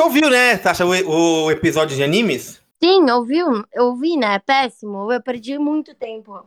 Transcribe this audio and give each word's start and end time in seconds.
ouviu, 0.00 0.30
né, 0.30 0.58
Sasha, 0.58 0.84
o, 0.84 1.44
o 1.44 1.50
episódio 1.50 1.96
de 1.96 2.02
animes? 2.02 2.60
Sim, 2.82 3.10
ouviu? 3.10 3.64
Eu 3.72 3.96
vi, 3.96 4.16
né? 4.16 4.38
Péssimo. 4.38 5.12
Eu 5.12 5.22
perdi 5.22 5.58
muito 5.58 5.94
tempo. 5.94 6.42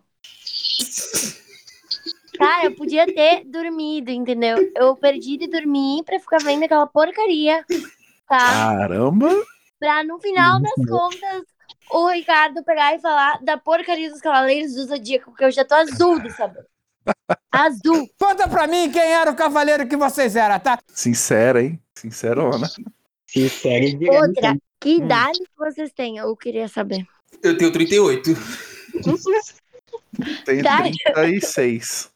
Cara, 2.37 2.65
eu 2.65 2.75
podia 2.75 3.05
ter 3.05 3.43
dormido, 3.45 4.09
entendeu? 4.09 4.57
Eu 4.75 4.95
perdi 4.95 5.37
de 5.37 5.47
dormir 5.47 6.03
pra 6.03 6.19
ficar 6.19 6.39
vendo 6.39 6.63
aquela 6.63 6.87
porcaria. 6.87 7.63
Tá? 8.27 8.39
Caramba! 8.39 9.29
Pra 9.79 10.03
no 10.03 10.19
final 10.19 10.59
das 10.59 10.87
contas, 10.87 11.43
o 11.91 12.07
Ricardo 12.09 12.63
pegar 12.63 12.95
e 12.95 12.99
falar 12.99 13.39
da 13.43 13.57
porcaria 13.57 14.09
dos 14.09 14.21
Cavaleiros 14.21 14.73
do 14.73 14.85
Zodíaco, 14.85 15.31
porque 15.31 15.43
eu 15.43 15.51
já 15.51 15.63
tô 15.63 15.75
azul 15.75 16.19
de 16.19 16.31
saber. 16.31 16.65
Azul. 17.51 18.09
Conta 18.17 18.47
pra 18.47 18.65
mim 18.65 18.89
quem 18.89 19.01
era 19.01 19.29
o 19.29 19.35
cavaleiro 19.35 19.87
que 19.87 19.97
vocês 19.97 20.35
eram, 20.35 20.59
tá? 20.59 20.79
Sincera, 20.87 21.61
hein? 21.61 21.79
Sincerona. 21.93 22.67
Sincero 23.33 23.85
e 23.85 24.09
Outra, 24.11 24.55
que 24.79 24.89
Hum. 24.93 25.05
idade 25.05 25.39
vocês 25.57 25.91
têm? 25.91 26.17
Eu 26.17 26.35
queria 26.37 26.67
saber. 26.67 27.03
Eu 27.41 27.57
tenho 27.57 27.71
38. 27.71 28.29
Tem 30.45 30.61
Tá. 30.61 30.83
36. 30.83 32.11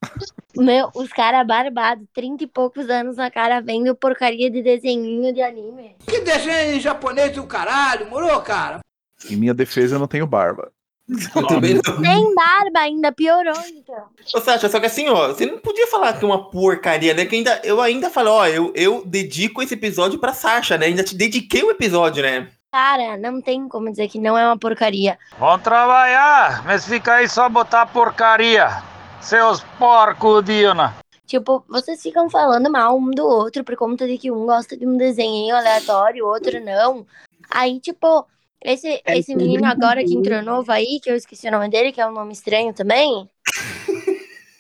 Meu, 0.56 0.92
os 0.96 1.10
caras 1.10 1.46
barbados, 1.48 2.06
30 2.14 2.44
e 2.44 2.48
poucos 2.48 2.88
anos 2.90 3.18
na 3.18 3.32
cara, 3.32 3.60
vendo 3.62 3.96
porcaria 3.96 4.50
de 4.52 4.62
desenhinho 4.62 5.34
de 5.34 5.42
anime. 5.42 5.96
Que 6.08 6.22
desenho 6.22 6.80
japonês 6.80 7.32
do 7.34 7.46
caralho, 7.48 8.08
morou, 8.10 8.40
cara? 8.42 8.80
Em 9.28 9.36
minha 9.36 9.54
defesa, 9.56 9.96
eu 9.96 10.00
não 10.00 10.08
tenho 10.08 10.28
barba. 10.28 10.72
Eu 11.10 11.48
também 11.48 11.76
não. 11.76 12.04
Sem 12.04 12.36
barba 12.36 12.80
ainda, 12.80 13.12
piorou 13.12 13.54
então. 13.70 14.08
Ô, 14.36 14.42
Sasha, 14.42 14.68
só 14.68 14.80
que 14.80 14.88
assim, 14.88 15.08
ó, 15.08 15.30
você 15.30 15.46
não 15.46 15.58
podia 15.58 15.88
falar 15.88 16.14
que 16.14 16.26
é 16.26 16.28
uma 16.28 16.50
porcaria, 16.50 17.14
né? 17.14 17.26
Que 17.26 17.38
ainda, 17.38 17.62
eu 17.64 17.80
ainda 17.80 18.10
falo, 18.10 18.32
ó, 18.32 18.46
eu, 18.46 18.74
eu 18.76 19.04
dedico 19.06 19.62
esse 19.62 19.74
episódio 19.74 20.20
pra 20.20 20.34
Sasha, 20.34 20.78
né? 20.78 20.88
Ainda 20.88 21.04
te 21.04 21.16
dediquei 21.16 21.64
o 21.64 21.72
episódio, 21.72 22.22
né? 22.22 22.50
Cara, 22.72 23.18
não 23.18 23.42
tem 23.42 23.70
como 23.70 23.90
dizer 23.90 24.10
que 24.10 24.20
não 24.20 24.38
é 24.38 24.46
uma 24.46 24.58
porcaria. 24.58 25.18
Vão 25.40 25.58
trabalhar, 25.58 26.66
mas 26.66 26.86
fica 26.86 27.14
aí 27.14 27.30
só 27.30 27.48
botar 27.48 27.86
porcaria. 27.86 28.84
Seus 29.22 29.64
porcos, 29.80 30.44
Dina. 30.44 30.94
Tipo, 31.26 31.64
vocês 31.68 32.02
ficam 32.02 32.30
falando 32.30 32.70
mal 32.70 32.98
um 32.98 33.12
do 33.12 33.26
outro 33.26 33.64
por 33.64 33.76
conta 33.76 34.06
de 34.06 34.18
que 34.18 34.32
um 34.32 34.46
gosta 34.46 34.78
de 34.78 34.86
um 34.86 34.98
desenho 34.98 35.56
aleatório, 35.56 36.26
o 36.26 36.30
outro 36.30 36.64
não. 36.64 37.06
Aí, 37.50 37.80
tipo, 37.80 38.26
esse, 38.64 39.02
É, 39.06 39.18
esse 39.18 39.36
menino 39.36 39.66
agora 39.66 40.04
que 40.04 40.14
entrou 40.14 40.42
novo 40.42 40.72
aí, 40.72 41.00
que 41.02 41.10
eu 41.10 41.16
esqueci 41.16 41.48
o 41.48 41.52
nome 41.52 41.70
dele, 41.70 41.92
que 41.92 42.02
é 42.02 42.08
um 42.08 42.12
nome 42.14 42.34
estranho 42.34 42.74
também. 42.74 43.30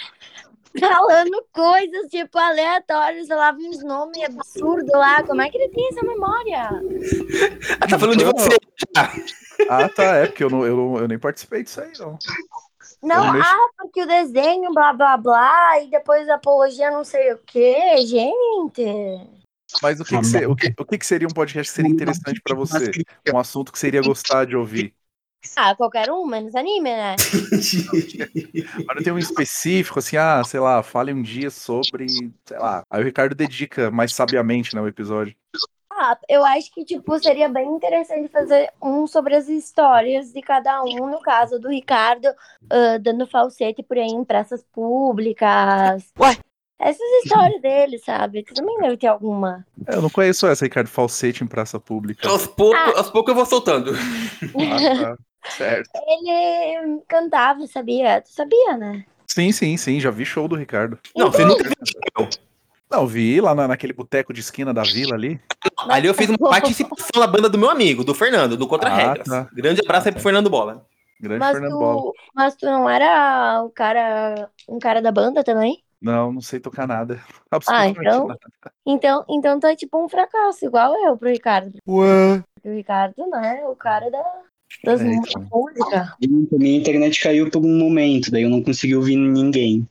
Falando 0.79 1.45
coisas, 1.51 2.09
tipo, 2.09 2.37
aleatórias, 2.37 3.27
sei 3.27 3.35
lá, 3.35 3.51
uns 3.53 3.83
nomes 3.83 4.23
absurdos 4.23 4.91
lá. 4.91 5.23
Como 5.23 5.41
é 5.41 5.49
que 5.49 5.57
ele 5.57 5.69
tem 5.69 5.87
essa 5.89 6.03
memória? 6.03 6.69
Ah, 7.79 7.87
tá 7.87 7.99
falando 7.99 8.17
de 8.17 8.25
você 8.25 8.49
já. 8.95 9.13
Ah, 9.69 9.89
tá. 9.89 10.15
É, 10.15 10.25
porque 10.25 10.43
eu, 10.43 10.49
não, 10.49 10.65
eu, 10.65 10.75
não- 10.75 10.97
eu 10.97 11.07
nem 11.07 11.19
participei 11.19 11.61
disso 11.63 11.79
aí, 11.79 11.91
não. 11.99 12.17
Não, 13.03 13.31
mexo- 13.33 13.51
ah, 13.51 13.69
porque 13.77 14.01
o 14.01 14.07
desenho, 14.07 14.73
blá 14.73 14.93
blá 14.93 15.15
blá, 15.17 15.79
e 15.81 15.87
depois 15.91 16.27
a 16.27 16.35
apologia 16.35 16.89
não 16.89 17.03
sei 17.03 17.33
o 17.33 17.37
quê, 17.45 17.97
gente. 18.07 19.42
Mas 19.81 19.99
o 19.99 20.05
que, 20.05 20.17
que, 20.17 20.25
se- 20.25 20.45
o 20.45 20.55
que, 20.55 20.73
o 20.77 20.85
que 20.85 20.97
que 20.97 21.05
seria 21.05 21.27
um 21.27 21.31
podcast 21.31 21.71
que 21.71 21.75
seria 21.75 21.91
interessante 21.91 22.41
pra 22.41 22.55
você? 22.55 22.91
Um 23.33 23.38
assunto 23.38 23.71
que 23.71 23.79
seria 23.79 24.02
gostar 24.02 24.45
de 24.45 24.55
ouvir? 24.55 24.93
Ah, 25.57 25.75
qualquer 25.75 26.09
um, 26.09 26.25
menos 26.25 26.55
anime, 26.55 26.89
né? 26.89 27.16
Mas 28.88 28.95
não 28.95 29.03
tem 29.03 29.13
um 29.13 29.17
específico, 29.17 29.99
assim, 29.99 30.16
ah, 30.16 30.41
sei 30.44 30.59
lá, 30.59 30.81
fale 30.81 31.13
um 31.13 31.21
dia 31.21 31.49
sobre, 31.49 32.07
sei 32.45 32.57
lá. 32.57 32.83
Aí 32.89 33.01
o 33.01 33.05
Ricardo 33.05 33.35
dedica 33.35 33.91
mais 33.91 34.13
sabiamente, 34.13 34.73
né, 34.73 34.81
o 34.81 34.88
episódio. 34.88 35.35
Ah, 35.91 36.17
eu 36.27 36.44
acho 36.44 36.71
que, 36.71 36.83
tipo, 36.83 37.19
seria 37.19 37.47
bem 37.47 37.67
interessante 37.69 38.27
fazer 38.29 38.71
um 38.81 39.05
sobre 39.05 39.35
as 39.35 39.47
histórias 39.47 40.34
de 40.34 40.41
cada 40.41 40.81
um, 40.84 41.07
no 41.09 41.22
caso 41.22 41.59
do 41.59 41.69
Ricardo, 41.69 42.28
ah, 42.69 42.97
dando 43.00 43.28
falsete 43.28 43.84
por 43.84 43.97
aí 43.97 44.07
em 44.07 44.23
praças 44.23 44.63
públicas. 44.72 46.11
Ué? 46.19 46.38
Essas 46.83 47.07
histórias 47.23 47.61
dele, 47.61 47.97
sabe? 47.99 48.44
Que 48.44 48.53
também 48.53 48.77
deve 48.79 48.97
ter 48.97 49.07
alguma. 49.07 49.66
É, 49.88 49.95
eu 49.95 50.01
não 50.01 50.09
conheço 50.09 50.45
essa, 50.47 50.66
Ricardo 50.66 50.88
Falsete 50.89 51.44
em 51.44 51.47
praça 51.47 51.79
pública. 51.79 52.27
Aos 52.27 52.45
poucos, 52.47 52.79
Ah. 52.79 52.97
aos 52.99 53.09
poucos 53.09 53.29
eu 53.31 53.35
vou 53.35 53.45
soltando. 53.45 53.91
Ah, 53.94 55.16
tá. 55.16 55.17
Certo. 55.57 55.89
Ele 56.07 57.01
cantava, 57.07 57.67
sabia? 57.67 58.22
Tu 58.22 58.29
sabia, 58.31 58.77
né? 58.77 59.03
Sim, 59.27 59.51
sim, 59.51 59.75
sim, 59.75 59.99
já 59.99 60.09
vi 60.09 60.23
show 60.25 60.47
do 60.47 60.55
Ricardo. 60.55 60.97
Não, 61.16 61.29
você 61.31 61.43
nunca 61.43 61.63
viu 61.63 61.73
show. 62.17 62.29
Não, 62.89 63.05
vi 63.05 63.41
lá 63.41 63.53
na- 63.53 63.67
naquele 63.67 63.91
boteco 63.91 64.31
de 64.31 64.39
esquina 64.39 64.73
da 64.73 64.83
vila 64.83 65.16
ali. 65.16 65.41
Ali 65.89 66.07
eu 66.07 66.13
fiz 66.13 66.29
uma 66.29 66.38
participação 66.49 67.19
na 67.19 67.27
banda 67.27 67.49
do 67.49 67.57
meu 67.57 67.69
amigo, 67.69 68.03
do 68.05 68.13
Fernando, 68.13 68.55
do 68.55 68.67
Contra 68.67 68.89
Ah, 68.89 68.95
Regras. 68.95 69.27
tá. 69.27 69.49
Grande 69.53 69.81
abraço 69.81 70.07
aí 70.07 70.13
pro 70.13 70.22
Fernando 70.23 70.49
Bola. 70.49 70.85
Grande 71.19 71.39
Mas 71.39 71.51
Fernando 71.51 71.77
Bola. 71.79 72.01
tu, 72.01 72.13
mas 72.33 72.55
tu 72.55 72.66
não 72.66 72.89
era 72.89 73.63
o 73.63 73.69
cara, 73.69 74.49
um 74.69 74.79
cara 74.79 75.01
da 75.01 75.11
banda 75.11 75.43
também? 75.43 75.82
Não, 76.03 76.34
não 76.34 76.41
sei 76.41 76.59
tocar 76.59 76.86
nada. 76.88 77.19
Ah, 77.50 77.56
Absolutamente 77.58 78.00
então, 78.02 78.28
nada. 78.28 78.40
então, 78.86 79.25
então 79.30 79.59
tu 79.59 79.68
é 79.68 79.75
tipo 79.75 80.03
um 80.03 80.09
fracasso, 80.09 80.66
igual 80.66 80.94
eu 81.06 81.16
pro 81.16 81.30
Ricardo. 81.30 81.72
Ué. 81.88 82.44
O 82.64 82.69
Ricardo, 82.75 83.28
né, 83.30 83.64
o 83.68 83.75
cara 83.75 84.09
da, 84.09 84.24
das 84.84 85.00
É, 85.02 85.06
então. 85.06 85.47
música. 85.52 86.16
Minha 86.52 86.78
internet 86.80 87.22
caiu 87.22 87.50
por 87.52 87.64
um 87.64 87.78
momento, 87.78 88.31
daí 88.31 88.41
eu 88.44 88.50
não 88.50 88.64
consegui 88.64 88.96
ouvir 88.96 89.16
ninguém. 89.18 89.88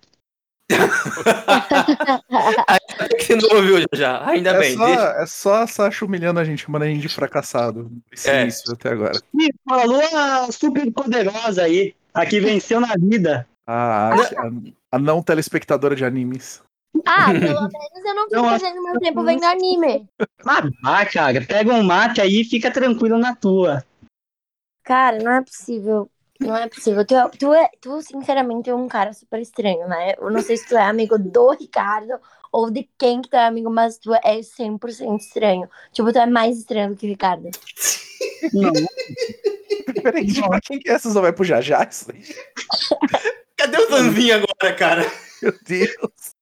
Até 2.99 3.09
que 3.17 3.25
você 3.25 3.37
não 3.37 3.57
ouviu 3.57 3.77
já, 3.95 4.27
ainda 4.29 4.51
É 4.51 4.59
bem. 4.59 4.77
só, 4.77 4.87
deixa- 4.87 5.23
é 5.23 5.27
só 5.27 5.55
a 5.63 5.67
Sasha 5.67 6.05
humilhando 6.05 6.41
a 6.41 6.45
gente, 6.45 6.63
chamando 6.65 6.83
a 6.83 6.87
gente 6.87 7.01
de 7.03 7.09
fracassado. 7.09 7.91
Esse 8.11 8.29
É. 8.31 8.43
início 8.43 8.73
até 8.73 8.91
agora. 8.91 9.19
Ih, 9.39 9.51
falou 9.69 10.03
a 10.15 10.51
super 10.51 10.91
poderosa 10.93 11.63
aí, 11.63 11.95
a 12.13 12.27
que 12.27 12.41
venceu 12.41 12.81
na 12.81 12.95
vida. 12.99 13.47
A, 13.67 14.11
a, 14.15 14.17
a 14.93 14.99
não 14.99 15.23
telespectadora 15.23 15.97
de 15.97 16.05
animes. 16.05 16.63
Ah, 17.07 17.33
pelo 17.33 17.63
menos 17.63 18.05
eu 18.05 18.15
não 18.15 18.25
fico 18.25 18.37
Não, 18.37 18.49
fazendo 18.51 18.83
meu 18.83 19.01
tempo 19.01 19.25
vendo 19.25 19.45
anime. 19.45 20.07
Mas 20.45 20.71
vá, 20.83 21.07
cara, 21.07 21.41
pega 21.41 21.73
um 21.73 21.83
mate 21.83 22.21
aí 22.21 22.43
e 22.43 22.45
fica 22.45 22.71
tranquilo 22.71 23.19
na 23.19 23.35
tua. 23.35 23.83
Cara, 24.85 25.19
não 25.19 25.33
é 25.33 25.43
possível. 25.43 26.11
Não 26.39 26.57
é 26.57 26.69
possível. 26.69 27.07
Tu, 27.07 27.15
é- 27.15 27.29
tu, 27.31 27.55
é, 27.55 27.71
tu, 27.81 28.03
sinceramente, 28.03 28.69
é 28.69 28.75
um 28.75 28.89
cara 28.89 29.13
super 29.15 29.41
estranho, 29.41 29.89
né? 29.89 30.15
Eu 30.19 30.31
não 30.31 30.43
sei 30.43 30.57
se 30.57 30.69
tu 30.69 30.77
é 30.77 30.83
amigo 30.83 31.17
do 31.17 31.53
Ricardo 31.53 32.19
ou 32.51 32.71
de 32.71 32.89
quem 32.99 33.23
que 33.23 33.31
tu 33.31 33.37
é 33.37 33.47
amigo, 33.47 33.71
mas 33.71 33.97
tu 33.97 34.13
é 34.13 34.43
100% 34.43 35.21
estranho. 35.21 35.71
Tipo, 35.93 36.13
tu 36.13 36.19
é 36.19 36.27
mais 36.27 36.59
estranho 36.59 36.91
do 36.91 36.97
que 36.97 37.07
o 37.07 37.09
Ricardo. 37.09 37.49
Não, 38.53 38.73
Peraí, 40.03 40.27
tipo, 40.27 40.61
quem 40.63 40.79
que 40.81 40.91
é 40.91 40.95
essa? 40.95 41.11
Só 41.11 41.21
vai 41.21 41.33
pro 41.33 41.45
Jajá 41.45 41.87
isso 41.89 42.11
aí? 42.11 42.23
Cadê 43.63 43.79
o 43.79 43.89
Zanzinho 43.89 44.35
agora, 44.35 44.75
cara? 44.77 45.13
Meu 45.41 45.55
Deus. 45.65 46.35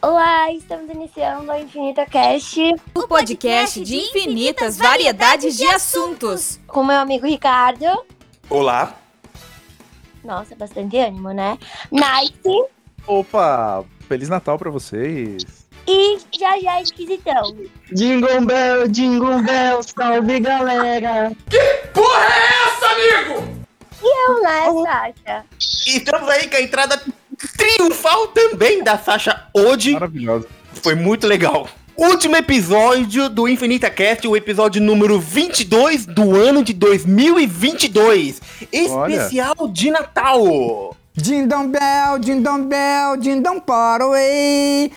Olá, 0.00 0.50
estamos 0.52 0.88
iniciando 0.90 1.52
a 1.52 1.60
Infinita 1.60 2.06
Cast 2.06 2.58
O 2.94 3.06
podcast 3.06 3.84
de 3.84 3.96
infinitas 3.96 4.78
variedades 4.78 5.54
de 5.58 5.66
assuntos. 5.66 6.58
com 6.66 6.82
meu 6.82 6.96
amigo 6.96 7.26
Ricardo. 7.26 7.84
Olá. 8.48 8.94
Nossa, 10.24 10.56
bastante 10.56 10.96
ânimo, 10.96 11.32
né? 11.32 11.58
Nice 11.92 12.64
Opa, 13.06 13.84
Feliz 14.08 14.30
Natal 14.30 14.58
pra 14.58 14.70
vocês. 14.70 15.65
E 15.86 16.18
já 16.38 16.58
já 16.60 16.82
esquisitão. 16.82 17.56
Jingle 17.92 18.40
Bell, 18.42 18.88
Jingle 18.88 19.42
Bell, 19.42 19.82
salve 19.82 20.40
galera. 20.40 21.32
Eu, 24.02 24.42
né, 24.42 24.64
Sasha? 24.84 25.44
E 25.86 25.96
estamos 25.96 26.28
aí 26.28 26.48
com 26.48 26.56
a 26.56 26.60
entrada 26.60 27.00
triunfal 27.56 28.28
também 28.28 28.82
da 28.82 28.98
Sasha 28.98 29.44
Odi. 29.54 29.92
Maravilhosa. 29.92 30.46
Foi 30.82 30.94
muito 30.94 31.26
legal. 31.26 31.68
Último 31.96 32.36
episódio 32.36 33.30
do 33.30 33.48
Infinita 33.48 33.88
Cast, 33.88 34.28
o 34.28 34.36
episódio 34.36 34.82
número 34.82 35.18
22 35.18 36.04
do 36.04 36.36
ano 36.36 36.62
de 36.62 36.74
2022. 36.74 38.42
Especial 38.70 39.54
de 39.72 39.90
Natal. 39.90 40.94
Dindom 41.14 41.68
Bell, 41.68 42.18
Dindom 42.18 42.62
Bell, 42.64 43.16
Dindom 43.16 43.58
Parway. 43.60 44.92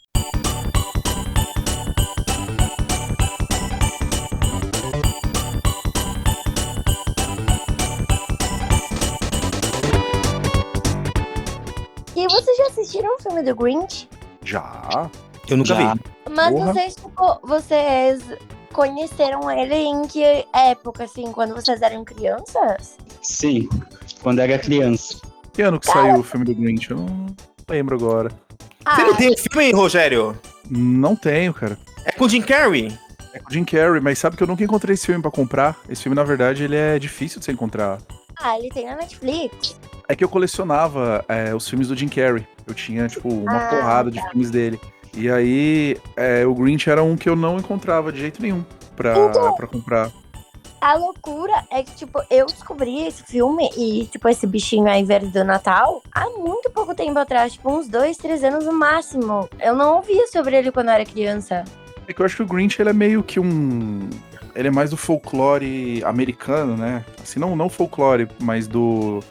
Vocês 12.32 12.58
já 12.58 12.68
assistiram 12.68 13.16
o 13.16 13.22
filme 13.22 13.44
do 13.44 13.56
Grinch? 13.56 14.08
Já. 14.44 15.10
Eu 15.50 15.58
nunca 15.58 15.76
Já. 15.76 15.94
vi. 15.94 16.02
Mas 16.30 16.52
Porra. 16.54 16.74
vocês, 16.74 16.96
tipo, 16.96 17.40
vocês 17.44 18.24
conheceram 18.74 19.50
ele 19.52 19.76
em 19.76 20.08
que 20.08 20.24
época, 20.54 21.04
assim, 21.06 21.32
quando 21.32 21.56
vocês 21.56 21.82
eram 21.82 22.04
crianças? 22.06 22.98
Sim, 23.22 23.68
quando 24.22 24.40
era 24.40 24.58
criança. 24.60 25.18
Que 25.54 25.64
ano 25.64 25.80
que 25.80 25.88
saiu 25.88 26.20
o 26.20 26.24
filme 26.24 26.46
do 26.46 26.56
Grinch? 26.56 26.92
Eu 26.92 26.98
não 26.98 27.28
lembro 27.68 27.96
agora. 27.96 28.32
Ah, 28.86 28.96
Você 28.96 29.04
não 29.04 29.16
tem 29.16 29.34
o 29.34 29.38
filme, 29.38 29.72
Rogério? 29.72 30.40
Não 30.70 31.16
tenho, 31.16 31.54
cara. 31.54 31.78
É 32.06 32.12
com 32.12 32.26
o 32.26 32.30
Jim 32.30 32.42
Carrey? 32.42 32.98
É 33.34 33.40
com 33.40 33.50
o 33.50 33.54
Jim 33.54 33.66
Carrey, 33.66 34.00
mas 34.00 34.18
sabe 34.20 34.38
que 34.38 34.44
eu 34.44 34.48
nunca 34.48 34.64
encontrei 34.64 34.94
esse 34.94 35.06
filme 35.06 35.22
pra 35.22 35.30
comprar. 35.32 35.76
Esse 35.90 36.04
filme, 36.04 36.16
na 36.16 36.24
verdade, 36.24 36.64
ele 36.64 36.76
é 36.76 36.98
difícil 36.98 37.40
de 37.40 37.46
você 37.46 37.52
encontrar. 37.52 38.00
Ah, 38.42 38.58
ele 38.58 38.70
tem 38.70 38.86
na 38.86 38.96
Netflix. 38.96 39.80
É 40.08 40.16
que 40.16 40.24
eu 40.24 40.30
colecionava 40.30 41.24
é, 41.28 41.54
os 41.54 41.68
filmes 41.70 41.88
do 41.90 41.96
Jim 41.96 42.08
Carrey. 42.08 42.48
Eu 42.66 42.74
tinha, 42.74 43.08
tipo, 43.08 43.30
uma 43.30 43.58
Ah, 43.58 43.70
porrada 43.70 44.10
de 44.12 44.20
tá. 44.20 44.30
filmes 44.30 44.50
dele. 44.50 44.80
E 45.14 45.30
aí, 45.30 45.98
é, 46.16 46.46
o 46.46 46.54
Grinch 46.54 46.90
era 46.90 47.04
um 47.04 47.16
que 47.16 47.28
eu 47.30 47.36
não 47.36 47.58
encontrava 47.58 48.12
de 48.12 48.20
jeito 48.20 48.42
nenhum 48.42 48.64
pra, 48.96 49.12
Então- 49.18 49.54
pra 49.56 49.68
comprar. 49.68 50.12
A 50.82 50.96
loucura 50.96 51.52
é 51.70 51.84
que, 51.84 51.92
tipo, 51.94 52.22
eu 52.30 52.46
descobri 52.46 53.06
esse 53.06 53.22
filme 53.24 53.70
e, 53.78 54.06
tipo, 54.06 54.30
esse 54.30 54.48
bichinho 54.48 54.88
aí 54.88 55.04
verde 55.04 55.28
do 55.28 55.44
Natal 55.44 56.02
há 56.10 56.30
muito 56.30 56.70
pouco 56.70 56.96
tempo 56.96 57.20
atrás, 57.20 57.54
tipo, 57.54 57.70
uns 57.70 57.90
dois, 57.90 58.16
três 58.16 58.44
anos 58.46 58.66
no 58.66 58.72
máximo. 58.72 59.50
Eu 59.60 59.76
não 59.76 59.98
ouvia 59.98 60.26
sobre 60.28 60.56
ele 60.56 60.72
quando 60.72 60.88
eu 60.88 60.94
era 60.94 61.06
criança. 61.06 61.66
É 62.08 62.14
que 62.14 62.22
eu 62.22 62.26
acho 62.26 62.38
que 62.38 62.44
o 62.44 62.46
Grinch 62.48 62.82
ele 62.82 62.92
é 62.92 62.94
meio 62.94 63.22
que 63.22 63.40
um. 63.42 64.10
Ele 64.60 64.68
é 64.68 64.72
mais 64.72 64.90
do 64.90 64.98
folclore 64.98 66.04
americano, 66.04 66.76
né? 66.76 67.06
Assim, 67.24 67.40
não, 67.40 67.56
não 67.56 67.70
folclore, 67.70 68.28
mas 68.42 68.68
do. 68.68 69.22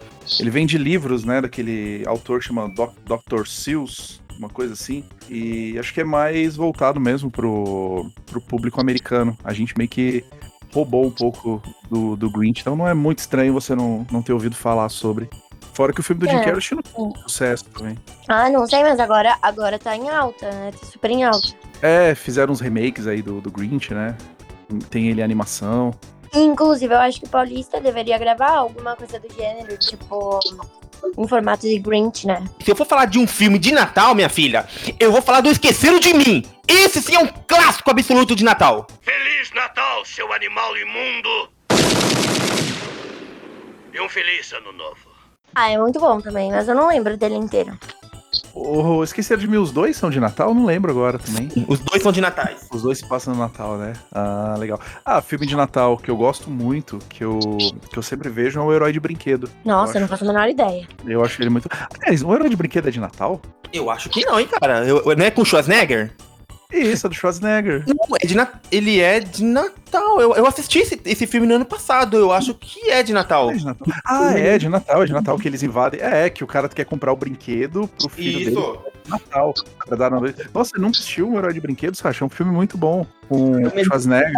Ele 0.40 0.48
vem 0.48 0.64
de 0.64 0.78
livros, 0.78 1.22
né? 1.22 1.42
Daquele 1.42 2.02
autor 2.06 2.40
que 2.40 2.46
chama 2.46 2.66
Doc, 2.66 2.94
Dr. 3.04 3.46
Seuss, 3.46 4.22
uma 4.38 4.48
coisa 4.48 4.72
assim. 4.72 5.04
E 5.28 5.78
acho 5.78 5.92
que 5.92 6.00
é 6.00 6.04
mais 6.04 6.56
voltado 6.56 6.98
mesmo 6.98 7.30
pro, 7.30 8.10
pro 8.24 8.40
público 8.40 8.80
americano. 8.80 9.36
A 9.44 9.52
gente 9.52 9.76
meio 9.76 9.90
que 9.90 10.24
roubou 10.72 11.04
um 11.04 11.10
pouco 11.10 11.62
do, 11.90 12.16
do 12.16 12.30
Grinch, 12.30 12.62
então 12.62 12.74
não 12.74 12.88
é 12.88 12.94
muito 12.94 13.18
estranho 13.18 13.52
você 13.52 13.74
não, 13.74 14.06
não 14.10 14.22
ter 14.22 14.32
ouvido 14.32 14.56
falar 14.56 14.88
sobre. 14.88 15.28
Fora 15.74 15.92
que 15.92 16.00
o 16.00 16.02
filme 16.02 16.20
do 16.20 16.26
Jim 16.26 16.36
É. 16.36 16.44
Carrey 16.44 16.60
tinha 16.60 16.80
um 16.96 17.14
sucesso 17.16 17.66
também. 17.66 17.98
Ah, 18.28 18.48
não 18.48 18.66
sei, 18.66 18.82
mas 18.82 18.98
agora, 18.98 19.36
agora 19.42 19.78
tá 19.78 19.94
em 19.94 20.08
alta, 20.08 20.50
né? 20.50 20.72
Tá 20.72 20.86
super 20.86 21.10
em 21.10 21.22
alta. 21.22 21.48
É, 21.82 22.14
fizeram 22.14 22.50
uns 22.50 22.60
remakes 22.60 23.06
aí 23.06 23.20
do, 23.20 23.42
do 23.42 23.50
Grinch, 23.50 23.92
né? 23.92 24.16
Tem 24.90 25.08
ele 25.08 25.22
animação. 25.22 25.92
Inclusive, 26.34 26.92
eu 26.92 26.98
acho 26.98 27.20
que 27.20 27.26
o 27.26 27.30
Paulista 27.30 27.80
deveria 27.80 28.18
gravar 28.18 28.50
alguma 28.50 28.94
coisa 28.94 29.18
do 29.18 29.32
gênero, 29.32 29.78
tipo, 29.78 30.38
em 31.16 31.26
formato 31.26 31.66
de 31.66 31.78
Grinch, 31.78 32.26
né? 32.26 32.44
Se 32.62 32.70
eu 32.70 32.76
for 32.76 32.86
falar 32.86 33.06
de 33.06 33.18
um 33.18 33.26
filme 33.26 33.58
de 33.58 33.72
Natal, 33.72 34.14
minha 34.14 34.28
filha, 34.28 34.66
eu 35.00 35.10
vou 35.10 35.22
falar 35.22 35.40
do 35.40 35.50
Esqueceram 35.50 35.98
de 35.98 36.12
Mim. 36.12 36.44
Esse 36.66 37.00
sim 37.00 37.14
é 37.14 37.18
um 37.18 37.28
clássico 37.46 37.90
absoluto 37.90 38.36
de 38.36 38.44
Natal. 38.44 38.86
Feliz 39.00 39.50
Natal, 39.54 40.04
seu 40.04 40.30
animal 40.32 40.76
imundo! 40.76 41.50
E 43.94 44.00
um 44.00 44.08
feliz 44.08 44.52
ano 44.52 44.72
novo. 44.72 45.08
Ah, 45.54 45.70
é 45.70 45.78
muito 45.78 45.98
bom 45.98 46.20
também, 46.20 46.50
mas 46.50 46.68
eu 46.68 46.74
não 46.74 46.88
lembro 46.88 47.16
dele 47.16 47.34
inteiro. 47.34 47.76
Oh, 48.60 49.02
esqueceram 49.04 49.40
de 49.40 49.46
mim, 49.48 49.56
os 49.56 49.70
dois 49.72 49.96
são 49.96 50.10
de 50.10 50.18
Natal? 50.20 50.52
Não 50.52 50.64
lembro 50.66 50.90
agora 50.90 51.18
também. 51.18 51.48
Os 51.68 51.78
dois 51.78 52.02
são 52.02 52.10
de 52.12 52.20
natais. 52.20 52.66
Os 52.72 52.82
dois 52.82 52.98
se 52.98 53.08
passam 53.08 53.32
no 53.34 53.40
Natal, 53.40 53.78
né? 53.78 53.92
Ah, 54.12 54.56
legal. 54.58 54.80
Ah, 55.04 55.22
filme 55.22 55.46
de 55.46 55.54
Natal 55.56 55.96
que 55.96 56.10
eu 56.10 56.16
gosto 56.16 56.50
muito, 56.50 56.98
que 57.08 57.24
eu, 57.24 57.38
que 57.90 57.98
eu 57.98 58.02
sempre 58.02 58.28
vejo, 58.28 58.58
é 58.58 58.62
o 58.62 58.72
Herói 58.72 58.92
de 58.92 59.00
Brinquedo. 59.00 59.48
Nossa, 59.64 59.92
eu 59.96 60.00
não 60.00 60.04
acho. 60.06 60.10
faço 60.10 60.24
a 60.24 60.26
menor 60.32 60.48
ideia. 60.48 60.86
Eu 61.06 61.24
acho 61.24 61.40
ele 61.40 61.50
muito. 61.50 61.68
Aliás, 62.02 62.22
o 62.22 62.34
Herói 62.34 62.48
de 62.48 62.56
Brinquedo 62.56 62.88
é 62.88 62.90
de 62.90 63.00
Natal? 63.00 63.40
Eu 63.72 63.90
acho 63.90 64.08
que 64.08 64.24
não, 64.24 64.40
hein, 64.40 64.48
cara. 64.60 64.84
Eu- 64.84 65.02
não 65.16 65.24
é 65.24 65.30
com 65.30 65.42
o 65.42 65.44
Schwarzenegger? 65.44 66.12
Isso, 66.72 67.06
é 67.06 67.10
do 67.10 67.14
Schwarzenegger. 67.14 67.82
Não, 67.86 68.16
é 68.22 68.26
de 68.26 68.34
na- 68.34 68.52
ele 68.70 69.00
é 69.00 69.20
de 69.20 69.42
Natal. 69.42 70.20
Eu, 70.20 70.34
eu 70.34 70.46
assisti 70.46 70.80
esse, 70.80 71.00
esse 71.06 71.26
filme 71.26 71.46
no 71.46 71.54
ano 71.54 71.64
passado. 71.64 72.18
Eu 72.18 72.30
acho 72.30 72.52
que 72.54 72.90
é 72.90 73.02
de 73.02 73.12
Natal. 73.14 73.50
É 73.50 73.54
de 73.54 73.64
Natal. 73.64 73.88
Ah, 74.04 74.38
é, 74.38 74.58
de 74.58 74.68
Natal, 74.68 75.02
é 75.02 75.06
de 75.06 75.12
Natal 75.12 75.38
que 75.38 75.48
eles 75.48 75.62
invadem. 75.62 75.98
É, 76.00 76.26
é, 76.26 76.30
que 76.30 76.44
o 76.44 76.46
cara 76.46 76.68
quer 76.68 76.84
comprar 76.84 77.10
o 77.10 77.16
brinquedo 77.16 77.88
pro 77.98 78.08
filho 78.10 78.38
dele 78.38 78.50
Isso. 78.50 78.78
de 79.04 79.10
Natal. 79.10 79.54
Pra 79.86 79.96
dar 79.96 80.10
na... 80.10 80.20
Nossa, 80.20 80.34
você 80.52 80.78
nunca 80.78 80.98
assistiu 80.98 81.26
um 81.30 81.38
Herói 81.38 81.54
de 81.54 81.60
Brinquedo, 81.60 81.96
Sacha? 81.96 82.22
É 82.22 82.26
um 82.26 82.30
filme 82.30 82.52
muito 82.52 82.76
bom. 82.76 83.06
Com 83.30 83.62
o 83.66 83.84
Schwarzenegger. 83.84 84.32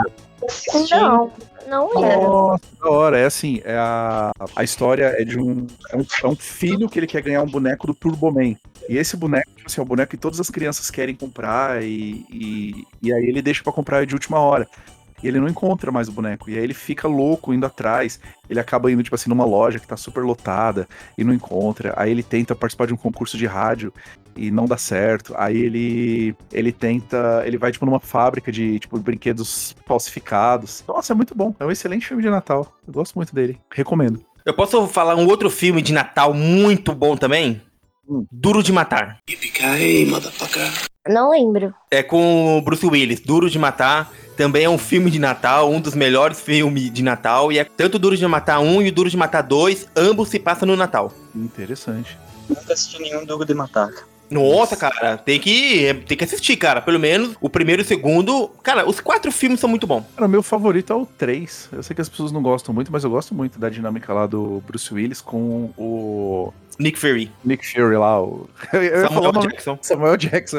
Não, 0.90 1.32
não 1.68 1.88
lembro. 2.00 2.28
Nossa, 2.28 2.62
da 2.80 2.90
hora. 2.90 3.18
É 3.18 3.24
assim, 3.26 3.60
é 3.64 3.76
a, 3.76 4.30
a 4.54 4.62
história 4.62 5.16
é 5.18 5.24
de 5.24 5.36
um 5.38 5.66
é, 5.90 5.96
um. 5.96 6.06
é 6.22 6.26
um 6.28 6.36
filho 6.36 6.88
que 6.88 6.98
ele 6.98 7.06
quer 7.08 7.22
ganhar 7.22 7.42
um 7.42 7.46
boneco 7.50 7.88
do 7.88 7.94
Turboman. 7.94 8.56
E 8.88 8.96
esse 8.96 9.16
boneco, 9.16 9.50
tipo 9.54 9.66
assim, 9.66 9.80
é 9.80 9.84
um 9.84 9.86
boneco 9.86 10.10
que 10.10 10.16
todas 10.16 10.40
as 10.40 10.50
crianças 10.50 10.90
querem 10.90 11.14
comprar 11.14 11.82
e, 11.82 12.24
e, 12.30 12.86
e 13.02 13.12
aí 13.12 13.24
ele 13.24 13.42
deixa 13.42 13.62
pra 13.62 13.72
comprar 13.72 14.04
de 14.04 14.14
última 14.14 14.38
hora. 14.38 14.68
E 15.22 15.28
ele 15.28 15.38
não 15.38 15.48
encontra 15.48 15.92
mais 15.92 16.08
o 16.08 16.12
boneco. 16.12 16.48
E 16.48 16.56
aí 16.56 16.64
ele 16.64 16.74
fica 16.74 17.06
louco 17.06 17.52
indo 17.52 17.66
atrás. 17.66 18.18
Ele 18.48 18.58
acaba 18.58 18.90
indo, 18.90 19.02
tipo 19.02 19.14
assim, 19.14 19.28
numa 19.28 19.44
loja 19.44 19.78
que 19.78 19.86
tá 19.86 19.96
super 19.96 20.24
lotada 20.24 20.88
e 21.16 21.22
não 21.22 21.34
encontra. 21.34 21.92
Aí 21.96 22.10
ele 22.10 22.22
tenta 22.22 22.54
participar 22.54 22.86
de 22.86 22.94
um 22.94 22.96
concurso 22.96 23.36
de 23.36 23.46
rádio 23.46 23.92
e 24.34 24.50
não 24.50 24.64
dá 24.64 24.78
certo. 24.78 25.34
Aí 25.36 25.58
ele 25.58 26.34
ele 26.50 26.72
tenta, 26.72 27.42
ele 27.44 27.58
vai 27.58 27.70
tipo 27.70 27.84
numa 27.84 28.00
fábrica 28.00 28.50
de 28.50 28.78
tipo 28.78 28.98
brinquedos 28.98 29.76
falsificados. 29.86 30.82
Nossa, 30.88 31.12
é 31.12 31.16
muito 31.16 31.34
bom. 31.34 31.54
É 31.60 31.66
um 31.66 31.70
excelente 31.70 32.06
filme 32.06 32.22
de 32.22 32.30
Natal. 32.30 32.74
Eu 32.86 32.92
gosto 32.92 33.14
muito 33.14 33.34
dele. 33.34 33.60
Recomendo. 33.70 34.24
Eu 34.44 34.54
posso 34.54 34.86
falar 34.86 35.16
um 35.16 35.26
outro 35.26 35.50
filme 35.50 35.82
de 35.82 35.92
Natal 35.92 36.32
muito 36.32 36.94
bom 36.94 37.14
também? 37.14 37.60
Duro 38.32 38.62
de 38.62 38.72
Matar. 38.72 39.18
Não 41.08 41.30
lembro. 41.30 41.72
É 41.90 42.02
com 42.02 42.58
o 42.58 42.62
Bruce 42.62 42.84
Willis. 42.84 43.20
Duro 43.20 43.48
de 43.48 43.58
Matar. 43.58 44.10
Também 44.36 44.64
é 44.64 44.70
um 44.70 44.78
filme 44.78 45.10
de 45.10 45.18
Natal, 45.18 45.70
um 45.70 45.80
dos 45.80 45.94
melhores 45.94 46.40
filmes 46.40 46.92
de 46.92 47.02
Natal. 47.02 47.52
E 47.52 47.58
é 47.58 47.64
tanto 47.64 47.94
o 47.94 47.98
Duro 47.98 48.16
de 48.16 48.26
Matar 48.26 48.60
1 48.60 48.82
e 48.82 48.88
o 48.88 48.92
Duro 48.92 49.08
de 49.08 49.16
Matar 49.16 49.42
2. 49.42 49.88
Ambos 49.96 50.28
se 50.28 50.38
passam 50.38 50.66
no 50.66 50.76
Natal. 50.76 51.12
Interessante. 51.34 52.18
Nunca 52.48 52.72
assisti 52.72 53.00
nenhum 53.00 53.24
Duro 53.24 53.44
de 53.44 53.54
Matar. 53.54 53.90
Nossa, 54.30 54.76
cara, 54.76 55.18
tem 55.18 55.40
que, 55.40 55.92
tem 56.06 56.16
que 56.16 56.24
assistir, 56.24 56.56
cara. 56.56 56.80
Pelo 56.80 56.98
menos 56.98 57.36
o 57.40 57.50
primeiro 57.50 57.82
e 57.82 57.84
o 57.84 57.86
segundo. 57.86 58.48
Cara, 58.62 58.88
os 58.88 59.00
quatro 59.00 59.32
filmes 59.32 59.58
são 59.58 59.68
muito 59.68 59.86
bons. 59.86 60.04
Cara, 60.14 60.26
o 60.26 60.30
meu 60.30 60.42
favorito 60.42 60.92
é 60.92 60.96
o 60.96 61.04
3. 61.04 61.70
Eu 61.72 61.82
sei 61.82 61.94
que 61.94 62.00
as 62.00 62.08
pessoas 62.08 62.30
não 62.30 62.40
gostam 62.40 62.72
muito, 62.72 62.92
mas 62.92 63.02
eu 63.02 63.10
gosto 63.10 63.34
muito 63.34 63.58
da 63.58 63.68
dinâmica 63.68 64.12
lá 64.12 64.26
do 64.26 64.62
Bruce 64.66 64.92
Willis 64.94 65.20
com 65.20 65.72
o 65.76 66.52
Nick 66.78 66.98
Fury, 66.98 67.30
Nick 67.44 67.66
Fury 67.66 67.96
lá. 67.96 68.22
O... 68.22 68.48
Samuel 69.12 69.32
Jackson. 69.32 69.78
Samuel 69.82 70.16
Jackson, 70.16 70.58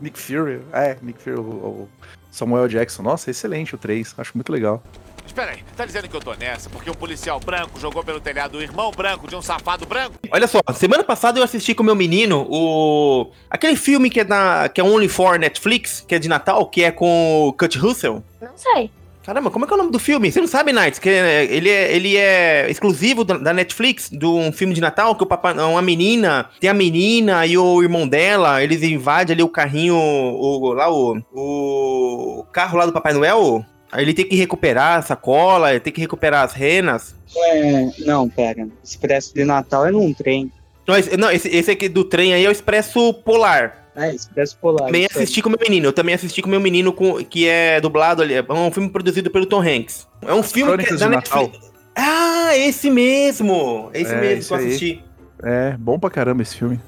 Nick 0.00 0.18
Fury. 0.18 0.60
É, 0.72 0.96
Nick 1.00 1.22
Fury, 1.22 1.38
o 1.38 1.88
Samuel 2.30 2.68
Jackson. 2.68 3.02
Nossa, 3.02 3.30
excelente 3.30 3.74
o 3.74 3.78
3. 3.78 4.14
Acho 4.18 4.32
muito 4.34 4.52
legal. 4.52 4.82
Espera 5.26 5.52
aí, 5.52 5.58
tá 5.76 5.86
dizendo 5.86 6.08
que 6.08 6.14
eu 6.16 6.20
tô 6.20 6.34
nessa 6.34 6.68
porque 6.68 6.90
um 6.90 6.94
policial 6.94 7.40
branco 7.40 7.80
jogou 7.80 8.04
pelo 8.04 8.20
telhado 8.20 8.58
o 8.58 8.62
irmão 8.62 8.90
branco 8.90 9.26
de 9.26 9.34
um 9.34 9.40
safado 9.42 9.86
branco? 9.86 10.14
Olha 10.30 10.46
só, 10.46 10.60
semana 10.74 11.02
passada 11.04 11.38
eu 11.38 11.44
assisti 11.44 11.74
com 11.74 11.82
meu 11.82 11.94
menino 11.94 12.46
o. 12.50 13.30
aquele 13.48 13.76
filme 13.76 14.10
que 14.10 14.20
é 14.20 14.24
da. 14.24 14.68
que 14.68 14.80
é 14.80 14.84
Only 14.84 15.08
for 15.08 15.38
Netflix, 15.38 16.04
que 16.06 16.14
é 16.14 16.18
de 16.18 16.28
Natal, 16.28 16.66
que 16.66 16.82
é 16.82 16.90
com 16.90 17.48
o 17.48 17.52
Kurt 17.52 17.76
Russell. 17.76 18.22
Não 18.40 18.56
sei. 18.56 18.90
Caramba, 19.24 19.52
como 19.52 19.64
é 19.64 19.68
que 19.68 19.72
é 19.72 19.76
o 19.76 19.78
nome 19.78 19.92
do 19.92 20.00
filme? 20.00 20.32
Você 20.32 20.40
não 20.40 20.48
sabe, 20.48 20.72
Nights? 20.72 20.98
Que 20.98 21.08
é- 21.08 21.44
ele, 21.44 21.70
é, 21.70 21.94
ele 21.94 22.16
é 22.16 22.68
exclusivo 22.68 23.24
da, 23.24 23.38
da 23.38 23.52
Netflix, 23.52 24.10
de 24.10 24.26
um 24.26 24.50
filme 24.50 24.74
de 24.74 24.80
Natal, 24.80 25.14
que 25.14 25.22
o 25.22 25.26
papai, 25.26 25.54
uma 25.54 25.80
menina, 25.80 26.50
tem 26.58 26.68
a 26.68 26.74
menina 26.74 27.46
e 27.46 27.56
o 27.56 27.80
irmão 27.80 28.06
dela, 28.08 28.62
eles 28.64 28.82
invadem 28.82 29.34
ali 29.34 29.42
o 29.44 29.48
carrinho, 29.48 29.94
o, 29.94 30.72
lá 30.72 30.92
o, 30.92 31.22
o 31.32 32.44
carro 32.52 32.76
lá 32.76 32.84
do 32.84 32.92
Papai 32.92 33.12
Noel. 33.12 33.64
Aí 33.92 34.02
ele 34.04 34.14
tem 34.14 34.24
que 34.24 34.34
recuperar 34.34 34.98
a 34.98 35.02
sacola, 35.02 35.70
ele 35.70 35.80
tem 35.80 35.92
que 35.92 36.00
recuperar 36.00 36.44
as 36.44 36.54
renas. 36.54 37.14
É, 37.36 37.90
não, 38.06 38.26
pera. 38.28 38.66
Expresso 38.82 39.34
de 39.34 39.44
Natal 39.44 39.86
é 39.86 39.90
num 39.90 40.14
trem. 40.14 40.50
Não, 40.88 40.96
esse, 40.96 41.16
não, 41.16 41.30
esse, 41.30 41.48
esse 41.48 41.70
aqui 41.70 41.88
do 41.90 42.02
trem 42.02 42.32
aí 42.32 42.44
é 42.44 42.48
o 42.48 42.52
Expresso 42.52 43.12
Polar. 43.12 43.86
É, 43.94 44.14
Expresso 44.14 44.56
Polar. 44.56 44.86
Também 44.86 45.04
isso 45.04 45.18
aí. 45.18 45.24
assisti 45.24 45.42
com 45.42 45.50
meu 45.50 45.58
menino. 45.62 45.86
Eu 45.88 45.92
também 45.92 46.14
assisti 46.14 46.40
com 46.40 46.48
meu 46.48 46.58
menino 46.60 46.92
com, 46.92 47.22
que 47.22 47.46
é 47.46 47.80
dublado 47.80 48.22
ali. 48.22 48.32
É 48.34 48.42
um 48.52 48.72
filme 48.72 48.88
produzido 48.88 49.30
pelo 49.30 49.44
Tom 49.44 49.60
Hanks. 49.60 50.08
É 50.26 50.32
um 50.32 50.42
filme 50.42 50.76
que 50.82 50.92
é 50.92 50.96
da 50.96 51.06
de 51.06 51.14
Netflix. 51.14 51.70
Ah, 51.94 52.56
esse 52.56 52.90
mesmo! 52.90 53.90
Esse 53.92 54.14
É, 54.14 54.20
mesmo 54.20 54.38
esse 54.38 54.48
que 54.48 54.54
eu 54.54 54.58
aí. 54.58 54.66
assisti. 54.66 55.04
É, 55.42 55.76
bom 55.78 55.98
pra 55.98 56.08
caramba 56.08 56.40
esse 56.42 56.56
filme. 56.56 56.80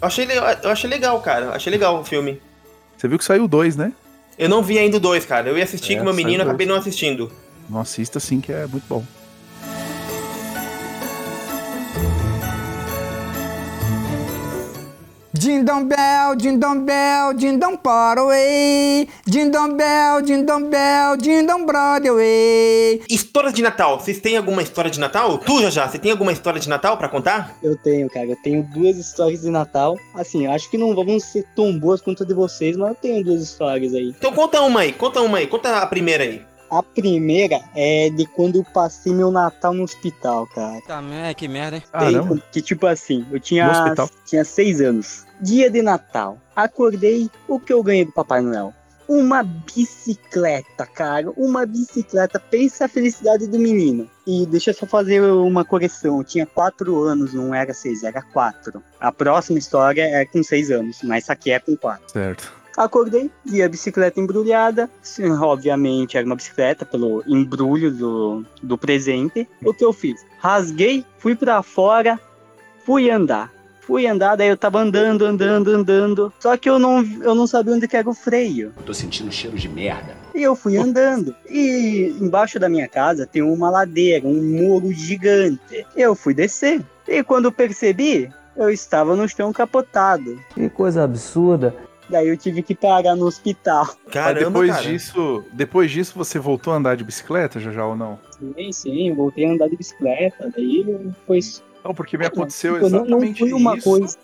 Eu 0.00 0.08
achei, 0.08 0.24
legal, 0.24 0.46
eu 0.62 0.70
achei 0.70 0.88
legal, 0.88 1.20
cara. 1.20 1.46
Eu 1.46 1.52
achei 1.52 1.70
legal 1.70 2.00
o 2.00 2.04
filme. 2.04 2.40
Você 2.96 3.06
viu 3.06 3.18
que 3.18 3.24
saiu 3.24 3.46
dois, 3.46 3.76
né? 3.76 3.92
Eu 4.38 4.48
não 4.48 4.62
vi 4.62 4.78
ainda 4.78 4.98
o 4.98 5.00
dois, 5.00 5.24
cara. 5.24 5.48
Eu 5.48 5.56
ia 5.56 5.64
assistir 5.64 5.94
É, 5.94 5.96
com 5.98 6.04
meu 6.04 6.14
menino, 6.14 6.42
acabei 6.42 6.66
não 6.66 6.76
assistindo. 6.76 7.30
Não 7.68 7.80
assista 7.80 8.20
sim, 8.20 8.40
que 8.40 8.52
é 8.52 8.66
muito 8.66 8.84
bom. 8.88 9.04
Dindom 15.46 15.84
bell, 15.84 16.34
dindom 16.34 16.80
bell, 16.80 17.32
dindom 17.32 17.76
Broadway. 17.80 19.08
Dindom 19.24 19.76
bell, 19.76 20.20
dindom 20.20 20.68
bell, 20.68 21.16
dindom 21.16 21.64
Broadway. 21.64 23.00
Histórias 23.08 23.54
de 23.54 23.62
Natal. 23.62 24.00
Vocês 24.00 24.18
têm 24.18 24.36
alguma 24.36 24.60
história 24.60 24.90
de 24.90 24.98
Natal? 24.98 25.38
Tu, 25.38 25.62
já 25.62 25.70
já, 25.70 25.88
você 25.88 26.00
tem 26.00 26.10
alguma 26.10 26.32
história 26.32 26.58
de 26.58 26.68
Natal 26.68 26.96
pra 26.96 27.08
contar? 27.08 27.56
Eu 27.62 27.76
tenho, 27.76 28.10
cara. 28.10 28.26
Eu 28.26 28.36
tenho 28.42 28.64
duas 28.64 28.96
histórias 28.98 29.42
de 29.42 29.50
Natal. 29.50 29.96
Assim, 30.16 30.46
eu 30.46 30.50
acho 30.50 30.68
que 30.68 30.76
não 30.76 30.92
vão 30.92 31.20
ser 31.20 31.46
tão 31.54 31.78
boas 31.78 32.00
quanto 32.00 32.24
a 32.24 32.26
de 32.26 32.34
vocês, 32.34 32.76
mas 32.76 32.88
eu 32.88 32.94
tenho 32.96 33.22
duas 33.22 33.40
histórias 33.40 33.94
aí. 33.94 34.08
Então 34.18 34.32
conta 34.32 34.60
uma 34.62 34.80
aí, 34.80 34.92
conta 34.92 35.20
uma 35.20 35.38
aí. 35.38 35.46
Conta 35.46 35.78
a 35.78 35.86
primeira 35.86 36.24
aí. 36.24 36.42
A 36.70 36.82
primeira 36.82 37.60
é 37.74 38.10
de 38.10 38.26
quando 38.26 38.56
eu 38.56 38.64
passei 38.64 39.12
meu 39.12 39.30
Natal 39.30 39.72
no 39.72 39.84
hospital, 39.84 40.46
cara. 40.48 40.80
Tá, 40.86 41.02
é, 41.12 41.34
que 41.34 41.46
merda, 41.48 41.76
hein? 41.76 41.82
Caramba. 41.90 42.42
Que 42.50 42.60
tipo 42.60 42.86
assim, 42.86 43.26
eu 43.30 43.38
tinha, 43.38 43.94
tinha 44.24 44.44
seis 44.44 44.80
anos. 44.80 45.26
Dia 45.40 45.70
de 45.70 45.82
Natal. 45.82 46.38
Acordei, 46.54 47.30
o 47.46 47.60
que 47.60 47.72
eu 47.72 47.82
ganhei 47.82 48.04
do 48.04 48.12
Papai 48.12 48.40
Noel? 48.40 48.72
Uma 49.08 49.44
bicicleta, 49.44 50.84
cara. 50.84 51.30
Uma 51.36 51.64
bicicleta. 51.64 52.40
Pensa 52.40 52.86
a 52.86 52.88
felicidade 52.88 53.46
do 53.46 53.58
menino. 53.58 54.10
E 54.26 54.44
deixa 54.46 54.70
eu 54.70 54.74
só 54.74 54.86
fazer 54.86 55.22
uma 55.22 55.64
correção. 55.64 56.18
Eu 56.18 56.24
tinha 56.24 56.44
quatro 56.44 57.04
anos, 57.04 57.32
não 57.32 57.54
era 57.54 57.72
seis, 57.72 58.02
era 58.02 58.20
quatro. 58.20 58.82
A 58.98 59.12
próxima 59.12 59.58
história 59.58 60.02
é 60.02 60.24
com 60.24 60.42
seis 60.42 60.70
anos, 60.70 60.98
mas 61.04 61.24
essa 61.24 61.34
aqui 61.34 61.52
é 61.52 61.60
com 61.60 61.76
quatro. 61.76 62.10
Certo. 62.10 62.52
Acordei, 62.76 63.30
vi 63.44 63.62
a 63.62 63.68
bicicleta 63.68 64.20
embrulhada. 64.20 64.90
Sim, 65.02 65.30
Obviamente 65.30 66.16
era 66.16 66.26
uma 66.26 66.36
bicicleta 66.36 66.84
pelo 66.84 67.22
embrulho 67.26 67.90
do, 67.90 68.44
do 68.62 68.76
presente. 68.76 69.48
O 69.64 69.72
que 69.72 69.84
eu 69.84 69.92
fiz? 69.92 70.24
Rasguei, 70.38 71.04
fui 71.18 71.34
pra 71.34 71.62
fora, 71.62 72.20
fui 72.84 73.10
andar. 73.10 73.56
Fui 73.80 74.04
andar, 74.04 74.34
daí 74.34 74.48
eu 74.48 74.56
tava 74.56 74.80
andando, 74.80 75.24
andando, 75.24 75.70
andando. 75.70 76.32
Só 76.40 76.56
que 76.56 76.68
eu 76.68 76.76
não, 76.76 77.04
eu 77.22 77.36
não 77.36 77.46
sabia 77.46 77.72
onde 77.72 77.86
que 77.86 77.96
era 77.96 78.10
o 78.10 78.12
freio. 78.12 78.72
Tô 78.84 78.92
sentindo 78.92 79.30
cheiro 79.30 79.56
de 79.56 79.68
merda. 79.68 80.12
E 80.34 80.42
eu 80.42 80.56
fui 80.56 80.76
andando. 80.76 81.32
E 81.48 82.12
embaixo 82.20 82.58
da 82.58 82.68
minha 82.68 82.88
casa 82.88 83.28
tem 83.28 83.42
uma 83.42 83.70
ladeira, 83.70 84.26
um 84.26 84.42
muro 84.42 84.92
gigante. 84.92 85.86
Eu 85.94 86.16
fui 86.16 86.34
descer. 86.34 86.82
E 87.06 87.22
quando 87.22 87.52
percebi, 87.52 88.28
eu 88.56 88.70
estava 88.70 89.14
no 89.14 89.28
chão 89.28 89.52
capotado. 89.52 90.36
Que 90.52 90.68
coisa 90.68 91.04
absurda. 91.04 91.72
Daí 92.08 92.28
eu 92.28 92.36
tive 92.36 92.62
que 92.62 92.74
parar 92.74 93.16
no 93.16 93.26
hospital. 93.26 93.88
Mas 94.14 94.34
depois 94.38 94.82
disso, 94.82 95.44
depois 95.52 95.90
disso 95.90 96.12
você 96.16 96.38
voltou 96.38 96.72
a 96.72 96.76
andar 96.76 96.96
de 96.96 97.04
bicicleta, 97.04 97.58
já 97.58 97.72
já 97.72 97.84
ou 97.86 97.96
não? 97.96 98.18
Sim, 98.38 98.72
sim, 98.72 99.14
voltei 99.14 99.46
a 99.46 99.52
andar 99.52 99.68
de 99.68 99.76
bicicleta. 99.76 100.50
Daí 100.54 100.84
foi. 101.26 101.40
Não, 101.84 101.94
porque 101.94 102.16
me 102.16 102.26
aconteceu 102.26 102.74
Tipo, 102.74 102.88
não- 102.88 102.98
exatamente 103.04 103.40
não 103.40 103.48
foi 103.48 103.52
uma 103.58 103.76
isso. 103.76 103.90
coisa. 103.90 104.18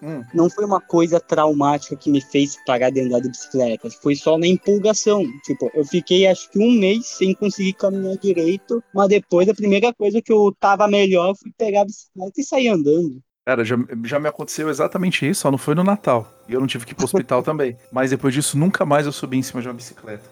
Hum. 0.00 0.22
Não 0.32 0.48
foi 0.48 0.64
uma 0.64 0.80
coisa 0.80 1.18
traumática 1.18 1.96
que 1.96 2.08
me 2.08 2.20
fez 2.20 2.56
parar 2.64 2.88
de 2.90 3.00
andar 3.00 3.20
de 3.20 3.28
bicicleta. 3.30 3.90
Foi 3.90 4.14
só 4.14 4.38
na 4.38 4.46
empolgação. 4.46 5.24
Tipo, 5.44 5.70
eu 5.74 5.84
fiquei 5.84 6.26
acho 6.28 6.48
que 6.50 6.58
um 6.58 6.70
mês 6.70 7.04
sem 7.06 7.34
conseguir 7.34 7.72
caminhar 7.72 8.16
direito. 8.16 8.82
Mas 8.94 9.08
depois 9.08 9.48
a 9.48 9.54
primeira 9.54 9.92
coisa 9.92 10.22
que 10.22 10.32
eu 10.32 10.54
tava 10.60 10.86
melhor 10.86 11.34
foi 11.36 11.50
pegar 11.58 11.80
a 11.82 11.84
bicicleta 11.84 12.40
e 12.40 12.44
sair 12.44 12.68
andando. 12.68 13.20
Cara, 13.48 13.64
já, 13.64 13.76
já 14.04 14.20
me 14.20 14.28
aconteceu 14.28 14.68
exatamente 14.68 15.26
isso, 15.26 15.40
só 15.40 15.50
não 15.50 15.56
foi 15.56 15.74
no 15.74 15.82
Natal. 15.82 16.30
E 16.46 16.52
eu 16.52 16.60
não 16.60 16.66
tive 16.66 16.84
que 16.84 16.92
ir 16.92 16.94
pro 16.94 17.06
hospital 17.06 17.40
também. 17.42 17.78
Mas 17.90 18.10
depois 18.10 18.34
disso, 18.34 18.58
nunca 18.58 18.84
mais 18.84 19.06
eu 19.06 19.12
subi 19.12 19.38
em 19.38 19.42
cima 19.42 19.62
de 19.62 19.68
uma 19.68 19.72
bicicleta. 19.72 20.24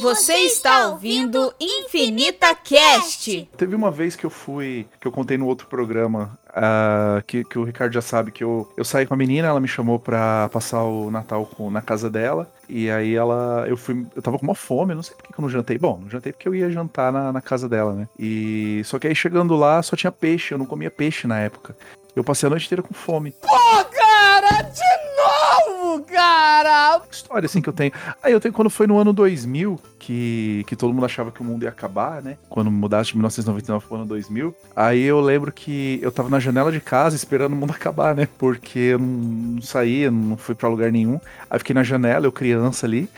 Você 0.00 0.32
está 0.32 0.88
ouvindo 0.88 1.52
Infinita 1.60 2.54
Cast. 2.54 3.46
Teve 3.58 3.76
uma 3.76 3.90
vez 3.90 4.16
que 4.16 4.24
eu 4.24 4.30
fui, 4.30 4.86
que 4.98 5.06
eu 5.06 5.12
contei 5.12 5.36
no 5.36 5.44
outro 5.44 5.66
programa, 5.66 6.38
ah, 6.48 7.22
que, 7.26 7.44
que 7.44 7.58
o 7.58 7.64
Ricardo 7.64 7.92
já 7.92 8.00
sabe 8.00 8.32
que 8.32 8.42
eu, 8.42 8.66
eu 8.74 8.86
saí 8.86 9.04
com 9.04 9.12
a 9.12 9.18
menina, 9.18 9.48
ela 9.48 9.60
me 9.60 9.68
chamou 9.68 9.98
pra 9.98 10.48
passar 10.48 10.82
o 10.82 11.10
Natal 11.10 11.44
com, 11.44 11.70
na 11.70 11.82
casa 11.82 12.08
dela. 12.08 12.50
E 12.66 12.90
aí 12.90 13.14
ela, 13.14 13.66
eu 13.68 13.76
fui, 13.76 14.06
eu 14.16 14.22
tava 14.22 14.38
com 14.38 14.46
uma 14.46 14.54
fome, 14.54 14.92
eu 14.92 14.96
não 14.96 15.02
sei 15.02 15.14
por 15.14 15.24
que 15.24 15.32
que 15.34 15.38
eu 15.38 15.42
não 15.42 15.50
jantei. 15.50 15.76
Bom, 15.76 15.98
não 16.00 16.08
jantei 16.08 16.32
porque 16.32 16.48
eu 16.48 16.54
ia 16.54 16.70
jantar 16.70 17.12
na, 17.12 17.32
na 17.34 17.42
casa 17.42 17.68
dela, 17.68 17.92
né? 17.92 18.08
E 18.18 18.80
só 18.86 18.98
que 18.98 19.06
aí 19.06 19.14
chegando 19.14 19.54
lá 19.56 19.82
só 19.82 19.94
tinha 19.94 20.10
peixe, 20.10 20.54
eu 20.54 20.58
não 20.58 20.64
comia 20.64 20.90
peixe 20.90 21.26
na 21.26 21.38
época. 21.38 21.76
Eu 22.14 22.24
passei 22.24 22.46
a 22.46 22.50
noite 22.50 22.66
inteira 22.66 22.82
com 22.82 22.94
fome. 22.94 23.32
Pô, 23.40 23.84
cara, 23.84 24.62
de 24.62 25.80
novo, 25.84 26.04
cara! 26.04 27.00
história 27.30 27.46
assim 27.46 27.62
que 27.62 27.68
eu 27.68 27.72
tenho. 27.72 27.92
Aí 28.22 28.32
eu 28.32 28.40
tenho 28.40 28.52
quando 28.52 28.68
foi 28.68 28.86
no 28.86 28.98
ano 28.98 29.12
2000, 29.12 29.80
que, 29.98 30.64
que 30.66 30.74
todo 30.74 30.92
mundo 30.92 31.06
achava 31.06 31.30
que 31.30 31.40
o 31.40 31.44
mundo 31.44 31.62
ia 31.62 31.68
acabar, 31.68 32.22
né? 32.22 32.36
Quando 32.48 32.70
mudasse 32.70 33.10
de 33.10 33.16
1999 33.16 33.86
pro 33.86 33.96
ano 33.96 34.06
2000. 34.06 34.54
Aí 34.74 35.02
eu 35.02 35.20
lembro 35.20 35.52
que 35.52 36.00
eu 36.02 36.10
tava 36.10 36.28
na 36.28 36.40
janela 36.40 36.72
de 36.72 36.80
casa 36.80 37.14
esperando 37.14 37.52
o 37.52 37.56
mundo 37.56 37.70
acabar, 37.74 38.14
né? 38.14 38.28
Porque 38.38 38.78
eu 38.78 38.98
não, 38.98 39.06
não 39.06 39.62
saía, 39.62 40.10
não 40.10 40.36
fui 40.36 40.54
pra 40.54 40.68
lugar 40.68 40.90
nenhum. 40.90 41.20
Aí 41.48 41.58
fiquei 41.58 41.74
na 41.74 41.84
janela, 41.84 42.26
eu 42.26 42.32
criança 42.32 42.86
ali. 42.86 43.08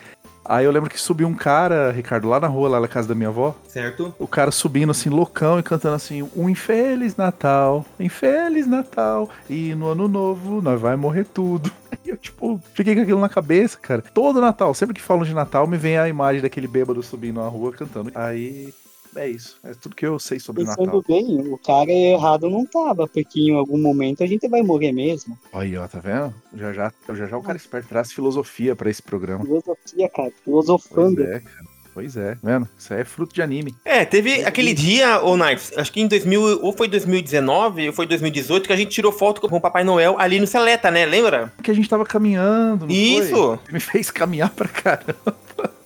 Aí 0.44 0.64
eu 0.64 0.72
lembro 0.72 0.90
que 0.90 1.00
subiu 1.00 1.28
um 1.28 1.34
cara, 1.34 1.92
Ricardo, 1.92 2.28
lá 2.28 2.40
na 2.40 2.49
rua, 2.49 2.68
lá 2.68 2.80
na 2.80 2.88
casa 2.88 3.08
da 3.08 3.14
minha 3.14 3.28
avó. 3.28 3.54
Certo. 3.68 4.14
O 4.18 4.26
cara 4.26 4.50
subindo 4.50 4.90
assim, 4.90 5.08
loucão 5.08 5.58
e 5.58 5.62
cantando 5.62 5.94
assim: 5.94 6.28
Um 6.37 6.49
infeliz 6.49 7.16
Natal, 7.16 7.84
infeliz 7.99 8.66
Natal, 8.66 9.30
e 9.49 9.75
no 9.75 9.88
ano 9.88 10.08
novo 10.08 10.61
nós 10.61 10.80
vai 10.80 10.96
morrer 10.96 11.25
tudo. 11.25 11.70
E 12.04 12.08
eu, 12.08 12.16
tipo, 12.16 12.61
fiquei 12.75 12.96
com 12.96 13.02
aquilo 13.02 13.20
na 13.20 13.28
cabeça, 13.28 13.78
cara. 13.78 14.02
Todo 14.12 14.40
Natal, 14.40 14.75
sempre 14.75 14.92
que 14.92 15.00
falam 15.00 15.22
de 15.25 15.32
Natal, 15.32 15.68
me 15.68 15.76
vem 15.76 15.99
a 15.99 16.08
imagem 16.08 16.42
daquele 16.42 16.66
bêbado 16.66 17.00
subindo 17.00 17.40
na 17.40 17.46
rua 17.46 17.70
cantando. 17.70 18.11
Aí, 18.12 18.75
é 19.16 19.28
isso. 19.28 19.59
É 19.64 19.73
tudo 19.75 19.97
que 19.97 20.07
eu 20.07 20.19
sei 20.19 20.38
sobre 20.38 20.64
Pensando 20.64 20.87
Natal. 20.87 21.04
bem, 21.07 21.40
o 21.40 21.59
cara 21.59 21.90
errado 21.90 22.49
não 22.49 22.64
tava, 22.66 23.07
porque 23.07 23.40
em 23.40 23.54
algum 23.54 23.81
momento 23.81 24.23
a 24.23 24.26
gente 24.26 24.49
vai 24.49 24.62
morrer 24.62 24.92
mesmo. 24.92 25.38
Aí, 25.52 25.76
ó, 25.76 25.87
tá 25.87 26.00
vendo? 26.00 26.35
Já 26.54 26.73
já, 26.73 26.92
já, 27.12 27.26
já 27.26 27.37
o 27.37 27.42
cara 27.42 27.57
esperto 27.57 27.88
traz 27.88 28.12
filosofia 28.12 28.75
pra 28.75 28.90
esse 28.90 29.02
programa. 29.02 29.45
Filosofia, 29.45 30.09
cara, 30.09 30.33
filosofando. 30.45 31.16
Pois 31.16 31.28
é, 31.28 31.40
cara. 31.40 31.73
Pois 31.95 32.16
é, 32.16 32.38
vendo? 32.42 32.66
Isso 32.78 32.95
aí 32.95 33.00
é 33.02 33.04
fruto 33.04 33.35
de 33.35 33.42
anime. 33.42 33.75
É, 33.85 34.04
teve 34.04 34.45
aquele 34.45 34.73
dia, 34.73 35.23
ô 35.23 35.37
Knives, 35.37 35.73
acho 35.76 35.92
que 35.92 36.00
em 36.00 36.09
2000, 36.09 36.64
ou 36.64 36.73
foi 36.73 36.88
2019, 36.88 37.88
ou 37.88 37.92
foi 37.92 38.07
2018, 38.07 38.66
que 38.66 38.73
a 38.73 38.76
gente 38.76 38.90
tirou 38.90 39.12
foto 39.12 39.42
com 39.42 39.57
o 39.57 39.61
Papai 39.61 39.85
Noel 39.85 40.16
ali 40.19 40.40
no 40.40 40.47
Seleta, 40.47 40.90
né? 40.90 41.04
Lembra? 41.04 41.52
Que 41.62 41.71
a 41.71 41.75
gente 41.75 41.88
tava 41.88 42.07
caminhando, 42.07 42.87
não 42.87 42.95
Isso. 42.95 43.31
foi? 43.37 43.59
Me 43.71 43.78
fez 43.78 44.11
caminhar 44.11 44.49
pra 44.50 44.69
caramba. 44.69 45.37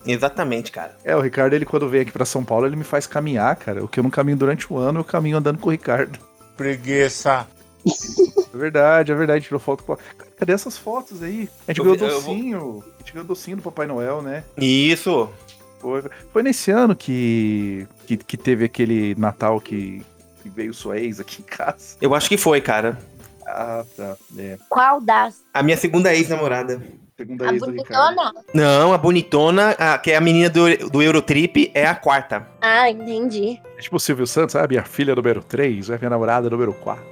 Exatamente, 0.07 0.71
cara. 0.71 0.95
É, 1.03 1.15
o 1.15 1.19
Ricardo, 1.21 1.53
ele 1.53 1.65
quando 1.65 1.89
vem 1.89 2.01
aqui 2.01 2.11
pra 2.11 2.25
São 2.25 2.43
Paulo, 2.43 2.65
ele 2.65 2.75
me 2.75 2.83
faz 2.83 3.05
caminhar, 3.05 3.55
cara. 3.57 3.83
O 3.83 3.87
que 3.87 3.99
eu 3.99 4.03
não 4.03 4.09
caminho 4.09 4.37
durante 4.37 4.71
o 4.71 4.77
ano, 4.77 5.01
eu 5.01 5.03
caminho 5.03 5.37
andando 5.37 5.59
com 5.59 5.67
o 5.69 5.71
Ricardo. 5.71 6.17
Preguiça. 6.55 7.45
É 8.53 8.57
verdade, 8.57 9.11
é 9.11 9.15
verdade. 9.15 9.45
Tirou 9.45 9.59
foto 9.59 9.83
com 9.83 9.95
Cadê 10.39 10.53
essas 10.53 10.77
fotos 10.77 11.21
aí? 11.21 11.47
A 11.67 11.71
gente 11.73 11.79
Eu 11.79 11.83
ganhou 11.95 12.09
eu 12.09 12.21
vou- 12.21 12.33
docinho. 12.33 12.83
A 12.95 12.99
gente 12.99 13.13
ganhou 13.13 13.27
docinho 13.27 13.57
do 13.57 13.61
Papai 13.63 13.85
Noel, 13.85 14.21
né? 14.21 14.43
Isso. 14.57 15.29
Foi, 15.79 16.03
foi 16.33 16.41
nesse 16.43 16.71
ano 16.71 16.95
que, 16.95 17.87
que, 18.07 18.17
que 18.17 18.35
teve 18.37 18.65
aquele 18.65 19.13
Natal 19.15 19.61
que, 19.61 20.03
que 20.41 20.49
veio 20.49 20.73
sua 20.73 20.97
ex 20.97 21.19
aqui 21.19 21.41
em 21.41 21.45
casa. 21.45 21.97
Eu 22.01 22.15
acho 22.15 22.29
que 22.29 22.37
foi, 22.37 22.61
cara. 22.61 22.97
Ah, 23.45 23.83
tá. 23.95 24.15
É. 24.39 24.57
Qual 24.69 24.99
das? 25.01 25.43
A 25.53 25.61
minha 25.61 25.77
segunda 25.77 26.15
ex-namorada. 26.15 26.81
Segunda 27.17 27.49
A 27.49 27.51
ex 27.53 27.59
bonitona? 27.63 28.33
Não, 28.53 28.93
a 28.93 28.97
bonitona, 28.97 29.71
a- 29.71 29.97
que 29.97 30.11
é 30.11 30.15
a 30.17 30.21
menina 30.21 30.49
do, 30.51 30.89
do 30.89 31.01
Eurotrip, 31.01 31.71
é 31.73 31.85
a 31.87 31.95
quarta. 31.95 32.47
Ah, 32.61 32.89
entendi. 32.91 33.59
É 33.75 33.81
tipo 33.81 33.95
o 33.95 33.99
Silvio 33.99 34.27
Santos, 34.27 34.53
sabe? 34.53 34.77
A 34.77 34.83
filha 34.83 35.15
número 35.15 35.43
3, 35.43 35.89
é 35.89 35.97
minha 35.97 36.11
namorada 36.11 36.47
número 36.49 36.73
4. 36.73 37.03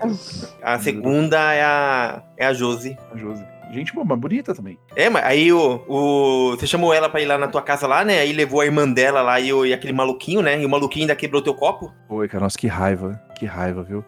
A 0.62 0.78
segunda 0.80 1.54
é 1.54 1.64
a, 1.64 2.22
é 2.38 2.46
a 2.46 2.54
Josi. 2.54 2.96
A 3.12 3.18
Josi. 3.18 3.44
Gente 3.74 3.94
boa, 3.94 4.06
mas 4.06 4.20
bonita 4.20 4.54
também. 4.54 4.78
É, 4.96 5.10
mas 5.10 5.26
aí 5.26 5.52
o, 5.52 5.84
o. 5.88 6.52
Você 6.56 6.68
chamou 6.68 6.94
ela 6.94 7.10
pra 7.10 7.20
ir 7.20 7.26
lá 7.26 7.36
na 7.38 7.48
tua 7.48 7.64
casa 7.64 7.88
lá, 7.88 8.06
né? 8.06 8.20
Aí 8.20 8.32
levou 8.32 8.62
a 8.62 8.66
irmã 8.66 8.88
dela 8.88 9.24
lá 9.24 9.40
e, 9.40 9.52
o- 9.52 9.66
e 9.66 9.74
aquele 9.74 9.92
maluquinho, 9.92 10.42
né? 10.44 10.62
E 10.62 10.66
o 10.66 10.70
maluquinho 10.70 11.04
ainda 11.06 11.16
quebrou 11.16 11.42
teu 11.42 11.54
copo. 11.56 11.92
Foi, 12.08 12.28
cara, 12.28 12.44
nossa, 12.44 12.58
que 12.60 12.68
raiva, 12.68 13.20
que 13.38 13.46
raiva, 13.48 13.82
viu? 13.82 14.06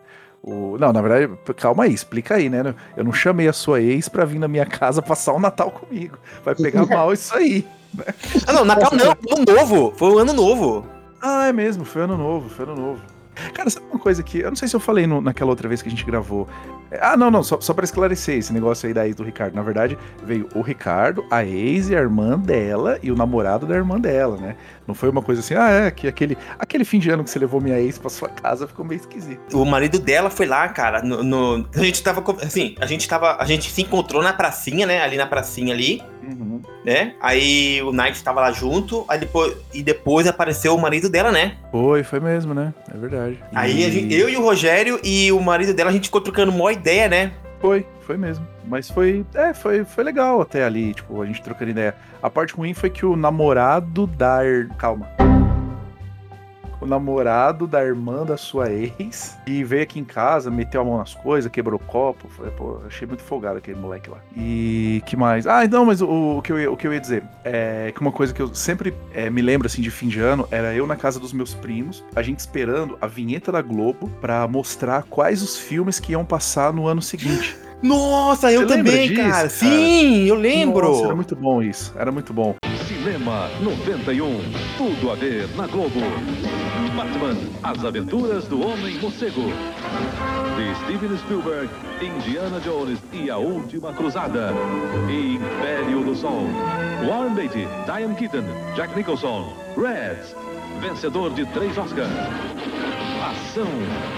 O... 0.50 0.77
Não, 0.80 0.94
na 0.94 1.01
verdade, 1.01 1.34
calma 1.58 1.84
aí, 1.84 1.94
explica 1.94 2.36
aí, 2.36 2.48
né? 2.50 2.74
Eu 2.96 3.04
não 3.04 3.12
chamei 3.12 3.50
a 3.50 3.54
sua 3.54 3.82
ex 3.82 4.08
pra 4.08 4.24
vir 4.24 4.39
na 4.39 4.48
minha 4.48 4.66
casa 4.66 5.01
passar 5.01 5.34
o 5.34 5.39
Natal 5.39 5.70
comigo. 5.70 6.18
Vai 6.46 6.56
pegar 6.56 6.86
mal 6.88 7.12
isso 7.12 7.36
aí. 7.36 7.68
Ah, 8.48 8.54
não, 8.54 8.63
Natal 8.63 8.92
não, 8.94 9.12
ano 9.12 9.46
novo. 9.46 9.94
Foi 9.98 10.10
o 10.10 10.18
ano 10.20 10.32
novo. 10.32 10.88
Ah, 11.22 11.48
é 11.48 11.51
mesmo, 11.54 11.84
foi 11.84 12.04
ano 12.04 12.18
novo, 12.18 12.48
foi 12.48 12.63
ano 12.66 12.75
novo. 12.75 13.01
Cara, 13.54 13.70
sabe 13.70 13.86
uma 13.92 14.00
coisa 14.00 14.24
que. 14.24 14.39
Eu 14.39 14.50
não 14.50 14.56
sei 14.56 14.68
se 14.70 14.75
eu 14.75 14.80
falei 14.80 15.06
no- 15.06 15.20
naquela 15.22 15.50
outra 15.50 15.68
vez 15.68 15.82
que 15.82 15.89
a 15.89 15.92
gente 15.92 16.06
gravou. 16.06 16.48
Ah, 17.01 17.17
não, 17.17 17.29
não, 17.29 17.44
só, 17.44 17.60
só 17.60 17.74
pra 17.74 17.84
esclarecer 17.84 18.38
esse 18.38 18.53
negócio 18.53 18.88
aí 18.88 18.94
da 18.94 19.06
ex 19.06 19.15
do 19.15 19.24
Ricardo. 19.24 19.53
Na 19.56 19.62
verdade, 19.62 19.98
veio 20.24 20.48
o 20.56 20.62
Ricardo, 20.62 21.25
a 21.29 21.44
ex 21.44 21.89
e 21.89 21.96
a 21.96 22.00
irmã 22.00 22.38
dela 22.39 22.98
e 23.03 23.12
o 23.12 23.15
namorado 23.15 23.65
da 23.65 23.75
irmã 23.75 24.00
dela, 24.00 24.38
né? 24.38 24.56
Não 24.88 24.96
foi 24.96 25.10
uma 25.10 25.22
coisa 25.22 25.41
assim, 25.41 25.53
ah, 25.56 25.70
é, 25.70 25.91
que 25.91 26.08
aquele, 26.08 26.38
aquele 26.58 26.86
fim 26.86 26.98
de 27.00 27.10
ano 27.10 27.24
que 27.24 27.29
você 27.29 27.38
levou 27.39 27.60
minha 27.60 27.77
ex 27.79 27.98
pra 27.98 28.10
sua 28.10 28.29
casa 28.29 28.67
ficou 28.67 28.86
meio 28.86 29.00
esquisito. 29.00 29.60
O 29.60 29.65
marido 29.65 30.00
dela 30.00 30.29
foi 30.29 30.46
lá, 30.46 30.67
cara, 30.70 31.01
no, 31.01 31.22
no- 31.24 31.67
a 31.75 31.79
gente 31.84 32.01
tava, 32.01 32.24
assim, 32.41 32.75
a 32.79 32.86
gente 32.86 33.08
tava, 33.08 33.36
a 33.39 33.46
gente 33.46 33.70
se 33.70 33.82
encontrou 33.82 34.24
na 34.24 34.32
pracinha, 34.32 34.86
né, 34.88 35.01
ali 35.01 35.17
na 35.17 35.25
pracinha 35.25 35.74
ali, 35.74 36.01
Uhum. 36.24 36.62
né, 36.86 37.13
aí 37.22 37.82
o 37.84 37.91
Knight 37.91 38.22
tava 38.24 38.41
lá 38.41 38.51
junto, 38.51 39.06
aí 39.08 39.17
depois, 39.20 39.53
e 39.74 39.82
depois 39.84 40.27
apareceu 40.27 40.75
o 40.75 40.82
marido 40.82 41.10
dela, 41.10 41.32
né, 41.32 41.56
Foi, 41.72 42.03
foi 42.03 42.20
mesmo, 42.20 42.53
né? 42.53 42.74
É 42.94 42.98
verdade. 42.98 43.39
aí 43.53 43.86
a 43.86 43.89
gente- 43.89 44.13
eu 44.13 44.29
e 44.29 44.36
o 44.38 44.41
Rogério 44.41 45.00
e 45.03 45.32
o 45.32 45.39
marido 45.41 45.74
dela, 45.74 45.89
a 45.89 45.94
gente 45.94 46.06
ficou 46.06 46.22
trocando 46.22 46.51
uma 46.51 46.63
ideia, 46.77 47.10
né, 47.10 47.31
Foi, 47.60 47.86
foi 48.01 48.17
mesmo. 48.17 48.48
Mas 48.65 48.89
foi, 48.89 49.25
é, 49.34 49.53
foi, 49.53 49.84
foi 49.84 50.03
legal 50.03 50.41
até 50.41 50.63
ali, 50.63 50.93
tipo, 50.93 51.22
a 51.22 51.25
gente 51.25 51.41
trocando 51.41 51.72
ideia. 51.72 51.96
A 52.22 52.29
parte 52.29 52.53
ruim 52.53 52.74
foi 52.74 52.89
que 52.89 53.05
o 53.05 53.15
namorado 53.15 54.05
da. 54.07 54.39
Calma. 54.77 55.07
O 56.79 56.86
namorado 56.86 57.65
da 57.67 57.84
irmã 57.84 58.24
da 58.25 58.38
sua 58.38 58.72
ex 58.72 59.38
e 59.48 59.63
veio 59.63 59.84
aqui 59.84 60.00
em 60.00 60.03
casa, 60.03 60.51
meteu 60.51 60.81
a 60.81 60.84
mão 60.86 60.98
nas 60.98 61.13
coisas, 61.13 61.51
quebrou 61.51 61.79
o 61.79 61.84
copo. 61.84 62.27
Falei, 62.29 62.51
pô, 62.51 62.79
achei 62.86 63.07
muito 63.07 63.24
folgado 63.24 63.57
aquele 63.57 63.79
moleque 63.79 64.10
lá. 64.10 64.17
E 64.36 65.01
que 65.05 65.15
mais? 65.17 65.48
Ah, 65.48 65.67
não, 65.67 65.86
mas 65.86 66.01
o, 66.01 66.38
o 66.38 66.41
que, 66.41 66.51
eu, 66.51 66.60
ia- 66.60 66.72
o 66.72 66.77
que 66.77 66.86
eu 66.88 66.93
ia 66.93 67.00
dizer 67.00 67.24
é 67.43 67.91
que 67.93 68.01
uma 68.01 68.12
coisa 68.12 68.34
que 68.34 68.41
eu 68.41 68.53
sempre 68.53 68.93
é, 69.13 69.29
me 69.29 69.41
lembro 69.41 69.65
assim 69.67 69.81
de 69.81 69.89
fim 69.91 70.07
de 70.07 70.19
ano 70.19 70.48
era 70.51 70.74
eu 70.74 70.86
na 70.86 70.96
casa 70.96 71.19
dos 71.19 71.34
meus 71.34 71.53
primos, 71.53 72.03
a 72.15 72.22
gente 72.22 72.39
esperando 72.39 72.98
a 73.01 73.07
vinheta 73.07 73.51
da 73.51 73.62
Globo 73.62 74.10
pra 74.22 74.48
mostrar 74.48 75.03
quais 75.03 75.41
os 75.41 75.57
filmes 75.57 76.00
que 76.00 76.12
iam 76.12 76.24
passar 76.25 76.72
no 76.74 76.88
ano 76.88 77.01
seguinte. 77.01 77.57
Nossa, 77.81 78.51
eu 78.51 78.62
Você 78.62 78.75
lembra 78.75 78.91
também, 78.91 79.07
disso, 79.10 79.22
cara. 79.22 79.34
cara? 79.34 79.50
Sim, 79.50 80.24
eu 80.25 80.34
lembro. 80.36 80.88
Nossa, 80.88 81.05
era 81.05 81.15
muito 81.15 81.36
bom 81.36 81.62
isso. 81.62 81.93
Era 81.96 82.12
muito 82.12 82.34
bom. 82.34 82.55
Cinema 82.88 83.50
91. 83.62 84.39
Tudo 84.77 85.12
a 85.12 85.15
ver 85.15 85.48
na 85.55 85.67
Globo. 85.67 86.00
Batman, 86.98 87.38
As 87.62 87.86
Aventuras 87.86 88.48
do 88.48 88.60
Homem 88.60 88.98
Morcego. 88.98 89.44
De 90.56 90.75
Steven 90.84 91.16
Spielberg, 91.20 91.70
Indiana 92.01 92.60
Jones 92.60 92.98
e 93.13 93.30
a 93.30 93.38
Última 93.38 93.94
Cruzada. 93.94 94.51
E 95.08 95.36
Império 95.36 96.04
do 96.04 96.16
Sol. 96.16 96.48
Warren 97.08 97.36
Beatty, 97.36 97.68
Diane 97.86 98.16
Keaton, 98.16 98.46
Jack 98.75 98.96
Nicholson. 98.96 99.54
Reds, 99.77 100.36
vencedor 100.82 101.30
de 101.36 101.46
três 101.54 101.77
Oscars. 101.77 102.10
Ação, 103.30 103.68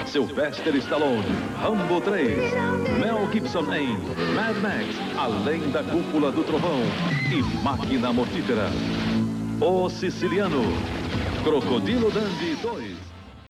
Sylvester 0.06 0.74
Stallone, 0.78 1.26
Rambo 1.62 2.00
3, 2.00 2.38
Mel 2.98 3.28
Gibson 3.34 3.74
em 3.74 3.98
Mad 4.36 4.56
Max, 4.62 4.96
Além 5.18 5.70
da 5.72 5.84
Cúpula 5.84 6.32
do 6.32 6.46
Trovão 6.46 6.80
e 7.30 7.44
Máquina 7.62 8.14
Mortífera. 8.14 8.70
O 9.60 9.90
Siciliano, 9.90 10.62
Crocodilo 11.44 12.12
Dandy 12.12 12.56
2. 12.62 12.98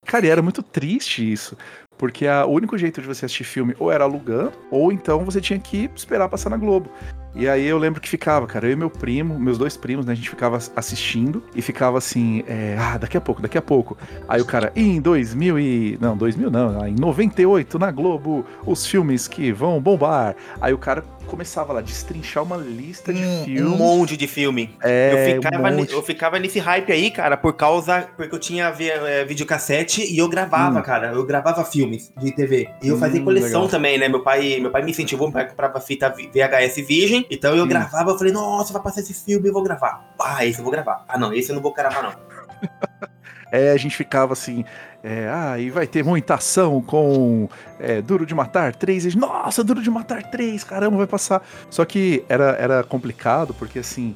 Cara, 0.06 0.26
e 0.26 0.30
era 0.30 0.42
muito 0.42 0.62
triste 0.62 1.30
isso. 1.30 1.56
Porque 1.98 2.26
a- 2.26 2.46
o 2.46 2.50
único 2.52 2.76
jeito 2.78 3.00
de 3.00 3.06
você 3.06 3.26
assistir 3.26 3.44
filme 3.44 3.74
ou 3.78 3.90
era 3.92 4.04
alugando, 4.04 4.52
ou 4.70 4.90
então 4.90 5.24
você 5.24 5.40
tinha 5.40 5.58
que 5.58 5.90
esperar 5.94 6.28
passar 6.28 6.50
na 6.50 6.56
Globo. 6.56 6.90
E 7.34 7.48
aí 7.48 7.64
eu 7.66 7.78
lembro 7.78 8.00
que 8.00 8.08
ficava, 8.08 8.46
cara, 8.46 8.66
eu 8.66 8.72
e 8.72 8.76
meu 8.76 8.90
primo, 8.90 9.38
meus 9.38 9.56
dois 9.56 9.76
primos, 9.76 10.04
né, 10.04 10.12
a 10.12 10.16
gente 10.16 10.28
ficava 10.28 10.58
assistindo 10.74 11.42
e 11.54 11.62
ficava 11.62 11.96
assim, 11.96 12.42
é, 12.46 12.76
ah, 12.78 12.98
daqui 12.98 13.16
a 13.16 13.20
pouco, 13.20 13.40
daqui 13.40 13.56
a 13.56 13.62
pouco. 13.62 13.96
Aí 14.28 14.40
o 14.40 14.44
cara, 14.44 14.72
em 14.74 15.00
2000 15.00 15.58
e... 15.58 15.98
não, 16.00 16.16
2000 16.16 16.50
não, 16.50 16.86
em 16.86 16.94
98 16.94 17.78
na 17.78 17.90
Globo, 17.92 18.44
os 18.66 18.84
filmes 18.84 19.28
que 19.28 19.52
vão 19.52 19.80
bombar. 19.80 20.34
Aí 20.60 20.72
o 20.74 20.78
cara 20.78 21.04
começava 21.26 21.72
lá 21.72 21.78
a 21.78 21.82
destrinchar 21.82 22.42
uma 22.42 22.56
lista 22.56 23.12
de 23.14 23.24
Um 23.24 23.44
filmes. 23.44 23.78
monte 23.78 24.16
de 24.16 24.26
filme. 24.26 24.74
É, 24.82 25.12
eu, 25.12 25.42
ficava, 25.42 25.70
um 25.70 25.84
eu 25.84 26.02
ficava 26.02 26.38
nesse 26.40 26.58
hype 26.58 26.90
aí, 26.90 27.10
cara, 27.12 27.36
por 27.36 27.52
causa. 27.52 28.08
Porque 28.16 28.34
eu 28.34 28.38
tinha 28.40 28.64
é, 28.80 29.24
videocassete 29.24 30.02
e 30.12 30.18
eu 30.18 30.28
gravava, 30.28 30.80
Hum. 30.80 30.82
cara. 30.82 31.12
Eu 31.12 31.24
gravava 31.24 31.64
filmes 31.64 32.12
de 32.18 32.32
TV. 32.32 32.68
E 32.82 32.88
eu 32.88 32.96
fazia 32.98 33.20
Hum, 33.20 33.24
coleção 33.24 33.60
legal. 33.62 33.68
também, 33.68 33.96
né? 33.96 34.08
Meu 34.08 34.24
pai, 34.24 34.58
meu 34.60 34.72
pai 34.72 34.82
me 34.82 34.90
incentivou, 34.90 35.28
meu 35.28 35.34
pai 35.34 35.48
comprava 35.48 35.80
fita 35.80 36.08
VHS 36.10 36.84
Virgem. 36.84 37.19
Então 37.30 37.54
eu 37.56 37.64
Hum. 37.64 37.68
gravava, 37.68 38.10
eu 38.10 38.18
falei, 38.18 38.32
nossa, 38.32 38.72
vai 38.72 38.82
passar 38.82 39.00
esse 39.00 39.12
filme, 39.14 39.48
eu 39.48 39.52
vou 39.52 39.62
gravar. 39.62 40.14
Ah, 40.20 40.44
esse 40.46 40.58
eu 40.58 40.64
vou 40.64 40.72
gravar. 40.72 41.04
Ah, 41.08 41.18
não, 41.18 41.32
esse 41.32 41.50
eu 41.50 41.54
não 41.56 41.62
vou 41.62 41.72
gravar, 41.72 42.02
não. 42.02 42.12
É, 43.52 43.72
a 43.72 43.76
gente 43.76 43.96
ficava 43.96 44.32
assim, 44.32 44.64
é, 45.02 45.28
ah, 45.28 45.58
e 45.58 45.70
vai 45.70 45.84
ter 45.84 46.04
muita 46.04 46.34
ação 46.34 46.80
com 46.80 47.48
é, 47.80 48.00
Duro 48.00 48.24
de 48.24 48.32
Matar 48.32 48.76
3. 48.76 49.06
E, 49.06 49.18
Nossa, 49.18 49.64
Duro 49.64 49.82
de 49.82 49.90
Matar 49.90 50.22
3, 50.30 50.62
caramba, 50.62 50.96
vai 50.98 51.06
passar. 51.08 51.42
Só 51.68 51.84
que 51.84 52.24
era, 52.28 52.50
era 52.52 52.84
complicado, 52.84 53.52
porque 53.52 53.80
assim, 53.80 54.14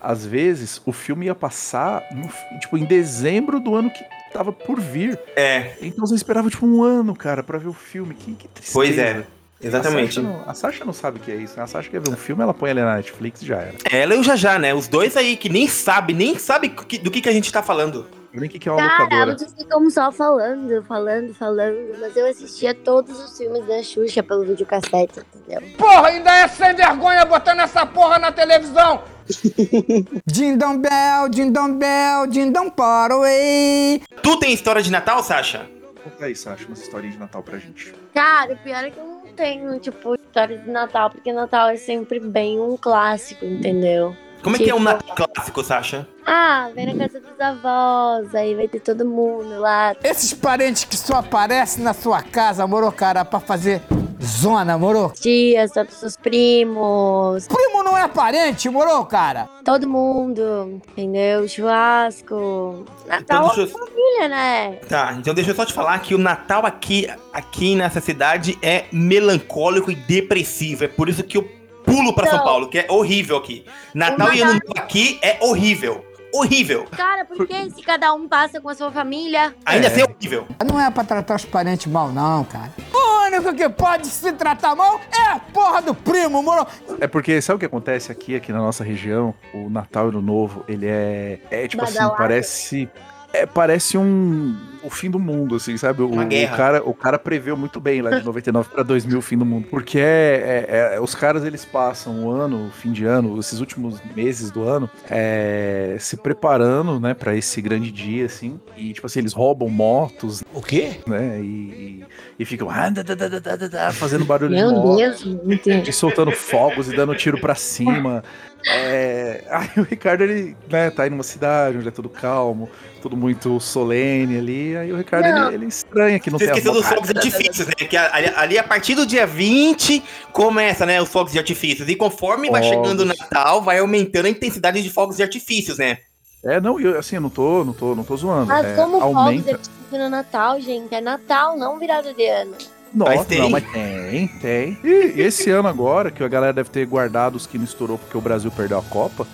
às 0.00 0.24
vezes 0.24 0.80
o 0.86 0.92
filme 0.92 1.26
ia 1.26 1.34
passar, 1.34 2.02
no 2.10 2.26
tipo, 2.58 2.78
em 2.78 2.86
dezembro 2.86 3.60
do 3.60 3.74
ano 3.74 3.90
que 3.90 4.02
tava 4.32 4.50
por 4.50 4.80
vir. 4.80 5.18
É, 5.36 5.74
Então 5.82 6.06
você 6.06 6.14
esperava, 6.14 6.48
tipo, 6.48 6.64
um 6.64 6.82
ano, 6.82 7.14
cara, 7.14 7.42
pra 7.42 7.58
ver 7.58 7.68
o 7.68 7.74
filme. 7.74 8.14
Que, 8.14 8.32
que 8.32 8.48
tristeza. 8.48 8.72
pois 8.72 8.96
é. 8.96 9.26
Exatamente. 9.62 10.18
A 10.18 10.22
Sasha, 10.22 10.22
não, 10.22 10.44
a 10.50 10.54
Sasha 10.54 10.84
não 10.84 10.92
sabe 10.92 11.18
o 11.18 11.22
que 11.22 11.30
é 11.30 11.36
isso, 11.36 11.56
né? 11.56 11.62
A 11.62 11.66
Sasha 11.66 11.90
quer 11.90 12.00
ver 12.00 12.10
um 12.10 12.16
filme, 12.16 12.42
ela 12.42 12.54
põe 12.54 12.70
ali 12.70 12.80
na 12.80 12.96
Netflix 12.96 13.42
e 13.42 13.46
já 13.46 13.56
era. 13.58 13.74
Ela 13.90 14.14
e 14.14 14.18
o 14.18 14.22
Jajá, 14.22 14.58
né? 14.58 14.72
Os 14.74 14.88
dois 14.88 15.16
aí 15.16 15.36
que 15.36 15.48
nem 15.48 15.68
sabe, 15.68 16.12
nem 16.14 16.38
sabe 16.38 16.68
que- 16.70 16.98
do 16.98 17.10
que, 17.10 17.20
que 17.20 17.28
a 17.28 17.32
gente 17.32 17.52
tá 17.52 17.62
falando. 17.62 18.06
Nem 18.32 18.46
o 18.48 18.48
que, 18.48 18.60
que 18.60 18.68
é 18.68 18.72
uma 18.72 18.80
Cara, 18.80 19.02
locadora. 19.04 19.36
ficam 19.58 19.90
só 19.90 20.12
falando, 20.12 20.82
falando, 20.84 21.34
falando, 21.34 21.76
mas 22.00 22.16
eu 22.16 22.26
assistia 22.28 22.72
todos 22.72 23.18
os 23.18 23.36
filmes 23.36 23.66
da 23.66 23.82
Xuxa 23.82 24.22
pelo 24.22 24.44
videocassete, 24.44 25.20
entendeu? 25.34 25.68
Porra, 25.76 26.08
ainda 26.08 26.30
é 26.32 26.46
sem 26.46 26.72
vergonha 26.74 27.24
botando 27.24 27.58
essa 27.58 27.84
porra 27.84 28.20
na 28.20 28.30
televisão! 28.30 29.02
Dindom 30.26 30.78
bell, 30.78 31.28
dindom 31.28 31.74
bell, 31.76 32.26
dindom 32.28 32.70
paroi. 32.70 34.00
Tu 34.22 34.36
tem 34.38 34.52
história 34.52 34.82
de 34.82 34.90
Natal, 34.90 35.22
Sasha? 35.22 35.68
Conta 36.02 36.24
aí, 36.26 36.34
Sasha, 36.34 36.66
umas 36.66 36.80
historinhas 36.80 37.14
de 37.14 37.20
Natal 37.20 37.42
pra 37.42 37.58
gente. 37.58 37.92
Cara, 38.14 38.54
o 38.54 38.56
pior 38.58 38.84
é 38.84 38.90
que 38.90 38.98
eu 38.98 39.04
não 39.04 39.19
tenho, 39.40 39.78
tipo, 39.80 40.14
história 40.16 40.58
de 40.58 40.70
Natal, 40.70 41.08
porque 41.10 41.32
Natal 41.32 41.70
é 41.70 41.76
sempre 41.76 42.20
bem 42.20 42.60
um 42.60 42.76
clássico, 42.76 43.42
entendeu? 43.46 44.14
Como 44.42 44.54
é 44.56 44.58
que 44.58 44.70
é 44.70 44.74
um 44.74 44.78
Tipo- 44.78 44.84
Natal 44.90 45.16
clássico, 45.34 45.64
Sasha? 45.64 46.06
Ah, 46.26 46.70
vem 46.74 46.86
na 46.94 47.06
casa 47.06 47.20
dos 47.20 47.40
avós, 47.40 48.34
aí 48.34 48.54
vai 48.54 48.68
ter 48.68 48.80
todo 48.80 49.04
mundo 49.04 49.58
lá. 49.58 49.96
Esses 50.04 50.34
parentes 50.34 50.84
que 50.84 50.96
só 50.96 51.16
aparecem 51.16 51.82
na 51.82 51.94
sua 51.94 52.22
casa, 52.22 52.66
moro, 52.66 52.90
cara, 52.92 53.24
pra 53.24 53.40
fazer 53.40 53.80
zona, 54.22 54.76
moro? 54.78 55.12
Tias, 55.20 55.70
todos 55.72 56.02
os 56.02 56.16
primos, 56.16 57.46
Primo 57.48 57.82
não 57.82 57.96
é 57.96 58.06
parente, 58.08 58.68
moro, 58.68 59.04
cara? 59.06 59.48
todo 59.64 59.88
mundo, 59.88 60.80
entendeu? 60.96 61.46
Churrasco. 61.48 62.84
Natal 63.06 63.46
Então, 63.50 63.62
é 63.62 63.66
eu- 63.66 63.68
família, 63.68 64.28
né? 64.28 64.72
Tá, 64.88 65.14
então 65.18 65.32
deixa 65.34 65.50
eu 65.50 65.54
só 65.54 65.64
te 65.64 65.72
falar 65.72 65.98
que 66.00 66.14
o 66.14 66.18
Natal 66.18 66.66
aqui, 66.66 67.08
aqui 67.32 67.74
nessa 67.74 68.00
cidade 68.00 68.58
é 68.62 68.84
melancólico 68.92 69.90
e 69.90 69.94
depressivo. 69.94 70.84
É 70.84 70.88
por 70.88 71.08
isso 71.08 71.22
que 71.22 71.36
eu 71.36 71.48
pulo 71.84 72.14
pra 72.14 72.26
São 72.28 72.38
Não. 72.38 72.44
Paulo, 72.44 72.68
que 72.68 72.78
é 72.78 72.86
horrível 72.90 73.36
aqui. 73.36 73.64
Natal 73.94 74.32
e 74.32 74.40
Ano 74.42 74.52
Novo 74.54 74.64
aqui 74.76 75.18
é 75.22 75.38
horrível. 75.40 76.04
Horrível. 76.32 76.86
Cara, 76.96 77.24
por 77.24 77.46
que 77.46 77.70
se 77.70 77.82
cada 77.82 78.12
um 78.14 78.28
passa 78.28 78.60
com 78.60 78.68
a 78.68 78.74
sua 78.74 78.90
família? 78.90 79.54
Ainda 79.64 79.86
É. 79.86 79.90
assim 79.90 80.00
é 80.00 80.04
horrível. 80.04 80.46
Não 80.66 80.80
é 80.80 80.90
pra 80.90 81.04
tratar 81.04 81.34
os 81.36 81.44
parentes 81.44 81.86
mal, 81.86 82.10
não, 82.12 82.44
cara. 82.44 82.70
O 82.92 83.26
único 83.26 83.54
que 83.54 83.68
pode 83.68 84.06
se 84.06 84.32
tratar 84.32 84.74
mal 84.74 85.00
é 85.16 85.32
a 85.32 85.38
porra 85.38 85.82
do 85.82 85.94
primo, 85.94 86.42
moro? 86.42 86.66
É 87.00 87.06
porque, 87.06 87.40
sabe 87.40 87.56
o 87.56 87.58
que 87.60 87.66
acontece 87.66 88.10
aqui, 88.10 88.34
aqui 88.36 88.52
na 88.52 88.58
nossa 88.58 88.82
região? 88.84 89.34
O 89.54 89.68
Natal 89.70 90.10
e 90.12 90.16
o 90.16 90.20
Novo, 90.22 90.64
ele 90.68 90.86
é. 90.86 91.38
É 91.50 91.68
tipo 91.68 91.82
assim, 91.84 91.94
Badalado. 91.94 92.16
parece. 92.18 92.88
É, 93.32 93.46
parece 93.46 93.96
um. 93.96 94.56
O 94.82 94.88
fim 94.88 95.10
do 95.10 95.18
mundo, 95.18 95.56
assim, 95.56 95.76
sabe? 95.76 96.00
O, 96.00 96.08
Uma 96.08 96.24
o 96.24 96.56
cara, 96.56 96.82
o 96.88 96.94
cara 96.94 97.18
preveu 97.18 97.54
muito 97.54 97.78
bem 97.78 98.00
lá 98.00 98.18
de 98.18 98.24
99 98.24 98.70
pra 98.70 98.82
2000 98.82 99.18
o 99.18 99.20
fim 99.22 99.36
do 99.36 99.44
mundo. 99.44 99.66
Porque 99.70 99.98
é, 99.98 100.64
é- 100.68 100.94
é- 100.96 101.00
os 101.00 101.14
caras 101.14 101.44
eles 101.44 101.66
passam 101.66 102.24
o 102.24 102.30
ano, 102.30 102.68
o 102.68 102.70
fim 102.70 102.90
de 102.90 103.04
ano, 103.04 103.38
esses 103.38 103.60
últimos 103.60 104.00
meses 104.16 104.50
do 104.50 104.62
ano, 104.66 104.88
é, 105.10 105.96
se 106.00 106.16
preparando, 106.16 106.98
né, 106.98 107.12
pra 107.12 107.36
esse 107.36 107.60
grande 107.60 107.90
dia, 107.92 108.24
assim. 108.24 108.58
E, 108.74 108.94
tipo 108.94 109.06
assim, 109.06 109.18
eles 109.18 109.34
roubam 109.34 109.68
motos, 109.68 110.42
O 110.54 110.62
quê? 110.62 110.98
né? 111.06 111.38
E, 111.40 111.44
e, 111.44 112.04
e 112.38 112.44
ficam 112.46 112.70
ah, 112.70 112.88
da, 112.88 113.02
da, 113.02 113.14
da, 113.14 113.28
da, 113.28 113.56
da, 113.56 113.68
da, 113.68 113.92
fazendo 113.92 114.24
barulho 114.24 114.54
de 114.56 114.62
Meu 114.62 114.72
moto 114.72 114.96
Deus, 114.96 115.24
não 115.44 115.52
entendi. 115.52 115.90
e 115.90 115.92
soltando 115.92 116.32
fogos 116.32 116.90
e 116.90 116.96
dando 116.96 117.14
tiro 117.14 117.38
pra 117.38 117.54
cima. 117.54 118.24
É... 118.66 119.44
Aí 119.50 119.70
o 119.76 119.82
Ricardo, 119.82 120.22
ele 120.22 120.56
né, 120.68 120.90
tá 120.90 121.04
aí 121.04 121.10
numa 121.10 121.22
cidade 121.22 121.78
onde 121.78 121.88
é 121.88 121.90
tudo 121.90 122.08
calmo, 122.08 122.68
tudo 123.00 123.16
muito 123.16 123.58
solene 123.60 124.38
ali. 124.38 124.76
Aí 124.76 124.92
o 124.92 124.96
Ricardo, 124.96 125.26
ele, 125.26 125.54
ele 125.54 125.66
estranha 125.66 126.18
que 126.18 126.30
não 126.30 126.38
Você 126.38 126.46
tem 126.46 126.54
esqueceu 126.54 126.72
dos 126.72 126.86
fogos 126.86 127.08
de 127.08 127.16
artifícios, 127.16 127.66
né? 127.66 127.72
Que 127.74 127.96
ali, 127.96 128.32
ali, 128.36 128.58
a 128.58 128.64
partir 128.64 128.94
do 128.94 129.06
dia 129.06 129.26
20 129.26 130.02
começa, 130.32 130.84
né, 130.86 131.00
os 131.00 131.08
fogos 131.08 131.32
de 131.32 131.38
artifícios. 131.38 131.88
E 131.88 131.96
conforme 131.96 132.50
vai 132.50 132.62
Fogos. 132.62 132.76
chegando 132.76 133.00
o 133.00 133.04
Natal, 133.04 133.62
vai 133.62 133.78
aumentando 133.78 134.26
a 134.26 134.30
intensidade 134.30 134.82
de 134.82 134.90
fogos 134.90 135.16
de 135.16 135.22
artifícios, 135.22 135.78
né? 135.78 135.98
É, 136.42 136.58
não, 136.60 136.80
eu, 136.80 136.98
assim, 136.98 137.16
eu 137.16 137.20
não 137.20 137.30
tô, 137.30 137.64
não 137.64 137.72
tô, 137.72 137.94
não 137.94 138.02
tô 138.02 138.16
zoando. 138.16 138.46
Mas 138.46 138.66
é, 138.66 138.74
como 138.74 138.98
fogos 138.98 139.16
aumenta. 139.16 139.50
é 139.50 139.54
tipo 139.54 139.98
no 139.98 140.08
Natal, 140.08 140.60
gente? 140.60 140.94
É 140.94 141.00
Natal, 141.00 141.56
não 141.56 141.78
virada 141.78 142.14
de 142.14 142.26
ano. 142.26 142.56
Nossa, 142.92 143.14
Mas 143.16 143.26
tem. 143.26 143.38
não, 143.38 143.50
mas 143.50 143.64
tem, 143.72 144.28
tem. 144.40 144.78
E, 144.82 145.20
esse 145.20 145.48
ano 145.50 145.68
agora, 145.68 146.10
que 146.10 146.22
a 146.24 146.28
galera 146.28 146.52
deve 146.52 146.70
ter 146.70 146.84
guardado 146.86 147.36
os 147.36 147.46
que 147.46 147.56
não 147.56 147.64
estourou 147.64 147.96
porque 147.98 148.16
o 148.16 148.20
Brasil 148.20 148.50
perdeu 148.50 148.78
a 148.78 148.82
Copa. 148.82 149.26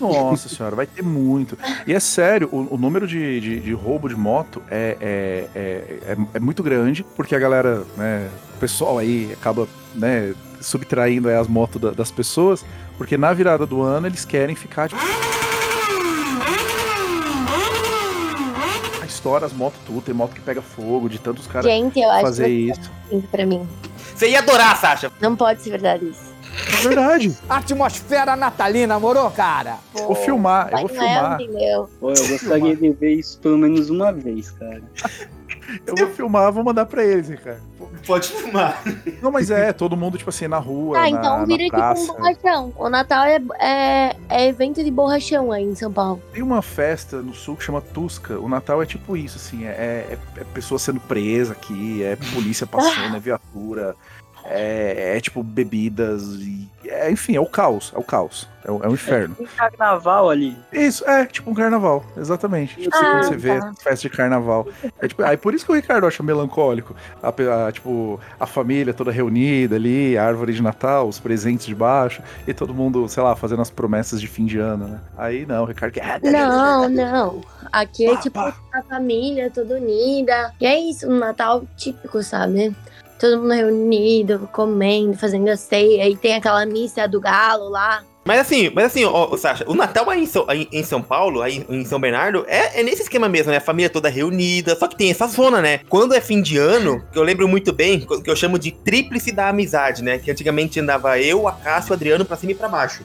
Nossa 0.00 0.48
senhora, 0.54 0.74
vai 0.74 0.86
ter 0.86 1.02
muito. 1.02 1.56
E 1.86 1.94
é 1.94 2.00
sério, 2.00 2.48
o, 2.50 2.74
o 2.74 2.76
número 2.76 3.06
de, 3.06 3.40
de, 3.40 3.60
de 3.60 3.72
roubo 3.72 4.08
de 4.08 4.16
moto 4.16 4.60
é, 4.68 4.96
é, 5.00 5.48
é, 5.54 5.98
é, 6.12 6.16
é 6.34 6.40
muito 6.40 6.62
grande, 6.62 7.04
porque 7.16 7.34
a 7.34 7.38
galera, 7.38 7.84
né, 7.96 8.28
o 8.56 8.58
pessoal 8.58 8.98
aí 8.98 9.30
acaba, 9.32 9.68
né, 9.94 10.34
subtraindo 10.60 11.28
aí 11.28 11.36
as 11.36 11.46
motos 11.46 11.80
da- 11.80 11.92
das 11.92 12.10
pessoas, 12.10 12.64
porque 12.98 13.16
na 13.16 13.32
virada 13.32 13.64
do 13.64 13.80
ano 13.82 14.08
eles 14.08 14.24
querem 14.24 14.56
ficar, 14.56 14.88
tipo... 14.88 15.00
Estoura 19.24 19.46
as 19.46 19.54
motos 19.54 19.80
tudo, 19.86 20.02
tem 20.02 20.14
moto 20.14 20.34
que 20.34 20.40
pega 20.42 20.60
fogo, 20.60 21.08
de 21.08 21.18
tantos 21.18 21.46
caras 21.46 21.64
Gente, 21.64 21.98
eu 21.98 22.10
acho 22.10 22.20
fazer 22.20 22.44
que 22.44 22.70
isso. 22.70 22.90
é 23.10 23.18
pra 23.30 23.46
mim. 23.46 23.66
Você 24.14 24.28
ia 24.28 24.40
adorar, 24.40 24.76
Sasha. 24.76 25.10
Não 25.18 25.34
pode 25.34 25.62
ser 25.62 25.70
verdade 25.70 26.04
isso. 26.10 26.34
É 26.68 26.86
verdade. 26.88 27.34
Atmosfera 27.48 28.36
natalina, 28.36 29.00
moro, 29.00 29.30
cara? 29.30 29.78
Eu 29.98 30.08
vou 30.08 30.14
filmar, 30.14 30.68
eu 30.72 30.86
vou 30.86 30.94
Noel, 30.94 31.00
filmar. 31.00 31.40
entendeu? 31.40 31.90
Pô, 31.98 32.10
eu 32.12 32.28
gostaria 32.28 32.76
de 32.76 32.90
ver 32.90 33.14
isso 33.14 33.38
pelo 33.40 33.56
menos 33.56 33.88
uma 33.88 34.12
vez, 34.12 34.50
cara. 34.50 34.82
Eu 35.86 35.96
vou 35.96 36.08
filmar, 36.08 36.52
vou 36.52 36.64
mandar 36.64 36.86
pra 36.86 37.04
eles, 37.04 37.28
cara. 37.40 37.60
Pode 38.06 38.28
filmar. 38.28 38.82
Não, 39.22 39.30
mas 39.30 39.50
é, 39.50 39.72
todo 39.72 39.96
mundo, 39.96 40.18
tipo 40.18 40.30
assim, 40.30 40.46
na 40.46 40.58
rua, 40.58 40.98
Ah, 40.98 41.02
na, 41.02 41.08
então 41.10 41.46
vira 41.46 41.66
na 41.76 41.94
tipo 41.94 42.12
um 42.12 42.16
borrachão. 42.16 42.72
O 42.76 42.88
Natal 42.88 43.24
é, 43.24 43.40
é, 43.60 44.16
é 44.28 44.46
evento 44.48 44.82
de 44.82 44.90
borrachão 44.90 45.52
aí 45.52 45.64
em 45.64 45.74
São 45.74 45.92
Paulo. 45.92 46.22
Tem 46.32 46.42
uma 46.42 46.62
festa 46.62 47.22
no 47.22 47.34
sul 47.34 47.56
que 47.56 47.64
chama 47.64 47.80
Tusca. 47.80 48.38
O 48.38 48.48
Natal 48.48 48.82
é 48.82 48.86
tipo 48.86 49.16
isso, 49.16 49.36
assim, 49.36 49.64
é, 49.64 49.70
é, 49.70 50.18
é 50.36 50.44
pessoa 50.52 50.78
sendo 50.78 51.00
presa 51.00 51.52
aqui, 51.52 52.02
é 52.02 52.16
polícia 52.34 52.66
passando, 52.66 53.16
é 53.16 53.20
viatura, 53.20 53.96
é, 54.44 55.16
é 55.16 55.20
tipo 55.20 55.42
bebidas, 55.42 56.22
e, 56.40 56.68
é, 56.86 57.10
enfim, 57.10 57.34
é 57.36 57.40
o 57.40 57.46
caos, 57.46 57.92
é 57.94 57.98
o 57.98 58.02
caos, 58.02 58.46
é 58.64 58.70
o, 58.70 58.82
é 58.84 58.88
o 58.88 58.92
inferno. 58.92 59.34
Tem 59.34 59.46
carnaval 59.46 60.28
ali. 60.30 60.56
Isso, 60.72 61.02
é 61.08 61.24
tipo 61.26 61.50
um 61.50 61.54
carnaval, 61.54 62.04
exatamente. 62.16 62.76
Tipo, 62.76 62.94
assim, 62.94 63.04
Ah, 63.06 63.10
quando 63.12 63.24
você 63.24 63.36
vê 63.36 63.58
tá. 63.58 63.72
festa 63.82 64.08
de 64.08 64.10
carnaval. 64.14 64.66
É 65.00 65.08
tipo, 65.08 65.22
aí 65.22 65.36
por 65.36 65.54
isso 65.54 65.64
que 65.64 65.72
o 65.72 65.74
Ricardo 65.74 66.06
acha 66.06 66.22
melancólico. 66.22 66.94
A, 67.22 67.28
a, 67.68 67.72
tipo, 67.72 68.20
a 68.38 68.46
família 68.46 68.92
toda 68.92 69.10
reunida 69.10 69.76
ali, 69.76 70.16
a 70.18 70.24
árvore 70.26 70.52
de 70.52 70.62
Natal, 70.62 71.08
os 71.08 71.18
presentes 71.18 71.66
debaixo, 71.66 72.22
e 72.46 72.52
todo 72.54 72.74
mundo, 72.74 73.08
sei 73.08 73.22
lá, 73.22 73.34
fazendo 73.34 73.62
as 73.62 73.70
promessas 73.70 74.20
de 74.20 74.26
fim 74.28 74.44
de 74.44 74.58
ano, 74.58 74.86
né? 74.88 75.00
Aí 75.16 75.46
não, 75.46 75.62
o 75.62 75.66
Ricardo 75.66 75.92
quer. 75.92 76.20
Não, 76.22 76.88
não. 76.88 77.40
Aqui 77.72 78.06
é 78.06 78.14
Pá, 78.14 78.20
tipo 78.20 78.34
pá. 78.38 78.54
a 78.72 78.82
família 78.82 79.50
toda 79.50 79.76
unida. 79.76 80.52
E 80.60 80.66
é 80.66 80.78
isso, 80.78 81.08
um 81.08 81.18
Natal 81.18 81.64
típico, 81.76 82.22
sabe? 82.22 82.74
Todo 83.24 83.40
mundo 83.40 83.54
reunido, 83.54 84.46
comendo, 84.52 85.16
fazendo 85.16 85.48
a 85.48 85.56
ceia. 85.56 86.06
E 86.06 86.14
tem 86.14 86.34
aquela 86.34 86.66
missa 86.66 87.08
do 87.08 87.18
galo 87.18 87.70
lá. 87.70 88.02
Mas 88.22 88.38
assim, 88.40 88.70
mas 88.74 88.84
assim, 88.84 89.02
ó, 89.06 89.34
Sasha, 89.38 89.64
o 89.66 89.74
Natal 89.74 90.10
aí 90.10 90.24
em 90.24 90.26
São, 90.26 90.44
aí 90.46 90.68
em 90.70 90.84
São 90.84 91.00
Paulo, 91.00 91.40
aí 91.40 91.64
em 91.70 91.86
São 91.86 91.98
Bernardo, 91.98 92.44
é, 92.46 92.80
é 92.80 92.82
nesse 92.82 93.00
esquema 93.00 93.26
mesmo, 93.26 93.50
né? 93.50 93.56
A 93.56 93.62
família 93.62 93.88
toda 93.88 94.10
reunida, 94.10 94.76
só 94.76 94.86
que 94.86 94.94
tem 94.94 95.10
essa 95.10 95.26
zona, 95.26 95.62
né? 95.62 95.80
Quando 95.88 96.14
é 96.14 96.20
fim 96.20 96.42
de 96.42 96.58
ano, 96.58 97.02
que 97.10 97.18
eu 97.18 97.22
lembro 97.22 97.48
muito 97.48 97.72
bem, 97.72 98.00
que 98.00 98.30
eu 98.30 98.36
chamo 98.36 98.58
de 98.58 98.70
tríplice 98.72 99.32
da 99.32 99.48
amizade, 99.48 100.02
né? 100.04 100.18
Que 100.18 100.30
antigamente 100.30 100.78
andava 100.78 101.18
eu, 101.18 101.48
a 101.48 101.52
Cássio, 101.52 101.92
o 101.92 101.94
Adriano 101.94 102.26
pra 102.26 102.36
cima 102.36 102.52
e 102.52 102.54
pra 102.54 102.68
baixo. 102.68 103.04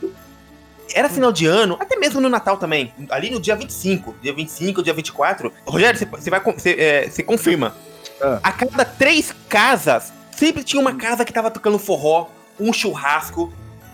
Era 0.93 1.07
final 1.07 1.31
de 1.31 1.45
ano, 1.45 1.77
até 1.79 1.95
mesmo 1.95 2.19
no 2.19 2.27
Natal 2.27 2.57
também. 2.57 2.91
Ali 3.09 3.29
no 3.29 3.39
dia 3.39 3.55
25, 3.55 4.15
dia 4.21 4.33
25, 4.33 4.83
dia 4.83 4.93
24. 4.93 5.49
Rogério, 5.65 5.97
você- 5.97 6.05
você 6.05 6.29
vai, 6.29 6.41
você, 6.41 6.71
é, 6.77 7.09
você 7.09 7.23
confirma. 7.23 7.73
Ah. 8.21 8.39
A 8.43 8.51
cada 8.51 8.85
três 8.85 9.33
casas, 9.47 10.11
sempre 10.31 10.63
tinha 10.63 10.81
uma 10.81 10.95
casa 10.95 11.23
que 11.25 11.33
tava 11.33 11.49
tocando 11.51 11.79
forró, 11.79 12.27
um 12.59 12.73
churrasco, 12.73 13.51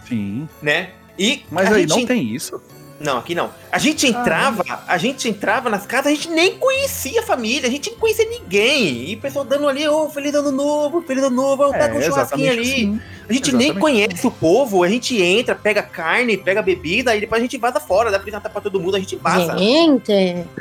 Sim. 0.08 0.48
né? 0.62 0.92
E 1.18 1.46
Mas 1.50 1.72
aí 1.72 1.82
gente 1.82 1.90
não 2.00 2.06
tem 2.06 2.36
isso. 2.36 2.62
Não, 3.00 3.18
aqui 3.18 3.36
não. 3.36 3.50
A 3.72 3.78
gente 3.78 4.08
entrava, 4.08 4.64
a 4.88 4.98
gente 4.98 5.28
entrava 5.28 5.70
nas 5.70 5.86
casas, 5.86 6.08
a 6.08 6.16
gente 6.16 6.30
nem 6.30 6.58
conhecia 6.58 7.20
a 7.20 7.24
família, 7.24 7.68
a 7.68 7.72
gente 7.72 7.90
nem 7.90 8.00
conhecia 8.00 8.26
ninguém. 8.30 9.10
E 9.10 9.16
o 9.16 9.20
pessoal 9.20 9.44
dando 9.44 9.68
ali, 9.68 9.88
ô, 9.88 10.10
feliz 10.10 10.34
ano 10.34 10.52
novo, 10.52 11.02
feliz 11.02 11.24
ano 11.24 11.36
novo, 11.36 11.64
eu 11.64 11.72
pego 11.72 11.98
um 11.98 12.02
churrasquinho 12.02 12.52
ali. 12.52 12.62
assim. 12.62 13.02
A 13.28 13.34
gente 13.34 13.52
nem 13.52 13.70
Exatamente 13.70 13.80
conhece 13.82 14.28
o 14.28 14.32
povo, 14.32 14.84
a 14.84 14.88
gente 14.88 15.22
entra, 15.22 15.56
pega 15.56 15.82
carne, 15.82 16.38
pega 16.38 16.62
bebida, 16.62 17.16
e 17.16 17.20
depois 17.20 17.42
a 17.42 17.44
gente 17.44 17.58
vaza 17.58 17.80
fora, 17.80 18.12
dá 18.12 18.20
pra 18.20 18.40
pra 18.40 18.62
todo 18.62 18.80
mundo, 18.80 18.96
a 18.96 19.00
gente 19.00 19.16
vaza. 19.16 19.58
Gente, 19.58 20.12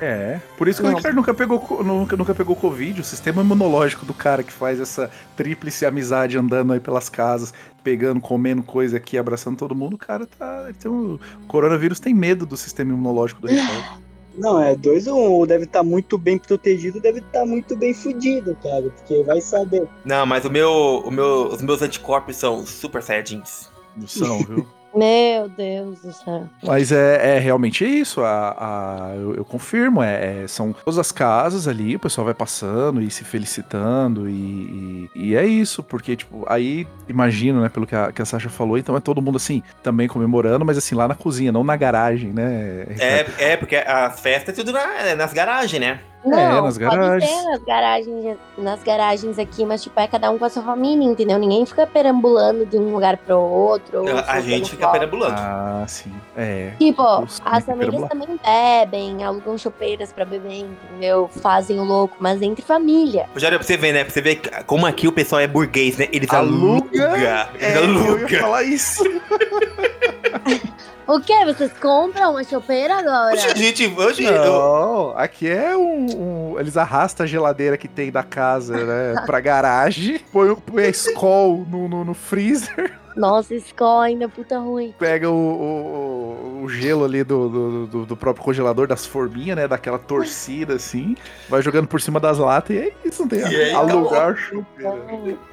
É, 0.01 0.41
por 0.57 0.67
isso 0.67 0.81
que 0.81 0.87
o 0.87 0.91
Não. 0.91 0.97
Ricardo 0.97 1.15
nunca 1.15 1.35
pegou, 1.35 1.85
nunca, 1.85 2.17
nunca 2.17 2.35
pegou 2.35 2.57
Covid. 2.57 3.01
O 3.01 3.05
sistema 3.05 3.43
imunológico 3.43 4.07
do 4.07 4.15
cara 4.15 4.43
que 4.43 4.53
faz 4.53 4.81
essa 4.81 5.11
tríplice 5.37 5.85
amizade 5.85 6.39
andando 6.39 6.73
aí 6.73 6.81
pelas 6.81 7.09
casas, 7.09 7.53
pegando, 7.85 8.21
comendo 8.21 8.63
coisa 8.63 8.97
aqui, 8.97 9.17
abraçando 9.19 9.59
todo 9.59 9.75
mundo, 9.75 9.95
o 9.95 9.99
cara 9.99 10.27
tá. 10.27 10.71
tem 10.81 10.91
um- 10.91 11.15
o 11.43 11.47
coronavírus 11.47 12.01
tem 12.01 12.15
medo 12.15 12.45
do 12.47 12.57
sistema 12.57 12.93
imunológico 12.93 13.43
do 13.43 13.47
Ricardo. 13.49 14.03
Não, 14.37 14.61
é 14.61 14.75
dois 14.75 15.07
ou 15.07 15.17
um. 15.17 15.31
Ou 15.31 15.47
deve 15.47 15.63
estar 15.63 15.85
muito 15.85 16.19
bem 16.19 16.37
protegido, 16.39 16.99
deve 17.01 17.21
estar 17.21 17.47
muito 17.47 17.77
bem 17.77 17.95
fudido, 17.95 18.57
cara. 18.61 18.83
Porque 18.91 19.23
vai 19.23 19.41
saber. 19.41 19.87
Não, 20.05 20.27
mas 20.27 20.45
o 20.45 20.51
meu, 20.51 21.05
o 21.07 21.11
meu, 21.11 21.47
os 21.53 21.63
meus 21.63 21.81
anticorpos 21.83 22.35
são 22.35 22.67
super 22.67 23.01
saiyajins. 23.01 23.71
Não 23.97 24.09
são, 24.09 24.39
viu? 24.41 24.67
meu 24.95 25.49
Deus 25.49 26.01
do 26.01 26.13
céu. 26.13 26.49
Mas 26.63 26.93
é, 26.93 27.37
é 27.37 27.39
realmente 27.39 27.85
isso, 27.85 28.21
a, 28.23 28.51
a- 28.59 29.15
eu, 29.17 29.35
eu 29.35 29.45
confirmo, 29.45 30.03
é, 30.03 30.43
é- 30.45 30.47
são 30.49 30.73
todas 30.73 30.99
as 30.99 31.11
casas 31.13 31.67
ali, 31.69 31.97
o 31.97 32.01
pessoal 32.01 32.25
vai 32.25 32.35
passando 32.35 33.01
e 33.03 33.11
se 33.11 33.25
felicitando, 33.25 34.29
e, 34.29 34.33
e- 34.35 35.11
e 35.31 35.37
é 35.37 35.45
isso, 35.47 35.83
porque, 35.83 36.17
tipo, 36.17 36.45
aí, 36.49 36.87
imagino, 37.09 37.61
né, 37.61 37.69
pelo 37.69 37.87
que 37.87 37.95
a, 37.95 38.13
que 38.13 38.23
a 38.23 38.25
Sasha 38.25 38.49
falou, 38.51 38.79
então 38.79 38.97
é 38.97 39.01
todo 39.01 39.21
mundo, 39.23 39.37
assim, 39.37 39.63
também 39.83 40.07
comemorando, 40.09 40.65
mas 40.65 40.79
assim, 40.79 40.95
lá 40.95 41.07
na 41.09 41.15
cozinha, 41.15 41.51
não 41.53 41.65
na 41.65 41.77
garagem, 41.77 42.33
né? 42.33 42.87
É, 42.99 43.27
é, 43.53 43.57
porque 43.57 43.77
as 43.77 44.21
festas 44.21 44.55
é 44.55 44.57
tudo 44.57 44.73
na- 44.73 45.01
é 45.01 45.15
nas 45.15 45.33
garagens, 45.33 45.81
né? 45.81 46.01
Não, 46.25 46.39
É, 46.39 46.61
nas 46.63 46.79
pode 46.79 46.79
garagens. 46.79 47.31
ter 47.31 47.43
nas 47.45 47.63
garagens, 47.65 48.37
nas 48.57 48.83
garagens 48.83 49.39
aqui, 49.39 49.65
mas 49.67 49.83
tipo, 49.83 49.99
é 50.01 50.07
cada 50.07 50.31
um 50.31 50.39
com 50.39 50.45
a 50.45 50.49
sua 50.49 50.63
família, 50.63 51.05
entendeu? 51.05 51.39
Ninguém 51.39 51.67
fica 51.67 51.87
perambulando 51.87 52.65
de 52.65 52.77
um 52.79 52.93
lugar 52.95 53.17
pro 53.19 53.39
outro. 53.39 54.01
ou 54.03 54.19
A, 54.27 54.41
gente 54.41 54.71
fica 54.71 54.89
perambulando. 54.89 55.35
Ah, 55.37 55.85
sim, 55.87 56.13
é. 56.37 56.73
Tipo, 56.79 57.03
as 57.45 57.65
famílias 57.65 58.09
também 58.09 58.41
bebem, 58.43 59.23
alugam 59.23 59.59
chopeiras 59.59 60.13
pra 60.13 60.25
beber, 60.25 60.67
entendeu? 60.91 61.29
Fazem 61.43 61.79
o 61.79 61.85
louco, 61.85 62.17
mas 62.19 62.41
entre 62.41 62.65
família. 62.65 63.27
Rogério, 63.35 63.59
pra 63.59 63.67
você 63.67 63.77
ver, 63.77 63.93
né? 63.93 64.05
Pra 64.05 64.13
você 64.13 64.21
ver 64.23 64.37
como 64.67 64.87
aqui 64.87 65.07
o 65.07 65.13
pessoal 65.13 65.41
é 65.41 65.47
burguês, 65.47 65.99
né? 65.99 66.09
Eles 66.11 66.31
Aluga? 66.33 66.87
alugam. 67.07 67.15
Eles 67.55 67.63
É, 67.63 67.77
eu 67.77 67.83
ia 67.85 67.89
alugam. 68.01 68.41
falar 68.41 68.63
isso. 68.63 69.05
O 71.07 71.21
quê? 71.21 71.45
Vocês 71.45 71.71
compram 71.81 72.31
uma 72.31 72.43
chopeira 72.45 72.95
agora? 72.99 73.35
Hoje 73.35 73.47
a 73.47 73.55
gente. 73.55 73.87
Hoje, 73.87 74.25
eu- 74.25 74.45
Não, 74.45 75.13
aqui 75.19 75.49
é 75.49 75.77
um, 75.77 76.07
um- 76.55 76.61
Eles 76.61 76.77
arrastam 76.77 77.25
a 77.25 77.27
geladeira 77.27 77.77
que 77.77 77.87
tem 77.89 78.11
da 78.11 78.23
casa, 78.23 78.75
né, 78.85 79.23
pra 79.27 79.39
garagem, 79.41 80.19
põe, 80.33 80.55
põe 80.55 80.85
a 80.85 80.89
Skol 80.89 81.67
no, 81.71 81.89
no, 81.89 82.05
no 82.05 82.15
freezer, 82.15 82.93
Nossa, 83.17 83.55
escola 83.55 84.05
ainda 84.05 84.29
puta 84.29 84.59
ruim. 84.59 84.95
pega 84.99 85.31
o, 85.31 85.35
o, 85.35 86.63
o 86.65 86.69
gelo 86.69 87.05
ali 87.05 87.23
do, 87.23 87.49
do, 87.49 87.87
do- 87.87 88.07
do 88.07 88.17
próprio 88.17 88.45
congelador, 88.45 88.87
das 88.87 89.05
forminhas, 89.05 89.57
né, 89.57 89.69
daquela 89.69 89.99
torcida 89.99 90.75
assim, 90.75 91.15
vai 91.49 91.61
jogando 91.63 91.87
por 91.87 92.01
cima 92.01 92.19
das 92.19 92.39
latas 92.39 92.75
e 92.77 92.79
é 92.79 92.93
isso, 93.05 93.23
não 93.23 93.29
tem 93.29 93.41
E 93.41 93.45
aí, 93.45 93.73
alugar 93.75 94.35
chupeira. 94.37 94.97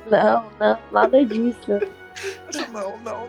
Não, 0.10 0.46
não, 0.60 0.78
nada 0.92 1.26
disso. 1.26 1.80
Não, 2.72 2.98
não. 3.00 3.28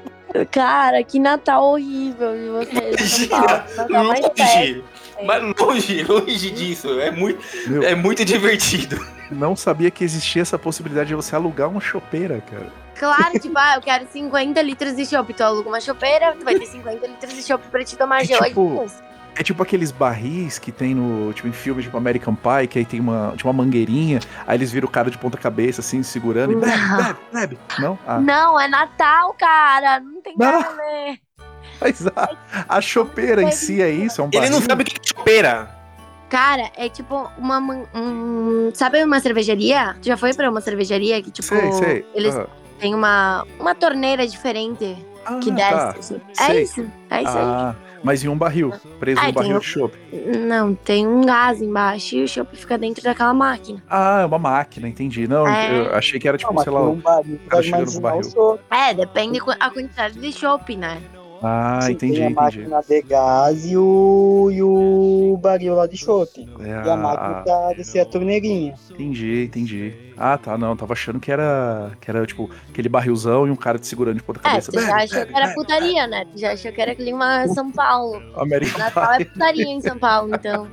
Cara, 0.51 1.03
que 1.05 1.19
Natal 1.19 1.63
horrível 1.65 2.35
de 2.35 2.49
vocês. 2.49 3.27
Perto. 3.29 3.93
longe, 3.93 4.85
mas 5.25 5.61
longe, 5.61 6.03
longe 6.05 6.51
disso. 6.51 7.01
É 7.01 7.11
muito, 7.11 7.41
Meu, 7.69 7.83
é 7.83 7.95
muito 7.95 8.25
divertido. 8.25 8.99
não 9.31 9.55
sabia 9.55 9.91
que 9.91 10.03
existia 10.05 10.43
essa 10.43 10.59
possibilidade 10.59 11.09
de 11.09 11.15
você 11.15 11.35
alugar 11.37 11.69
uma 11.69 11.81
chopeira, 11.81 12.43
cara. 12.51 12.67
Claro, 12.99 13.33
tipo, 13.41 13.57
ah, 13.59 13.75
eu 13.77 13.81
quero 13.83 14.07
50 14.11 14.61
litros 14.63 14.97
de 14.97 15.05
chopp. 15.07 15.33
Tu 15.35 15.43
aluga 15.43 15.69
uma 15.69 15.81
chopeira, 15.81 16.35
tu 16.39 16.45
vai 16.45 16.59
ter 16.59 16.67
50 16.67 17.07
litros 17.07 17.35
de 17.35 17.43
chopp 17.43 17.67
pra 17.69 17.85
te 17.85 17.97
tomar 17.97 18.23
É 18.23 18.25
geladinhos. 18.25 18.93
tipo- 18.93 19.12
É 19.35 19.43
tipo 19.43 19.63
aqueles 19.63 19.91
barris 19.91 20.59
que 20.59 20.71
tem 20.71 20.95
no, 20.95 21.33
tipo, 21.33 21.49
em 21.49 21.53
filmes 21.53 21.85
tipo 21.85 21.97
American 21.97 22.35
Pie, 22.35 22.67
que 22.69 22.79
aí 22.79 22.85
tem 22.85 23.01
uma, 23.01 23.33
tipo, 23.35 23.49
uma 23.49 23.55
mangueirinha, 23.65 24.21
aí 24.47 24.59
eles 24.59 24.71
viram 24.71 24.87
o 24.87 24.91
cara 24.91 25.11
de 25.11 25.17
ponta 25.17 25.39
cabeça, 25.39 25.81
assim, 25.81 26.03
segurando 26.03 26.53
e 26.53 26.57
bebe, 26.57 26.77
Não. 26.77 26.97
bebe, 26.99 27.19
bebe. 27.33 27.59
Não? 27.79 27.99
Ah, 28.07 28.21
Não, 28.21 28.61
é 28.61 28.69
Natal, 28.69 29.35
cara. 29.35 30.01
Não 30.01 30.21
tem 30.21 30.35
Não. 30.39 30.53
nada 30.53 30.67
a 30.69 30.73
ver. 30.73 31.19
mas 31.81 32.07
a, 32.09 32.37
a 32.69 32.81
chopeira 32.83 33.43
em 33.43 33.51
si 33.51 33.81
é 33.81 33.91
isso, 33.91 34.21
é 34.21 34.25
um 34.25 34.31
Ele 34.33 34.51
não 34.51 34.61
sabe 34.61 34.83
o 34.83 34.85
que 34.87 34.93
é 35.01 35.03
chopeira. 35.17 35.83
Cara, 36.29 36.71
é 36.77 36.89
tipo 36.89 37.31
uma. 37.39 37.59
Um, 37.95 38.71
sabe 38.75 39.03
uma 39.05 39.21
cervejaria? 39.21 39.95
Tu 40.01 40.07
já 40.07 40.17
foi 40.17 40.33
pra 40.35 40.51
uma 40.51 40.61
cervejaria 40.63 41.23
que, 41.23 41.31
tipo, 41.31 41.47
Sei, 41.49 41.73
sei. 41.73 42.07
eles 42.15 42.35
Ah. 42.35 42.47
têm 42.79 42.95
uma, 42.95 43.47
uma 43.61 43.75
torneira 43.75 44.27
diferente 44.27 44.97
que 45.43 45.51
Ah, 45.51 45.55
desce. 45.55 45.71
tá. 45.75 45.95
assim. 45.99 46.21
É 46.41 46.63
isso, 46.63 46.91
é 47.11 47.23
isso 47.23 47.39
Ah, 47.39 47.75
mas 48.03 48.25
em 48.25 48.29
um 48.29 48.37
barril, 48.37 48.73
preso 48.99 49.21
Ah, 49.21 49.25
tem 49.25 49.33
barril 49.35 49.57
um- 49.57 49.61
de 49.61 49.65
chopp. 49.67 49.97
aí. 50.13 50.37
Não, 50.39 50.75
tem 50.75 51.07
um 51.07 51.23
gás 51.23 51.61
embaixo 51.63 52.17
e 52.17 52.25
o 52.25 52.29
chopp 52.29 52.57
fica 52.57 52.77
dentro 52.79 53.03
daquela 53.03 53.33
máquina. 53.35 53.83
Ah, 53.89 54.21
é 54.23 54.27
uma 54.27 54.39
máquina, 54.39 54.89
entendi. 54.89 55.27
Não, 55.27 55.47
É. 55.47 55.79
eu 55.79 55.95
achei 55.95 56.19
que 56.19 56.27
era 56.29 56.37
tipo, 56.39 56.53
Não, 56.53 56.63
sei 56.63 56.73
lá. 56.73 56.83
um 56.83 56.97
barril, 56.97 57.39
cara 57.49 57.63
vai 57.63 57.63
chegando 57.63 57.93
no 57.95 58.01
barril. 58.01 58.59
É, 58.71 58.95
depende 58.95 59.39
a 59.61 59.71
quantidade 59.71 60.19
de 60.19 60.33
chopp, 60.33 60.77
né? 60.77 61.01
Ah, 61.45 61.81
Sim, 61.83 61.93
entendi, 61.93 62.15
tem 62.15 62.27
a 62.27 62.31
entendi. 62.31 62.59
máquina 62.61 62.81
de 62.89 63.03
gás 63.03 63.65
e 63.67 63.77
o, 63.77 64.49
e 64.53 64.63
o 64.63 65.37
barril 65.43 65.75
lá 65.75 65.87
de 65.89 65.97
chope. 65.97 66.49
É, 66.61 66.87
E 66.87 66.91
a 66.91 66.97
máquina 66.97 67.39
a- 67.39 67.43
pra 67.43 67.73
descer 67.73 68.01
a 68.01 68.05
torneirinha. 68.05 68.75
Entendi, 68.91 69.45
entendi. 69.47 70.13
Ah, 70.17 70.39
tá, 70.39 70.57
não, 70.57 70.77
tava 70.77 70.93
achando 70.93 71.19
que 71.19 71.33
era, 71.33 71.91
que 72.01 72.09
era 72.09 72.25
tipo 72.25 72.49
aquele 72.71 72.89
barrilzão 72.89 73.47
e 73.47 73.51
um 73.51 73.57
cara 73.57 73.79
te 73.79 73.87
segurando 73.89 74.17
de 74.19 74.23
ponta 74.23 74.39
É, 74.41 74.43
cabeça. 74.43 74.71
tu 74.71 74.81
já 74.81 74.97
achou 74.97 75.27
que 75.27 75.37
era 75.37 75.53
putaria, 75.55 76.07
né? 76.07 76.25
Tu 76.33 76.39
já 76.39 76.53
achou 76.53 76.71
que 76.73 76.81
era 76.81 76.95
clima 76.95 77.49
São 77.49 77.73
Paulo. 77.73 78.23
American 78.37 78.79
Natal 78.79 79.13
é 79.15 79.25
putaria 79.25 79.67
em 79.67 79.81
São 79.81 79.99
Paulo, 79.99 80.35
então. 80.35 80.69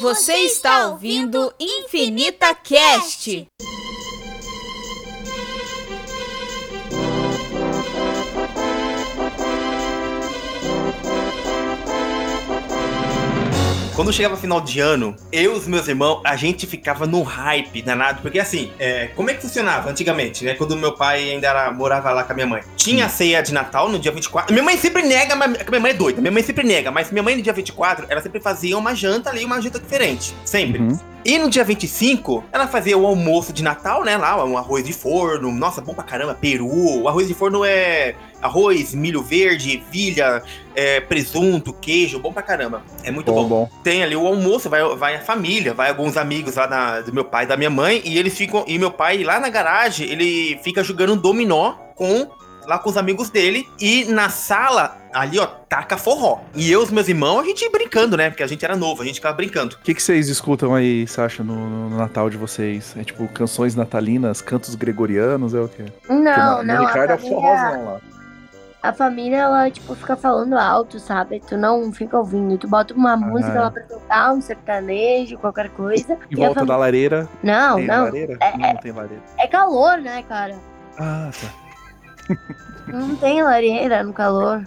Você 0.00 0.34
está 0.34 0.88
ouvindo 0.90 1.52
Infinita 1.58 2.54
Cast. 2.54 3.48
Quando 14.02 14.12
chegava 14.12 14.36
final 14.36 14.60
de 14.60 14.80
ano, 14.80 15.14
eu 15.30 15.54
e 15.54 15.56
os 15.56 15.68
meus 15.68 15.86
irmãos, 15.86 16.22
a 16.24 16.34
gente 16.34 16.66
ficava 16.66 17.06
no 17.06 17.22
hype 17.22 17.80
danado, 17.82 18.20
porque 18.20 18.40
assim, 18.40 18.72
é, 18.76 19.06
como 19.14 19.30
é 19.30 19.34
que 19.34 19.40
funcionava 19.40 19.88
antigamente, 19.88 20.44
né? 20.44 20.54
Quando 20.54 20.76
meu 20.76 20.90
pai 20.90 21.30
ainda 21.30 21.46
era, 21.46 21.70
morava 21.70 22.10
lá 22.10 22.24
com 22.24 22.32
a 22.32 22.34
minha 22.34 22.46
mãe. 22.48 22.62
Tinha 22.74 23.06
a 23.06 23.08
ceia 23.08 23.40
de 23.40 23.54
Natal 23.54 23.88
no 23.88 24.00
dia 24.00 24.10
24. 24.10 24.52
Minha 24.52 24.64
mãe 24.64 24.76
sempre 24.76 25.02
nega, 25.02 25.36
mas 25.36 25.52
minha 25.68 25.80
mãe 25.80 25.92
é 25.92 25.94
doida. 25.94 26.20
Minha 26.20 26.32
mãe 26.32 26.42
sempre 26.42 26.66
nega, 26.66 26.90
mas 26.90 27.12
minha 27.12 27.22
mãe 27.22 27.36
no 27.36 27.42
dia 27.42 27.52
24, 27.52 28.06
ela 28.08 28.20
sempre 28.20 28.40
fazia 28.40 28.76
uma 28.76 28.92
janta 28.92 29.30
ali, 29.30 29.44
uma 29.44 29.60
janta 29.60 29.78
diferente. 29.78 30.34
Sempre. 30.44 30.82
Uhum. 30.82 30.98
E 31.24 31.38
no 31.38 31.48
dia 31.48 31.62
25, 31.64 32.44
ela 32.50 32.66
fazia 32.66 32.98
o 32.98 33.06
almoço 33.06 33.52
de 33.52 33.62
Natal, 33.62 34.02
né? 34.04 34.16
Lá, 34.16 34.44
um 34.44 34.58
arroz 34.58 34.84
de 34.84 34.92
forno. 34.92 35.52
Nossa, 35.52 35.80
bom 35.80 35.94
pra 35.94 36.02
caramba, 36.02 36.34
peru. 36.34 36.66
O 37.02 37.08
arroz 37.08 37.28
de 37.28 37.34
forno 37.34 37.64
é 37.64 38.14
arroz, 38.40 38.92
milho 38.92 39.22
verde, 39.22 39.74
ervilha, 39.74 40.42
é, 40.74 41.00
presunto, 41.00 41.72
queijo. 41.72 42.18
Bom 42.18 42.32
pra 42.32 42.42
caramba. 42.42 42.82
É 43.04 43.10
muito 43.12 43.30
bom. 43.32 43.42
Bom, 43.42 43.48
bom. 43.48 43.70
Tem 43.84 44.02
ali 44.02 44.16
o 44.16 44.26
almoço, 44.26 44.68
vai, 44.68 44.82
vai 44.96 45.14
a 45.16 45.20
família, 45.20 45.72
vai 45.72 45.90
alguns 45.90 46.16
amigos 46.16 46.56
lá 46.56 46.66
da- 46.66 47.00
do 47.02 47.12
meu 47.12 47.24
pai 47.24 47.44
e 47.44 47.48
da 47.48 47.56
minha 47.56 47.70
mãe. 47.70 48.02
E 48.04 48.18
eles 48.18 48.36
ficam. 48.36 48.64
E 48.66 48.76
meu 48.78 48.90
pai, 48.90 49.22
lá 49.22 49.38
na 49.38 49.48
garagem, 49.48 50.08
ele 50.10 50.58
fica 50.64 50.82
jogando 50.82 51.12
um 51.12 51.16
dominó 51.16 51.74
com. 51.94 52.26
Lá 52.66 52.78
com 52.78 52.90
os 52.90 52.96
amigos 52.96 53.28
dele. 53.30 53.68
E 53.80 54.04
na 54.04 54.28
sala, 54.28 54.96
ali, 55.12 55.38
ó, 55.38 55.46
taca 55.46 55.96
forró. 55.96 56.40
E 56.54 56.70
eu 56.70 56.80
e 56.80 56.84
os 56.84 56.90
meus 56.90 57.08
irmãos, 57.08 57.40
a 57.40 57.44
gente 57.44 57.68
brincando, 57.70 58.16
né? 58.16 58.30
Porque 58.30 58.42
a 58.42 58.46
gente 58.46 58.64
era 58.64 58.76
novo, 58.76 59.02
a 59.02 59.04
gente 59.04 59.16
ficava 59.16 59.36
brincando. 59.36 59.76
O 59.76 59.78
que, 59.84 59.94
que 59.94 60.02
vocês 60.02 60.28
escutam 60.28 60.74
aí, 60.74 61.06
Sasha, 61.06 61.42
no, 61.42 61.54
no 61.90 61.96
Natal 61.96 62.28
de 62.30 62.36
vocês? 62.36 62.94
É 62.96 63.04
tipo 63.04 63.26
canções 63.28 63.74
natalinas, 63.74 64.40
cantos 64.40 64.74
gregorianos, 64.74 65.54
é 65.54 65.60
o 65.60 65.68
quê? 65.68 65.84
Não, 66.08 66.18
na- 66.22 66.62
não. 66.62 66.74
No 66.76 66.82
A 66.84 66.86
Ricardo 66.88 67.10
é 67.12 67.16
família, 67.18 67.36
forrozão 67.40 67.84
lá. 67.84 68.00
a 68.82 68.92
família, 68.92 69.36
ela, 69.36 69.70
tipo, 69.70 69.94
fica 69.94 70.16
falando 70.16 70.58
alto, 70.58 70.98
sabe? 70.98 71.40
Tu 71.46 71.56
não 71.56 71.92
fica 71.92 72.18
ouvindo. 72.18 72.58
Tu 72.58 72.66
bota 72.66 72.92
uma 72.94 73.16
música 73.16 73.58
Ah. 73.58 73.62
lá 73.64 73.70
pra 73.70 73.82
tocar, 73.82 74.32
um 74.32 74.40
sertanejo, 74.40 75.38
qualquer 75.38 75.68
coisa. 75.70 76.14
Em 76.14 76.18
e 76.32 76.36
volta 76.36 76.60
fam- 76.60 76.66
da 76.66 76.76
lareira. 76.76 77.28
Não, 77.42 77.76
tem 77.76 77.86
não. 77.86 78.04
lareira? 78.04 78.36
É, 78.40 78.52
não, 78.58 78.68
não 78.72 78.76
tem 78.76 78.92
lareira. 78.92 79.22
é 79.38 79.46
calor, 79.46 79.98
né, 79.98 80.24
cara? 80.28 80.56
Ah, 80.98 81.30
tá. 81.40 81.61
Não 82.86 83.16
tem 83.16 83.42
lareira 83.42 84.02
no 84.02 84.12
calor. 84.12 84.64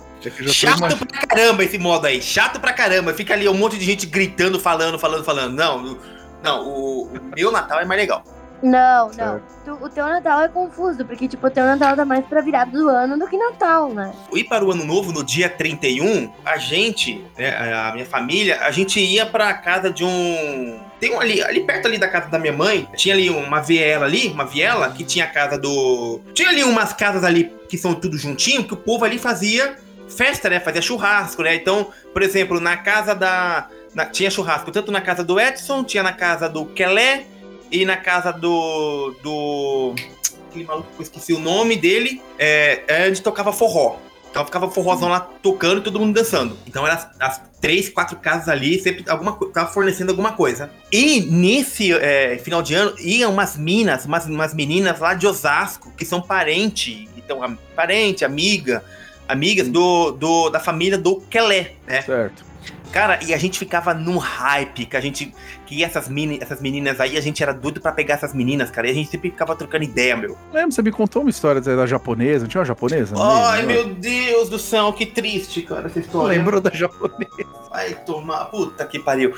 Chato 0.48 0.78
imagi- 0.80 1.06
pra 1.06 1.28
caramba 1.28 1.64
esse 1.64 1.78
modo 1.78 2.08
aí. 2.08 2.22
Chato 2.22 2.60
pra 2.60 2.74
caramba. 2.74 3.14
Fica 3.14 3.34
ali 3.34 3.48
um 3.48 3.54
monte 3.54 3.78
de 3.78 3.86
gente 3.86 4.06
gritando, 4.08 4.60
falando, 4.60 4.98
falando, 4.98 5.24
falando. 5.24 5.54
Não, 5.54 5.98
não, 6.42 6.68
o, 6.68 7.04
o 7.08 7.22
meu 7.36 7.52
Natal 7.52 7.80
é 7.80 7.86
mais 7.86 8.00
legal. 8.00 8.24
Não, 8.66 9.08
não. 9.08 9.14
Certo. 9.14 9.44
Tu- 9.64 9.78
o 9.86 9.90
teu 9.90 10.06
Natal 10.06 10.42
é 10.42 10.48
confuso, 10.48 11.06
porque, 11.06 11.28
tipo, 11.28 11.46
o 11.46 11.50
teu 11.52 11.64
Natal 11.64 11.96
tá 11.96 12.04
mais 12.06 12.26
pra 12.26 12.42
virada 12.42 12.72
do 12.72 12.90
ano 12.90 13.18
do 13.18 13.28
que 13.28 13.38
Natal, 13.38 13.90
né? 13.94 14.12
Ir 14.34 14.44
para 14.46 14.66
o 14.66 14.72
ano 14.72 14.84
novo, 14.84 15.12
no 15.12 15.24
dia 15.24 15.48
31, 15.50 16.32
a 16.44 16.58
gente, 16.58 17.24
né, 17.38 17.50
a 17.74 17.92
minha 17.94 18.06
família, 18.06 18.60
a 18.62 18.72
gente 18.72 19.00
ia 19.00 19.26
pra 19.26 19.54
casa 19.54 19.90
de 19.92 20.04
um. 20.04 20.80
Tem 21.00 21.14
um 21.14 21.20
ali, 21.20 21.44
ali 21.44 21.62
perto 21.62 21.88
ali 21.88 21.98
da 21.98 22.08
casa 22.08 22.28
da 22.30 22.40
minha 22.40 22.54
mãe, 22.54 22.88
tinha 22.96 23.14
ali 23.14 23.30
uma 23.30 23.60
viela 23.62 24.06
ali, 24.06 24.28
uma 24.30 24.46
viela, 24.46 24.90
que 24.92 25.04
tinha 25.04 25.26
a 25.26 25.30
casa 25.30 25.58
do. 25.58 26.20
Tinha 26.34 26.50
ali 26.50 26.64
umas 26.64 26.94
casas 26.94 27.24
ali 27.24 27.52
que 27.70 27.78
são 27.78 27.94
tudo 27.94 28.18
juntinho, 28.18 28.64
que 28.64 28.74
o 28.74 28.78
povo 28.78 29.06
ali 29.06 29.18
fazia 29.20 29.76
festa, 30.10 30.50
né? 30.50 30.60
Fazia 30.60 30.82
churrasco, 30.82 31.42
né? 31.44 31.56
Então, 31.56 31.88
por 32.14 32.22
exemplo, 32.24 32.60
na 32.60 32.78
casa 32.78 33.14
da. 33.14 33.68
na- 33.94 34.06
tinha 34.06 34.30
churrasco 34.30 34.72
tanto 34.72 34.92
na 34.92 35.02
casa 35.02 35.24
do 35.24 35.40
Edson, 35.40 35.84
tinha 35.84 36.04
na 36.04 36.12
casa 36.14 36.48
do 36.50 36.66
Kelé 36.66 37.26
e 37.72 37.86
na 37.86 37.98
casa 37.98 38.32
do. 38.32 39.16
do. 39.22 39.96
Aquele 40.50 40.66
maluco 40.66 40.90
que 40.96 41.02
eu 41.02 41.04
esqueci 41.04 41.34
o 41.34 41.40
nome 41.40 41.76
dele, 41.76 42.22
é, 42.40 42.84
é 42.88 43.10
onde 43.10 43.22
tocava 43.22 43.52
forró. 43.52 43.98
Então 44.32 44.44
ficava 44.46 44.70
forrozão 44.70 45.08
lá 45.08 45.22
tocando 45.22 45.80
e 45.80 45.82
todo 45.82 45.98
mundo 45.98 46.14
dançando. 46.14 46.58
Então 46.68 46.86
eram 46.86 46.98
as, 46.98 47.08
as 47.20 47.42
três, 47.62 47.88
quatro 47.88 48.18
casas 48.18 48.50
ali, 48.50 48.80
sempre 48.82 49.06
alguma 49.10 49.34
tava 49.54 49.72
fornecendo 49.72 50.12
alguma 50.12 50.34
coisa. 50.34 50.70
E 50.92 51.22
nesse 51.22 51.94
é, 51.94 52.38
final 52.38 52.62
de 52.62 52.74
ano, 52.74 52.94
iam 53.00 53.32
umas 53.32 53.56
minas, 53.56 54.06
umas, 54.06 54.26
umas 54.26 54.54
meninas 54.54 55.00
lá 55.00 55.14
de 55.14 55.26
Osasco, 55.26 55.90
que 55.96 56.04
são 56.06 56.22
parente, 56.22 57.08
então, 57.16 57.42
am- 57.42 57.58
parente, 57.76 58.26
amiga, 58.26 58.84
amigas 59.26 59.70
do, 59.70 60.12
do, 60.12 60.50
da 60.50 60.60
família 60.60 60.98
do 60.98 61.22
Kelé, 61.22 61.72
né? 61.88 62.02
Certo. 62.02 62.44
Cara, 62.96 63.20
e 63.22 63.34
a 63.34 63.38
gente 63.38 63.60
ficava 63.60 63.94
num 63.94 64.18
hype, 64.18 64.86
que 64.86 64.96
a 64.96 65.02
gente. 65.02 65.36
Que 65.66 65.84
essas, 65.84 66.08
meni, 66.08 66.40
essas 66.42 66.62
meninas 66.62 66.98
aí, 67.02 67.18
a 67.18 67.22
gente 67.22 67.44
era 67.44 67.54
doido 67.54 67.82
pra 67.82 67.92
pegar 67.92 68.14
essas 68.14 68.34
meninas, 68.34 68.72
cara. 68.72 68.88
E 68.88 68.92
a 68.92 68.94
gente 68.94 69.10
sempre 69.10 69.32
ficava 69.32 69.54
trocando 69.54 69.84
ideia, 69.84 70.16
meu. 70.16 70.38
Lembra, 70.54 70.72
você 70.72 70.82
me 70.82 70.94
contou 70.94 71.22
uma 71.22 71.30
história 71.30 71.60
da 71.60 71.86
japonesa? 71.86 72.44
Não 72.44 72.48
tinha 72.48 72.62
uma 72.62 72.66
japonesa? 72.66 73.14
Ai, 73.20 73.66
né? 73.66 73.74
meu 73.74 73.96
Deus 73.96 74.48
do 74.48 74.58
céu, 74.58 74.94
que 74.94 75.06
triste, 75.06 75.64
cara, 75.64 75.88
essa 75.88 76.00
história. 76.00 76.38
Lembrou 76.38 76.62
da 76.62 76.70
japonesa? 76.70 77.28
Vai 77.70 77.96
tomar. 78.06 78.46
Puta 78.46 78.86
que 78.86 78.98
pariu. 78.98 79.34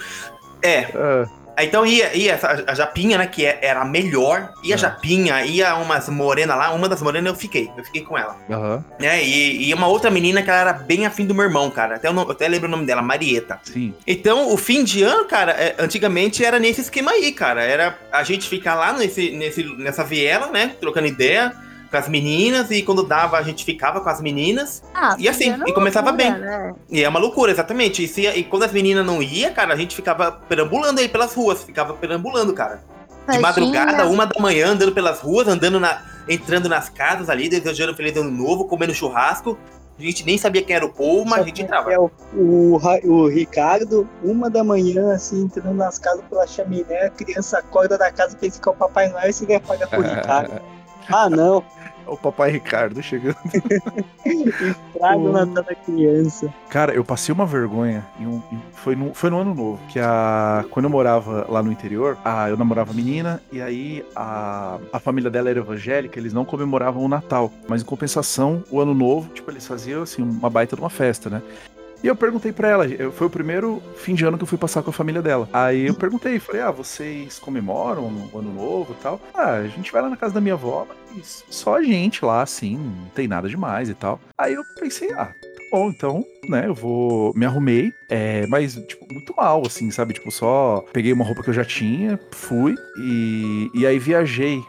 É, 0.62 0.82
Ah, 0.93 1.28
então 1.63 1.86
ia, 1.86 2.15
ia 2.15 2.39
a 2.67 2.74
Japinha, 2.74 3.17
né, 3.17 3.28
que 3.28 3.46
é- 3.46 3.60
era 3.62 3.82
a 3.82 3.86
melhor. 3.86 4.52
Ia 4.63 4.76
a 4.76 4.78
Ah. 4.78 4.78
Japinha, 4.78 5.46
ia 5.46 5.76
umas 5.76 6.08
morenas 6.10 6.58
lá. 6.58 6.72
Uma 6.74 6.88
das 6.89 7.02
morenas 7.02 7.34
eu 7.34 7.39
fiquei, 7.39 7.70
eu 7.78 7.84
fiquei 7.84 8.02
com 8.04 8.17
ela. 8.17 8.36
Aham, 8.50 8.84
Né, 9.00 9.24
e, 9.24 9.70
e 9.70 9.74
uma 9.74 9.88
outra 9.88 10.10
menina 10.12 10.41
que 10.41 10.50
ela 10.50 10.60
era 10.60 10.74
bem 10.74 11.06
afim 11.06 11.26
do 11.26 11.34
meu 11.36 11.43
irmão, 11.46 11.70
cara. 11.72 11.96
Até, 11.96 12.10
o 12.10 12.13
nome- 12.13 12.28
eu 12.28 12.32
até 12.34 12.48
lembro 12.48 12.67
o 12.67 12.72
nome 12.72 12.86
dela, 12.86 13.02
Marieta. 13.02 13.60
sim. 13.63 13.93
Então, 14.06 14.52
o 14.54 14.58
fim 14.58 14.84
de 14.84 15.04
ano, 15.04 15.26
cara, 15.26 15.52
é, 15.54 15.76
antigamente 15.80 16.43
era 16.43 16.60
nesse 16.60 16.82
esquema 16.82 17.12
aí, 17.12 17.32
cara. 17.32 17.62
Era 17.63 17.98
a 18.12 18.24
gente 18.24 18.48
ficar 18.48 18.76
lá 18.76 18.93
nesse, 18.93 19.32
nesse, 19.32 19.63
nessa 19.78 20.04
viela, 20.04 20.48
né? 20.48 20.76
Trocando 20.80 21.08
ideia 21.08 21.54
com 21.89 21.97
as 21.97 22.08
meninas. 22.10 22.69
E 22.71 22.82
quando 22.84 23.04
dava, 23.04 23.38
a 23.38 23.41
gente 23.43 23.63
ficava 23.65 24.02
com 24.02 24.10
as 24.10 24.21
meninas. 24.21 24.84
Ah, 24.93 25.15
E 25.19 25.28
assim, 25.30 25.54
e 25.65 25.73
começava 25.73 26.10
loucura, 26.12 26.32
bem. 26.32 26.41
Né? 26.41 26.73
E 26.89 27.04
é 27.04 27.10
uma 27.10 27.19
loucura, 27.19 27.52
exatamente. 27.52 28.04
E, 28.04 28.08
se- 28.08 28.28
e 28.28 28.43
quando 28.43 28.63
as 28.63 28.71
meninas 28.71 29.06
não 29.06 29.21
iam, 29.21 29.54
cara, 29.54 29.73
a 29.73 29.78
gente 29.78 29.95
ficava 29.95 30.32
perambulando 30.32 31.00
aí 31.00 31.08
pelas 31.10 31.34
ruas. 31.34 31.63
Ficava 31.63 31.93
perambulando, 31.93 32.54
cara. 32.54 32.82
De 33.30 33.39
madrugada, 33.39 34.08
uma 34.08 34.26
da 34.26 34.39
manhã, 34.39 34.69
andando 34.69 34.93
pelas 34.93 35.19
ruas, 35.19 35.47
andando 35.50 35.80
na. 35.80 36.02
entrando 36.30 36.69
nas 36.69 36.88
casas 36.88 37.30
ali, 37.30 37.50
desejando 37.50 37.93
feliz 37.93 38.15
ano 38.15 38.32
novo, 38.32 38.65
comendo 38.65 38.93
churrasco. 38.93 39.58
A 40.00 40.02
gente 40.02 40.23
nem 40.23 40.38
sabia 40.38 40.62
quem 40.62 40.76
era 40.76 40.86
o 40.86 40.93
povo, 40.93 41.26
mas 41.28 41.41
a 41.41 41.43
gente 41.43 41.63
entrava. 41.63 41.91
É 41.91 41.97
o, 42.00 42.12
o, 42.34 43.28
Ricardo, 43.28 44.08
uma 44.23 44.47
da 44.50 44.63
manhã, 44.63 45.12
assim, 45.13 45.41
entrando 45.43 45.73
nas 45.73 45.97
casas 45.97 46.23
pela 46.30 46.45
chaminé, 46.45 47.08
a 47.08 47.10
criança 47.10 47.58
acorda 47.58 47.97
da 47.97 48.12
casa, 48.12 48.38
pensa 48.38 48.62
que 48.62 48.69
é 48.69 48.71
o 48.71 48.76
Papai 48.76 49.10
Noel 49.10 49.30
e 49.30 49.34
se 49.34 49.45
pagar 49.60 49.88
pro 49.88 50.02
Ricardo. 50.02 50.62
Ah, 51.10 51.30
não. 51.30 51.63
O 52.08 52.17
papai 52.17 52.52
Ricardo 52.52 53.02
chegando. 53.04 53.38
Estraga 54.26 55.17
o 55.17 55.32
Natal 55.32 55.63
da 55.63 55.76
criança. 55.76 56.54
Cara, 56.70 56.93
eu 56.93 57.04
passei 57.04 57.34
uma 57.34 57.46
vergonha. 57.46 58.06
Em 58.20 58.26
um, 58.28 58.41
em- 58.52 58.62
foi, 58.74 58.96
no, 58.96 59.13
foi 59.13 59.30
no 59.30 59.39
ano 59.39 59.54
novo. 59.54 59.80
Que 59.89 60.00
a. 60.00 60.65
Quando 60.70 60.86
eu 60.86 60.89
morava 60.89 61.46
lá 61.50 61.62
no 61.62 61.72
interior, 61.72 62.17
a, 62.24 62.50
eu 62.50 62.58
namorava 62.58 62.93
menina, 62.93 63.41
e 63.52 63.62
aí 63.62 64.06
a, 64.15 64.78
a 64.91 65.00
família 65.00 65.30
dela 65.30 65.50
era 65.50 65.60
evangélica, 65.60 66.20
eles 66.20 66.34
não 66.34 66.46
comemoravam 66.46 67.04
o 67.04 67.08
Natal. 67.08 67.52
Mas 67.67 67.82
em 67.82 67.86
compensação, 67.86 68.63
o 68.72 68.80
ano 68.80 68.93
novo, 68.93 69.30
tipo, 69.34 69.50
eles 69.52 69.65
faziam 69.67 70.04
assim, 70.04 70.22
uma 70.22 70.50
baita 70.50 70.76
de 70.76 70.82
uma 70.82 70.89
festa, 70.89 71.30
né? 71.30 71.41
E 72.03 72.07
eu 72.07 72.15
perguntei 72.15 72.51
pra 72.51 72.69
ela, 72.69 72.86
foi 73.12 73.27
o 73.27 73.29
primeiro 73.29 73.81
fim 73.95 74.13
de 74.13 74.25
ano 74.25 74.38
que 74.38 74.43
eu 74.43 74.47
fui 74.47 74.57
passar 74.57 74.83
com 74.83 74.89
a 74.89 74.93
família 74.93 75.21
dela. 75.21 75.49
Aí 75.51 75.88
eu 75.88 75.95
perguntei, 75.95 76.39
falei, 76.39 76.62
ah, 76.62 76.71
vocês 76.71 77.39
comemoram 77.39 78.03
o 78.31 78.38
ano 78.38 78.53
novo 78.53 78.95
e 78.97 79.01
tal? 79.01 79.19
Ah, 79.33 79.53
a 79.55 79.67
gente 79.67 79.91
vai 79.91 80.01
lá 80.01 80.10
na 80.10 80.17
casa 80.17 80.33
da 80.36 80.41
minha 80.41 80.53
avó, 80.53 80.88
mas 81.15 81.43
só 81.49 81.77
a 81.77 81.83
gente 81.83 82.23
lá, 82.23 82.41
assim, 82.41 82.77
não 82.77 83.10
tem 83.10 83.27
nada 83.27 83.49
demais 83.49 83.89
e 83.89 83.93
tal. 83.93 84.19
Aí 84.38 84.53
eu 84.53 84.63
pensei, 84.79 85.12
ah, 85.13 85.25
tá 85.25 85.63
bom, 85.71 85.89
então, 85.89 86.23
né, 86.47 86.67
eu 86.67 86.73
vou. 86.73 87.33
Me 87.36 87.45
arrumei, 87.45 87.91
é, 88.10 88.45
mas, 88.47 88.75
tipo, 88.75 89.05
muito 89.12 89.33
mal, 89.36 89.63
assim, 89.65 89.89
sabe? 89.91 90.13
Tipo, 90.13 90.31
só 90.31 90.86
peguei 90.93 91.12
uma 91.12 91.25
roupa 91.25 91.43
que 91.43 91.49
eu 91.49 91.53
já 91.53 91.65
tinha, 91.65 92.19
fui 92.31 92.75
e, 92.99 93.69
e 93.73 93.86
aí 93.88 93.97
viajei. 93.99 94.62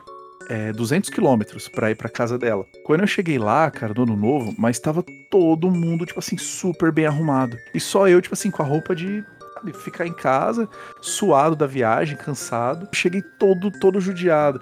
É, 0.48 0.72
200 0.72 1.10
quilômetros 1.10 1.68
pra 1.68 1.90
ir 1.90 1.94
pra 1.94 2.08
casa 2.08 2.38
dela. 2.38 2.66
Quando 2.84 3.02
eu 3.02 3.06
cheguei 3.06 3.38
lá, 3.38 3.70
cara, 3.70 3.92
no 3.94 4.02
ano 4.02 4.16
novo, 4.16 4.54
mas 4.58 4.78
tava 4.78 5.04
todo 5.30 5.70
mundo, 5.70 6.06
tipo 6.06 6.18
assim, 6.18 6.38
super 6.38 6.90
bem 6.90 7.06
arrumado. 7.06 7.56
E 7.74 7.80
só 7.80 8.08
eu, 8.08 8.20
tipo 8.20 8.34
assim, 8.34 8.50
com 8.50 8.62
a 8.62 8.66
roupa 8.66 8.94
de 8.94 9.24
sabe, 9.58 9.72
ficar 9.72 10.06
em 10.06 10.12
casa, 10.12 10.68
suado 11.00 11.56
da 11.56 11.66
viagem, 11.66 12.16
cansado. 12.16 12.88
Cheguei 12.92 13.22
todo, 13.38 13.70
todo 13.70 14.00
judiado. 14.00 14.60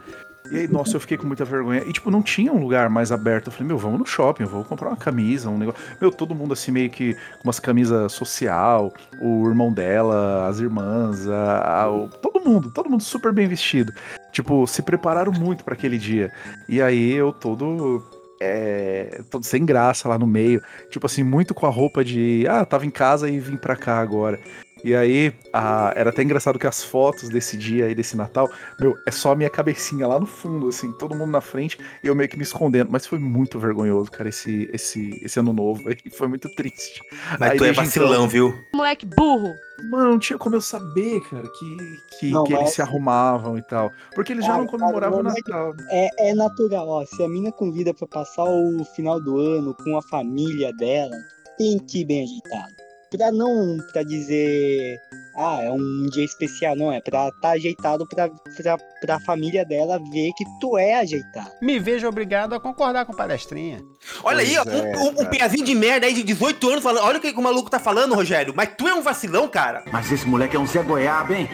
E 0.51 0.59
aí, 0.59 0.69
nossa, 0.69 0.97
eu 0.97 1.01
fiquei 1.01 1.17
com 1.17 1.27
muita 1.27 1.45
vergonha. 1.45 1.83
E, 1.87 1.93
tipo, 1.93 2.11
não 2.11 2.23
tinha 2.23 2.53
um 2.53 2.59
lugar 2.61 2.89
mais 2.89 3.11
aberto. 3.13 3.49
Eu 3.49 3.53
falei, 3.53 3.69
meu, 3.69 3.79
vamos 3.79 3.99
no 3.99 4.07
shopping, 4.07 4.45
eu 4.45 4.49
vou 4.49 4.65
comprar 4.65 4.89
uma 4.89 4.97
camisa, 4.97 5.49
um 5.51 5.59
negócio. 5.59 5.81
Meu, 6.01 6.11
todo 6.13 6.35
mundo 6.35 6.53
assim, 6.53 6.71
meio 6.71 6.91
que 6.91 7.15
com 7.15 7.45
umas 7.45 7.59
camisas 7.61 8.13
social, 8.13 8.93
o 9.21 9.49
irmão 9.49 9.73
dela, 9.73 10.47
as 10.49 10.61
irmãs, 10.61 11.29
a, 11.29 11.83
a- 11.83 11.91
o- 11.91 12.09
todo 12.09 12.41
mundo, 12.45 12.71
todo 12.71 12.89
mundo 12.91 13.03
super 13.03 13.33
bem 13.33 13.49
vestido. 13.49 13.93
Tipo, 14.33 14.67
se 14.67 14.83
prepararam 14.83 15.33
muito 15.33 15.65
pra 15.65 15.75
aquele 15.75 15.99
dia. 15.99 16.33
E 16.69 16.81
aí 16.83 17.13
eu 17.13 17.33
todo. 17.33 18.05
É, 18.39 19.23
todo 19.31 19.45
sem 19.45 19.65
graça 19.65 20.09
lá 20.11 20.19
no 20.19 20.27
meio. 20.27 20.61
Tipo 20.91 21.07
assim, 21.07 21.23
muito 21.23 21.55
com 21.55 21.65
a 21.67 21.71
roupa 21.71 22.05
de. 22.05 22.45
Ah, 22.49 22.65
tava 22.67 22.85
em 22.85 22.91
casa 22.91 23.31
e 23.31 23.41
vim 23.41 23.57
pra 23.57 23.75
cá 23.75 23.99
agora. 23.99 24.39
E 24.87 24.95
aí, 24.95 25.33
a- 25.53 25.93
era 25.97 26.11
até 26.11 26.23
engraçado 26.23 26.61
que 26.61 26.67
as 26.67 26.85
fotos 26.85 27.29
desse 27.29 27.57
dia 27.57 27.87
aí, 27.87 27.95
desse 27.95 28.17
Natal, 28.17 28.49
meu, 28.79 28.95
é 29.05 29.11
só 29.11 29.33
a 29.33 29.35
minha 29.35 29.51
cabecinha 29.51 30.07
lá 30.07 30.21
no 30.21 30.27
fundo, 30.27 30.69
assim, 30.69 30.93
todo 30.93 31.13
mundo 31.13 31.33
na 31.33 31.41
frente 31.41 31.77
e 32.05 32.07
eu 32.07 32.15
meio 32.15 32.29
que 32.29 32.37
me 32.37 32.45
escondendo. 32.45 32.89
Mas 32.93 33.05
foi 33.05 33.19
muito 33.19 33.59
vergonhoso, 33.59 34.09
cara, 34.13 34.29
esse, 34.29 34.71
esse, 34.73 35.19
esse 35.25 35.41
ano 35.41 35.53
novo 35.53 35.89
aí. 35.89 35.97
Foi 36.17 36.29
muito 36.29 36.49
triste. 36.55 37.01
Mas 37.41 37.51
Aí 37.51 37.59
tu 37.59 37.65
é 37.65 37.67
desde 37.73 37.83
vacilão, 37.83 38.13
então- 38.13 38.29
viu? 38.29 38.55
Moleque 38.73 39.05
burro. 39.05 39.53
Mano, 39.91 40.11
não 40.13 40.19
tinha 40.21 40.39
como 40.39 40.55
eu 40.55 40.61
saber, 40.61 41.21
cara, 41.29 41.43
que, 41.49 41.77
que, 42.21 42.31
Não, 42.31 42.45
que 42.45 42.53
eles 42.53 42.63
mas- 42.67 42.75
se 42.75 42.81
arrumavam 42.81 43.59
e 43.59 43.63
tal. 43.63 43.91
Porque 44.15 44.33
eles 44.33 44.45
já 44.45 44.53
Cara, 44.53 44.63
não 44.63 44.69
comemoravam 44.71 45.19
o 45.21 45.25
cara, 45.25 45.35
é 45.37 45.41
Natal. 45.41 45.75
É, 45.91 46.31
é 46.31 46.35
natural, 46.35 46.89
ó. 46.89 47.05
Se 47.05 47.21
a 47.25 47.29
mina 47.29 47.51
convida 47.51 47.93
pra 47.93 48.07
passar 48.07 48.45
o 48.45 48.85
final 48.95 49.21
do 49.21 49.37
ano 49.37 49.75
com 49.75 49.99
a 49.99 50.03
família 50.03 50.73
dela, 50.75 51.17
tem 51.59 51.77
que 51.81 52.03
ir 52.03 52.05
bem 52.05 52.23
ajeitado. 52.23 52.86
Pra 53.11 53.31
não, 53.31 53.79
pra 53.93 54.03
dizer, 54.03 54.99
ah, 55.37 55.61
é 55.63 55.71
um 55.71 56.07
dia 56.11 56.25
especial, 56.25 56.75
não, 56.75 56.91
é 56.93 57.01
pra 57.01 57.31
tá 57.41 57.51
ajeitado 57.51 58.07
pra, 58.09 58.29
pra, 58.29 58.79
pra 59.01 59.21
família 59.21 59.65
dela 59.65 59.99
ver 60.11 60.33
que 60.37 60.45
tu 60.61 60.77
é 60.77 60.95
ajeitado. 60.97 61.51
Me 61.63 61.79
vejo 61.79 62.09
obrigado 62.09 62.55
a 62.55 62.61
concordar 62.61 63.07
com 63.07 63.13
palestrinha. 63.13 63.81
Olha 64.25 64.41
aí, 64.41 64.57
ó, 64.59 64.65
Pois 64.65 64.77
é, 64.77 64.97
um, 64.97 65.05
um, 65.05 65.23
um 65.23 65.27
piazinho 65.27 65.65
de 65.65 65.75
merda 65.75 66.07
aí 66.07 66.15
de 66.15 66.23
18 66.23 66.69
anos 66.69 66.83
falando. 66.83 67.05
Olha 67.05 67.19
o 67.19 67.21
que 67.21 67.31
o 67.31 67.43
maluco 67.43 67.71
tá 67.71 67.79
falando, 67.79 68.15
Rogério. 68.15 68.53
Mas 68.57 68.71
tu 68.77 68.89
é 68.89 68.95
um 68.95 69.03
vacilão, 69.03 69.49
cara. 69.49 69.85
Mas 69.93 70.11
esse 70.11 70.27
moleque 70.27 70.57
é 70.57 70.59
um 70.59 70.67
Zé 70.67 70.83
Goiaba, 70.83 71.35
hein? 71.35 71.49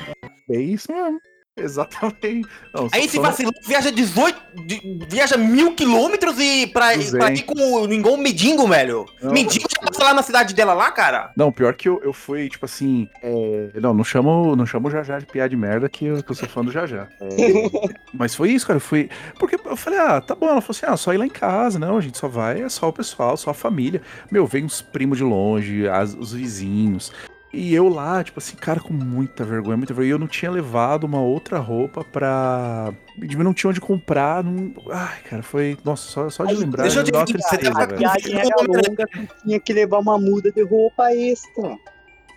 É 0.50 0.58
isso 0.58 0.90
mesmo. 0.90 1.18
Exatamente. 1.56 2.48
Não, 2.74 2.88
Aí 2.92 3.04
esse 3.04 3.16
só- 3.16 3.22
vacilão 3.22 3.52
viaja 3.66 3.90
18. 3.92 4.40
de- 4.66 4.98
viaja 5.08 5.36
mil 5.36 5.74
quilômetros 5.74 6.38
e 6.38 6.66
pra, 6.66 6.92
pra 7.10 7.30
ir 7.32 7.42
com 7.42 7.54
o 7.58 7.84
um 7.84 8.16
mendigo, 8.16 8.66
velho. 8.66 9.04
Não. 9.22 9.32
Mendigo 9.32 9.66
já 9.70 9.86
passa 9.86 10.02
lá 10.02 10.14
na 10.14 10.22
cidade 10.22 10.54
dela 10.54 10.72
lá, 10.72 10.90
cara. 10.90 11.30
Não, 11.36 11.52
pior 11.52 11.74
que 11.74 11.88
eu, 11.88 12.00
eu 12.02 12.12
fui, 12.12 12.48
tipo 12.48 12.64
assim. 12.64 13.06
é, 13.22 13.68
Não, 13.80 13.92
não 13.92 14.02
chamo, 14.02 14.56
não 14.56 14.64
chamo 14.64 14.88
o 14.88 14.90
Jajá 14.90 15.18
de 15.18 15.26
piada 15.26 15.50
de 15.50 15.56
merda 15.56 15.88
que 15.90 16.06
eu, 16.06 16.22
que 16.22 16.30
eu 16.30 16.34
sou 16.34 16.48
fã 16.48 16.64
do 16.64 16.72
Jajá. 16.72 17.08
É, 17.20 17.26
Mas 18.14 18.34
foi 18.34 18.50
isso, 18.50 18.66
cara. 18.66 18.78
Eu 18.78 18.80
fui. 18.80 19.10
Porque 19.38 19.56
eu 19.62 19.76
falei, 19.76 19.98
ah, 19.98 20.20
tá 20.22 20.34
bom. 20.34 20.46
Ela 20.48 20.62
falou 20.62 20.70
assim: 20.76 20.86
ah, 20.86 20.96
só 20.96 21.12
ir 21.12 21.18
lá 21.18 21.26
em 21.26 21.30
casa. 21.30 21.78
Não, 21.78 21.98
a 21.98 22.00
gente 22.00 22.16
só 22.16 22.28
vai, 22.28 22.62
é 22.62 22.68
só 22.70 22.88
o 22.88 22.92
pessoal, 22.92 23.36
só 23.36 23.50
a 23.50 23.54
família. 23.54 24.00
Meu, 24.30 24.46
vem 24.46 24.64
uns 24.64 24.80
primos 24.80 25.18
de 25.18 25.24
longe, 25.24 25.86
as- 25.86 26.14
os 26.14 26.32
vizinhos. 26.32 27.12
E 27.52 27.74
eu 27.74 27.86
lá, 27.88 28.24
tipo 28.24 28.38
assim, 28.38 28.56
cara, 28.56 28.80
com 28.80 28.94
muita 28.94 29.44
vergonha, 29.44 29.76
muita 29.76 29.92
vergonha. 29.92 30.08
E 30.08 30.12
eu 30.12 30.18
não 30.18 30.26
tinha 30.26 30.50
levado 30.50 31.04
uma 31.04 31.20
outra 31.20 31.58
roupa 31.58 32.02
pra. 32.02 32.92
Eu 33.20 33.44
não 33.44 33.52
tinha 33.52 33.68
onde 33.68 33.80
comprar. 33.80 34.42
Não... 34.42 34.72
Ai, 34.90 35.20
cara, 35.28 35.42
foi. 35.42 35.76
Nossa, 35.84 36.08
só, 36.10 36.30
só 36.30 36.44
de 36.46 36.52
Aí, 36.52 36.58
lembrar. 36.58 36.82
deixa 36.84 37.00
eu 37.00 37.04
te 37.04 37.12
dizer, 37.12 37.40
você 37.42 37.68
A 37.68 37.72
tá- 37.72 37.86
velho. 37.86 37.98
viagem 37.98 38.38
era 38.38 38.56
longa, 38.66 39.06
tinha 39.42 39.60
que 39.60 39.72
levar 39.74 39.98
uma 39.98 40.18
muda 40.18 40.50
de 40.50 40.62
roupa 40.62 41.12
extra. 41.12 41.76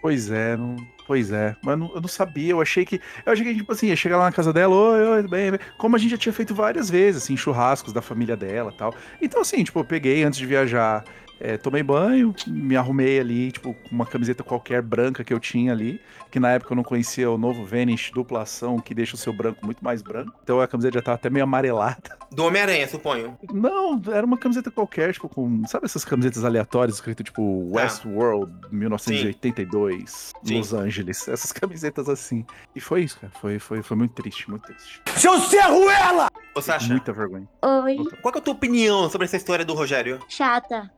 Pois 0.01 0.29
é, 0.29 0.57
não. 0.57 0.75
Pois 1.07 1.31
é, 1.31 1.55
mas 1.63 1.77
não- 1.77 1.91
eu 1.93 2.01
não 2.01 2.07
sabia, 2.07 2.51
eu 2.51 2.59
achei 2.59 2.83
que. 2.83 2.99
Eu 3.25 3.31
achei 3.31 3.45
que, 3.45 3.55
tipo 3.55 3.71
assim, 3.71 3.87
ia 3.87 3.95
chegar 3.95 4.17
lá 4.17 4.25
na 4.25 4.31
casa 4.31 4.51
dela, 4.51 4.75
oi, 4.75 5.03
oi, 5.07 5.27
bem, 5.27 5.51
bem. 5.51 5.59
Como 5.77 5.95
a 5.95 5.99
gente 5.99 6.09
já 6.11 6.17
tinha 6.17 6.33
feito 6.33 6.53
várias 6.53 6.89
vezes, 6.89 7.23
assim, 7.23 7.37
churrascos 7.37 7.93
da 7.93 8.01
família 8.01 8.35
dela 8.35 8.71
e 8.73 8.77
tal. 8.77 8.93
Então, 9.21 9.39
assim, 9.41 9.63
tipo, 9.63 9.79
eu 9.79 9.85
peguei 9.85 10.23
antes 10.23 10.39
de 10.39 10.47
viajar, 10.47 11.03
é, 11.39 11.57
tomei 11.57 11.83
banho, 11.83 12.33
me 12.47 12.75
arrumei 12.75 13.19
ali, 13.19 13.51
tipo, 13.51 13.73
com 13.73 13.95
uma 13.95 14.05
camiseta 14.05 14.43
qualquer 14.43 14.81
branca 14.81 15.23
que 15.23 15.33
eu 15.33 15.39
tinha 15.39 15.71
ali, 15.71 16.01
que 16.31 16.39
na 16.39 16.51
época 16.51 16.73
eu 16.73 16.75
não 16.75 16.83
conhecia 16.83 17.29
o 17.29 17.37
novo 17.37 17.65
Vanish 17.65 18.11
dupla 18.11 18.41
ação, 18.41 18.79
que 18.79 18.93
deixa 18.93 19.15
o 19.15 19.17
seu 19.17 19.33
branco 19.33 19.65
muito 19.65 19.83
mais 19.83 20.01
branco. 20.01 20.33
Então 20.43 20.59
a 20.61 20.67
camiseta 20.67 20.99
já 20.99 21.01
tava 21.01 21.15
até 21.15 21.29
meio 21.29 21.43
amarelada. 21.43 22.17
Do 22.31 22.45
Homem-Aranha, 22.45 22.87
suponho. 22.87 23.37
Não, 23.53 24.01
era 24.11 24.25
uma 24.25 24.37
camiseta 24.37 24.69
qualquer, 24.69 25.13
tipo, 25.13 25.29
com. 25.29 25.65
Sabe 25.67 25.85
essas 25.85 26.03
camisetas 26.03 26.43
aleatórias 26.43 26.95
escrito 26.95 27.23
tipo 27.23 27.69
Westworld 27.71 28.51
1982, 28.71 30.33
Sim. 30.43 30.57
Los 30.57 30.73
Angeles? 30.73 31.27
Essas 31.27 31.51
camisetas 31.51 32.09
assim. 32.09 32.45
E 32.75 32.81
foi 32.81 33.03
isso, 33.03 33.19
cara. 33.19 33.31
Foi, 33.39 33.59
foi, 33.59 33.81
foi 33.81 33.95
muito 33.95 34.13
triste, 34.13 34.49
muito 34.49 34.63
triste. 34.63 35.01
Seu 35.15 35.39
Cerruela! 35.39 36.29
Ô, 36.53 36.61
Sasha, 36.61 36.87
Muita 36.87 37.11
vergonha. 37.13 37.47
Oi, 37.61 37.97
qual 38.21 38.31
que 38.31 38.39
é 38.39 38.41
a 38.41 38.43
tua 38.43 38.53
opinião 38.53 39.09
sobre 39.09 39.25
essa 39.25 39.37
história 39.37 39.65
do 39.65 39.73
Rogério? 39.73 40.19
chata. 40.27 40.89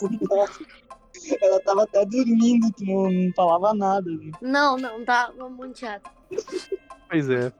Ela 1.42 1.60
tava 1.60 1.82
até 1.82 2.04
dormindo, 2.06 2.70
tu 2.72 2.84
não, 2.84 3.10
não 3.10 3.32
falava 3.34 3.74
nada. 3.74 4.08
né? 4.10 4.30
Não, 4.40 4.76
não, 4.76 5.04
tá 5.04 5.32
muito 5.50 5.78
chata. 5.80 6.08
Pois 7.10 7.28
é. 7.28 7.52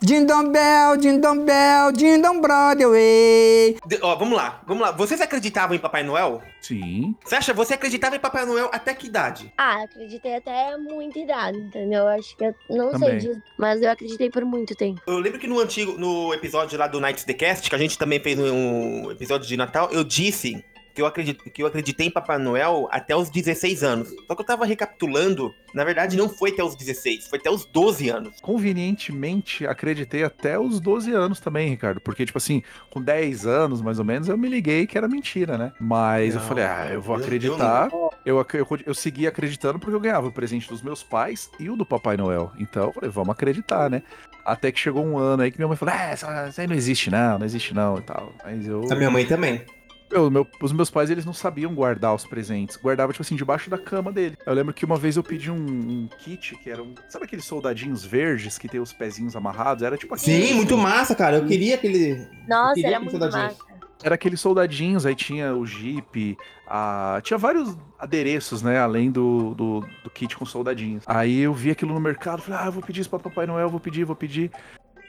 Dindom 0.00 0.50
bell, 0.50 0.96
dindom 0.96 1.44
bell, 1.44 1.92
dindom 1.92 2.40
brother, 2.40 2.88
way. 2.88 3.76
De- 3.86 3.98
ó, 4.00 4.14
vamos 4.16 4.36
lá, 4.36 4.62
vamos 4.66 4.82
lá. 4.82 4.92
Vocês 4.92 5.20
acreditavam 5.20 5.74
em 5.76 5.78
Papai 5.78 6.02
Noel? 6.02 6.40
Sim. 6.62 7.14
Sasha, 7.24 7.52
você 7.52 7.74
acreditava 7.74 8.16
em 8.16 8.20
Papai 8.20 8.46
Noel 8.46 8.70
até 8.72 8.94
que 8.94 9.06
idade? 9.08 9.52
Ah, 9.58 9.82
acreditei 9.82 10.36
até 10.36 10.76
muita 10.78 11.18
idade, 11.18 11.58
entendeu? 11.58 12.06
Acho 12.08 12.36
que 12.36 12.44
eu 12.44 12.54
não 12.70 12.92
Também. 12.92 13.20
sei 13.20 13.30
disso, 13.30 13.42
mas 13.58 13.82
eu 13.82 13.90
acreditei 13.90 14.30
por 14.30 14.44
muito 14.44 14.74
tempo. 14.74 15.00
Eu 15.06 15.18
lembro 15.18 15.38
que 15.38 15.46
no 15.46 15.58
antigo, 15.60 15.92
no 15.98 16.32
episódio 16.32 16.78
lá 16.78 16.86
do 16.86 17.00
Nights 17.00 17.24
the 17.24 17.34
Cast, 17.34 17.68
que 17.68 17.74
a 17.76 17.78
gente 17.78 17.98
também 17.98 18.20
fez 18.20 18.38
um 18.38 19.10
episódio 19.10 19.46
de 19.46 19.56
Natal, 19.56 19.90
eu 19.90 20.04
disse 20.04 20.64
que 20.96 21.02
eu, 21.02 21.06
acredito, 21.06 21.44
que 21.50 21.62
eu 21.62 21.66
acreditei 21.66 22.06
em 22.06 22.10
Papai 22.10 22.38
Noel 22.38 22.88
até 22.90 23.14
os 23.14 23.28
16 23.28 23.82
anos. 23.84 24.08
Só 24.26 24.34
que 24.34 24.40
eu 24.40 24.46
tava 24.46 24.64
recapitulando, 24.64 25.54
na 25.74 25.84
verdade 25.84 26.16
não 26.16 26.26
foi 26.26 26.50
até 26.52 26.64
os 26.64 26.74
16, 26.74 27.28
foi 27.28 27.38
até 27.38 27.50
os 27.50 27.66
12 27.66 28.08
anos. 28.08 28.40
Convenientemente, 28.40 29.66
acreditei 29.66 30.24
até 30.24 30.58
os 30.58 30.80
12 30.80 31.12
anos 31.12 31.38
também, 31.38 31.68
Ricardo. 31.68 32.00
Porque, 32.00 32.24
tipo 32.24 32.38
assim, 32.38 32.62
com 32.90 33.02
10 33.02 33.46
anos, 33.46 33.82
mais 33.82 33.98
ou 33.98 34.06
menos, 34.06 34.26
eu 34.28 34.38
me 34.38 34.48
liguei 34.48 34.86
que 34.86 34.96
era 34.96 35.06
mentira, 35.06 35.58
né? 35.58 35.70
Mas 35.78 36.34
eu 36.34 36.40
Não, 36.40 36.48
falei, 36.48 36.64
ah, 36.64 36.88
eu 36.90 37.02
vou 37.02 37.16
eu- 37.18 37.22
acreditar. 37.22 37.90
Eu, 38.24 38.40
ac- 38.40 38.54
eu, 38.56 38.66
eu 38.86 38.94
segui 38.94 39.26
acreditando 39.26 39.78
porque 39.78 39.94
eu 39.94 40.00
ganhava 40.00 40.26
o 40.28 40.32
presente 40.32 40.66
dos 40.68 40.80
meus 40.80 41.02
pais 41.02 41.50
e 41.60 41.68
o 41.68 41.76
do 41.76 41.84
Papai 41.84 42.16
Noel. 42.16 42.50
Então 42.58 42.84
eu 42.86 42.92
falei, 42.94 43.10
vamos 43.10 43.30
acreditar, 43.30 43.90
né? 43.90 44.02
Até 44.46 44.72
que 44.72 44.80
chegou 44.80 45.04
um 45.04 45.18
ano 45.18 45.42
aí 45.42 45.50
que 45.50 45.58
minha 45.58 45.68
mãe 45.68 45.76
falou, 45.76 45.94
é, 45.94 46.14
isso 46.14 46.24
isso 46.48 46.60
aí 46.60 46.66
não 46.66 46.74
existe 46.76 47.10
não, 47.10 47.38
não 47.38 47.44
existe 47.44 47.74
não 47.74 47.98
e 47.98 48.02
tal. 48.02 48.32
Mas 48.42 48.66
eu... 48.66 48.84
A 48.90 48.94
minha 48.94 49.10
mãe 49.10 49.26
também. 49.26 49.62
Eu, 50.10 50.30
meu- 50.30 50.46
os 50.62 50.72
meus 50.72 50.88
pais, 50.90 51.10
eles 51.10 51.24
não 51.24 51.32
sabiam 51.32 51.74
guardar 51.74 52.14
os 52.14 52.24
presentes. 52.24 52.76
Guardava, 52.76 53.12
tipo 53.12 53.22
assim, 53.22 53.34
debaixo 53.36 53.68
da 53.68 53.76
cama 53.78 54.12
dele. 54.12 54.36
Eu 54.46 54.54
lembro 54.54 54.72
que 54.72 54.84
uma 54.84 54.96
vez 54.96 55.16
eu 55.16 55.22
pedi 55.22 55.50
um, 55.50 55.56
um 55.56 56.08
kit 56.20 56.56
que 56.58 56.70
era 56.70 56.82
um. 56.82 56.94
Sabe 57.08 57.24
aqueles 57.24 57.44
soldadinhos 57.44 58.04
verdes 58.04 58.56
que 58.58 58.68
tem 58.68 58.80
os 58.80 58.92
pezinhos 58.92 59.34
amarrados? 59.34 59.82
Era 59.82 59.96
tipo 59.96 60.16
Sim, 60.16 60.36
aquele- 60.36 60.54
muito 60.54 60.76
massa, 60.78 61.14
cara. 61.14 61.38
Eu 61.38 61.46
queria 61.46 61.74
aquele. 61.74 62.26
Nossa, 62.48 62.74
queria 62.74 62.88
era 62.88 62.96
aquele 62.96 62.98
muito 62.98 63.10
soldadinho. 63.10 63.42
massa. 63.42 63.76
Era 64.02 64.14
aqueles 64.14 64.40
soldadinhos, 64.40 65.06
aí 65.06 65.14
tinha 65.14 65.54
o 65.56 65.64
Jeep, 65.66 66.36
a... 66.68 67.18
tinha 67.24 67.38
vários 67.38 67.74
adereços, 67.98 68.60
né? 68.60 68.78
Além 68.78 69.10
do, 69.10 69.54
do, 69.54 69.80
do 70.04 70.10
kit 70.10 70.36
com 70.36 70.44
soldadinhos. 70.44 71.02
Aí 71.06 71.40
eu 71.40 71.54
vi 71.54 71.70
aquilo 71.70 71.94
no 71.94 72.00
mercado, 72.00 72.42
falei, 72.42 72.60
ah, 72.62 72.66
eu 72.66 72.72
vou 72.72 72.82
pedir 72.82 73.00
isso 73.00 73.08
pra 73.10 73.18
Papai 73.18 73.46
Noel, 73.46 73.70
vou 73.70 73.80
pedir, 73.80 74.04
vou 74.04 74.14
pedir. 74.14 74.50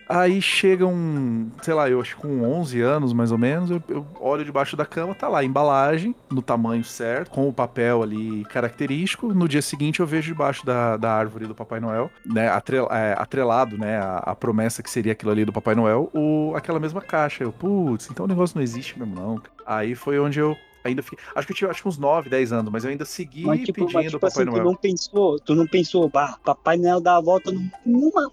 Aí 0.09 0.41
chega 0.41 0.85
um, 0.85 1.49
sei 1.61 1.73
lá, 1.73 1.89
eu 1.89 1.99
acho 1.99 2.15
que 2.15 2.21
com 2.21 2.41
11 2.43 2.79
anos 2.81 3.11
mais 3.11 3.31
ou 3.31 3.37
menos, 3.37 3.69
eu, 3.69 3.81
eu 3.89 4.05
olho 4.19 4.45
debaixo 4.45 4.77
da 4.77 4.85
cama, 4.85 5.13
tá 5.13 5.27
lá 5.27 5.39
a 5.39 5.43
embalagem, 5.43 6.15
no 6.31 6.41
tamanho 6.41 6.83
certo, 6.83 7.29
com 7.31 7.47
o 7.47 7.53
papel 7.53 8.01
ali 8.03 8.45
característico. 8.45 9.33
No 9.33 9.47
dia 9.47 9.61
seguinte 9.61 9.99
eu 9.99 10.07
vejo 10.07 10.31
debaixo 10.31 10.65
da, 10.65 10.95
da 10.97 11.11
árvore 11.13 11.45
do 11.45 11.53
Papai 11.55 11.79
Noel, 11.79 12.09
né, 12.25 12.47
atrel- 12.49 12.87
é, 12.91 13.13
atrelado, 13.17 13.77
né, 13.77 13.97
a, 13.97 14.17
a 14.17 14.35
promessa 14.35 14.81
que 14.81 14.89
seria 14.89 15.11
aquilo 15.11 15.31
ali 15.31 15.43
do 15.43 15.51
Papai 15.53 15.75
Noel, 15.75 16.09
o, 16.13 16.53
aquela 16.55 16.79
mesma 16.79 17.01
caixa. 17.01 17.43
Eu, 17.43 17.51
putz, 17.51 18.09
então 18.09 18.25
o 18.25 18.27
negócio 18.29 18.55
não 18.55 18.63
existe 18.63 18.97
mesmo 18.97 19.13
não. 19.15 19.41
Aí 19.65 19.93
foi 19.95 20.17
onde 20.19 20.39
eu 20.39 20.55
ainda 20.83 21.03
fiquei, 21.03 21.19
acho 21.35 21.45
que 21.45 21.51
eu 21.51 21.57
tinha 21.57 21.69
acho 21.69 21.81
que 21.81 21.87
uns 21.89 21.97
9, 21.97 22.29
10 22.29 22.53
anos, 22.53 22.71
mas 22.71 22.85
eu 22.85 22.91
ainda 22.91 23.03
segui 23.03 23.43
Mas 23.45 23.59
tipo, 23.59 23.73
pedindo 23.81 23.93
mas, 23.93 24.05
tipo 24.05 24.19
Papai 24.19 24.43
assim, 24.43 24.45
tu 24.45 24.51
Noel. 24.51 24.63
não 24.63 24.75
pensou, 24.75 25.39
tu 25.39 25.53
não 25.53 25.67
pensou, 25.67 26.09
bah, 26.09 26.37
Papai 26.45 26.77
Noel 26.77 27.01
dá 27.01 27.17
a 27.17 27.21
volta 27.21 27.51
num- 27.51 27.69
numa. 27.85 28.31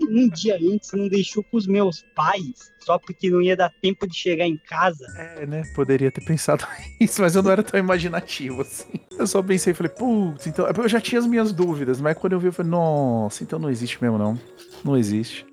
Um 0.00 0.28
dia 0.28 0.56
antes 0.56 0.92
não 0.92 1.08
deixou 1.08 1.42
pros 1.42 1.66
meus 1.66 2.04
pais, 2.14 2.72
só 2.80 2.98
porque 2.98 3.30
não 3.30 3.42
ia 3.42 3.56
dar 3.56 3.72
tempo 3.82 4.06
de 4.06 4.16
chegar 4.16 4.46
em 4.46 4.56
casa. 4.56 5.04
É, 5.16 5.46
né? 5.46 5.62
Poderia 5.74 6.10
ter 6.10 6.24
pensado 6.24 6.66
isso, 7.00 7.20
mas 7.20 7.34
eu 7.34 7.42
não 7.42 7.50
era 7.50 7.62
tão 7.62 7.78
imaginativo 7.78 8.62
assim. 8.62 9.00
Eu 9.18 9.26
só 9.26 9.42
pensei 9.42 9.72
e 9.72 9.74
falei, 9.74 9.92
putz, 9.92 10.46
então. 10.46 10.66
Eu 10.66 10.88
já 10.88 11.00
tinha 11.00 11.18
as 11.18 11.26
minhas 11.26 11.52
dúvidas, 11.52 12.00
mas 12.00 12.16
quando 12.16 12.34
eu 12.34 12.40
vi, 12.40 12.46
eu 12.46 12.52
falei, 12.52 12.70
nossa, 12.70 13.42
então 13.42 13.58
não 13.58 13.70
existe 13.70 14.00
mesmo, 14.00 14.18
não. 14.18 14.38
Não 14.84 14.96
existe. 14.96 15.44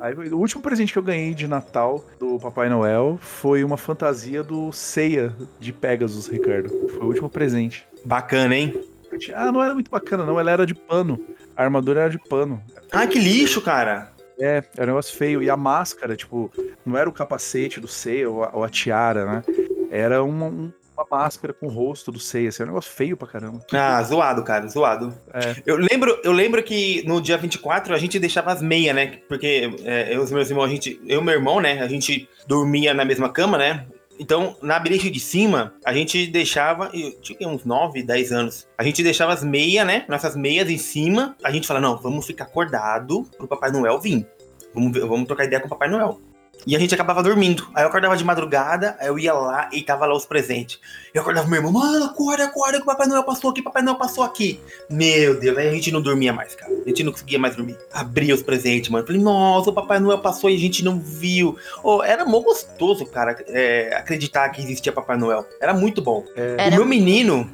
Aí, 0.00 0.14
o 0.14 0.38
último 0.38 0.62
presente 0.62 0.92
que 0.92 0.98
eu 0.98 1.02
ganhei 1.02 1.34
de 1.34 1.46
Natal 1.46 2.04
do 2.18 2.38
Papai 2.38 2.68
Noel 2.68 3.18
foi 3.20 3.64
uma 3.64 3.76
fantasia 3.76 4.42
do 4.42 4.70
Ceia 4.72 5.34
de 5.58 5.72
Pegasus, 5.72 6.26
Ricardo. 6.26 6.68
Foi 6.90 7.00
o 7.00 7.06
último 7.06 7.30
presente. 7.30 7.86
Bacana, 8.04 8.54
hein? 8.54 8.93
Ah, 9.34 9.50
não 9.52 9.62
era 9.62 9.74
muito 9.74 9.90
bacana, 9.90 10.24
não. 10.24 10.38
Ela 10.38 10.50
era 10.50 10.66
de 10.66 10.74
pano. 10.74 11.18
A 11.56 11.62
armadura 11.64 12.02
era 12.02 12.10
de 12.10 12.18
pano. 12.18 12.62
Ah, 12.92 13.06
que 13.06 13.18
lixo, 13.18 13.60
cara. 13.60 14.10
É, 14.38 14.64
era 14.76 14.84
um 14.90 14.94
negócio 14.94 15.16
feio. 15.16 15.42
E 15.42 15.48
a 15.48 15.56
máscara, 15.56 16.16
tipo, 16.16 16.50
não 16.84 16.96
era 16.96 17.08
o 17.08 17.12
capacete 17.12 17.78
do 17.80 17.86
Seiya 17.88 18.28
ou 18.30 18.42
a, 18.44 18.50
ou 18.52 18.64
a 18.64 18.68
tiara, 18.68 19.24
né? 19.24 19.44
Era 19.90 20.22
uma, 20.24 20.46
um- 20.46 20.72
uma 20.96 21.06
máscara 21.10 21.52
com 21.52 21.66
o 21.66 21.70
rosto 21.70 22.10
do 22.12 22.18
Seiya. 22.18 22.48
Assim, 22.48 22.62
era 22.62 22.70
um 22.70 22.74
negócio 22.74 22.92
feio 22.92 23.16
pra 23.16 23.28
caramba. 23.28 23.60
Ah, 23.72 24.02
zoado, 24.02 24.42
cara, 24.42 24.66
zoado. 24.68 25.14
É. 25.32 25.56
Eu 25.66 25.76
lembro, 25.76 26.18
eu 26.24 26.32
lembro 26.32 26.62
que 26.62 27.04
no 27.06 27.20
dia 27.20 27.36
24 27.36 27.94
a 27.94 27.98
gente 27.98 28.18
deixava 28.18 28.52
as 28.52 28.60
meias, 28.62 28.94
né? 28.94 29.18
Porque 29.28 29.72
é, 29.84 30.12
eu 30.14 30.20
e 30.20 30.24
os 30.24 30.32
meus 30.32 30.48
irmãos, 30.50 30.64
a 30.64 30.68
gente, 30.68 31.00
eu 31.06 31.20
e 31.20 31.24
meu 31.24 31.34
irmão, 31.34 31.60
né? 31.60 31.80
A 31.80 31.86
gente 31.88 32.28
dormia 32.46 32.92
na 32.94 33.04
mesma 33.04 33.28
cama, 33.28 33.56
né? 33.58 33.86
Então, 34.18 34.56
na 34.62 34.78
beliche 34.78 35.10
de 35.10 35.18
cima, 35.18 35.74
a 35.84 35.92
gente 35.92 36.26
deixava, 36.26 36.90
eu 36.94 37.12
tinha 37.20 37.48
uns 37.48 37.64
9, 37.64 38.02
10 38.02 38.32
anos, 38.32 38.68
a 38.78 38.84
gente 38.84 39.02
deixava 39.02 39.32
as 39.32 39.42
meias, 39.42 39.86
né? 39.86 40.04
Nossas 40.08 40.36
meias 40.36 40.70
em 40.70 40.78
cima. 40.78 41.36
A 41.42 41.50
gente 41.50 41.66
fala, 41.66 41.80
não, 41.80 41.96
vamos 41.96 42.26
ficar 42.26 42.44
acordado 42.44 43.24
pro 43.36 43.48
Papai 43.48 43.70
Noel 43.70 44.00
vir. 44.00 44.26
Vamos, 44.72 44.98
vamos 45.00 45.26
trocar 45.26 45.44
ideia 45.44 45.60
com 45.60 45.66
o 45.66 45.70
Papai 45.70 45.88
Noel. 45.88 46.20
E 46.66 46.74
a 46.74 46.78
gente 46.78 46.94
acabava 46.94 47.22
dormindo. 47.22 47.66
Aí 47.74 47.84
eu 47.84 47.88
acordava 47.88 48.16
de 48.16 48.24
madrugada, 48.24 48.96
aí 48.98 49.08
eu 49.08 49.18
ia 49.18 49.34
lá 49.34 49.68
e 49.72 49.82
tava 49.82 50.06
lá 50.06 50.14
os 50.14 50.24
presentes. 50.24 50.78
Eu 51.12 51.20
acordava 51.20 51.46
meu 51.46 51.58
irmão, 51.58 51.72
mano, 51.72 52.06
acorda, 52.06 52.44
acorda, 52.44 52.78
que 52.78 52.82
o 52.82 52.86
Papai 52.86 53.06
Noel 53.06 53.22
passou 53.24 53.50
aqui, 53.50 53.62
Papai 53.62 53.82
Noel 53.82 53.96
passou 53.96 54.24
aqui. 54.24 54.60
Meu 54.88 55.38
Deus, 55.38 55.56
aí 55.58 55.68
a 55.68 55.72
gente 55.72 55.92
não 55.92 56.00
dormia 56.00 56.32
mais, 56.32 56.54
cara. 56.54 56.72
A 56.72 56.88
gente 56.88 57.04
não 57.04 57.12
conseguia 57.12 57.38
mais 57.38 57.54
dormir. 57.54 57.76
Abria 57.92 58.34
os 58.34 58.42
presentes, 58.42 58.88
mano. 58.90 59.06
Falei, 59.06 59.20
nossa, 59.20 59.70
o 59.70 59.74
Papai 59.74 59.98
Noel 59.98 60.18
passou 60.18 60.48
e 60.48 60.56
a 60.56 60.58
gente 60.58 60.82
não 60.82 60.98
viu. 60.98 61.56
Oh, 61.82 62.02
era 62.02 62.24
mó 62.24 62.40
gostoso, 62.40 63.04
cara, 63.06 63.36
é, 63.48 63.94
acreditar 63.96 64.48
que 64.48 64.62
existia 64.62 64.92
Papai 64.92 65.16
Noel. 65.16 65.46
Era 65.60 65.74
muito 65.74 66.00
bom. 66.00 66.24
Era 66.34 66.74
o 66.74 66.78
meu 66.78 66.86
menino, 66.86 67.50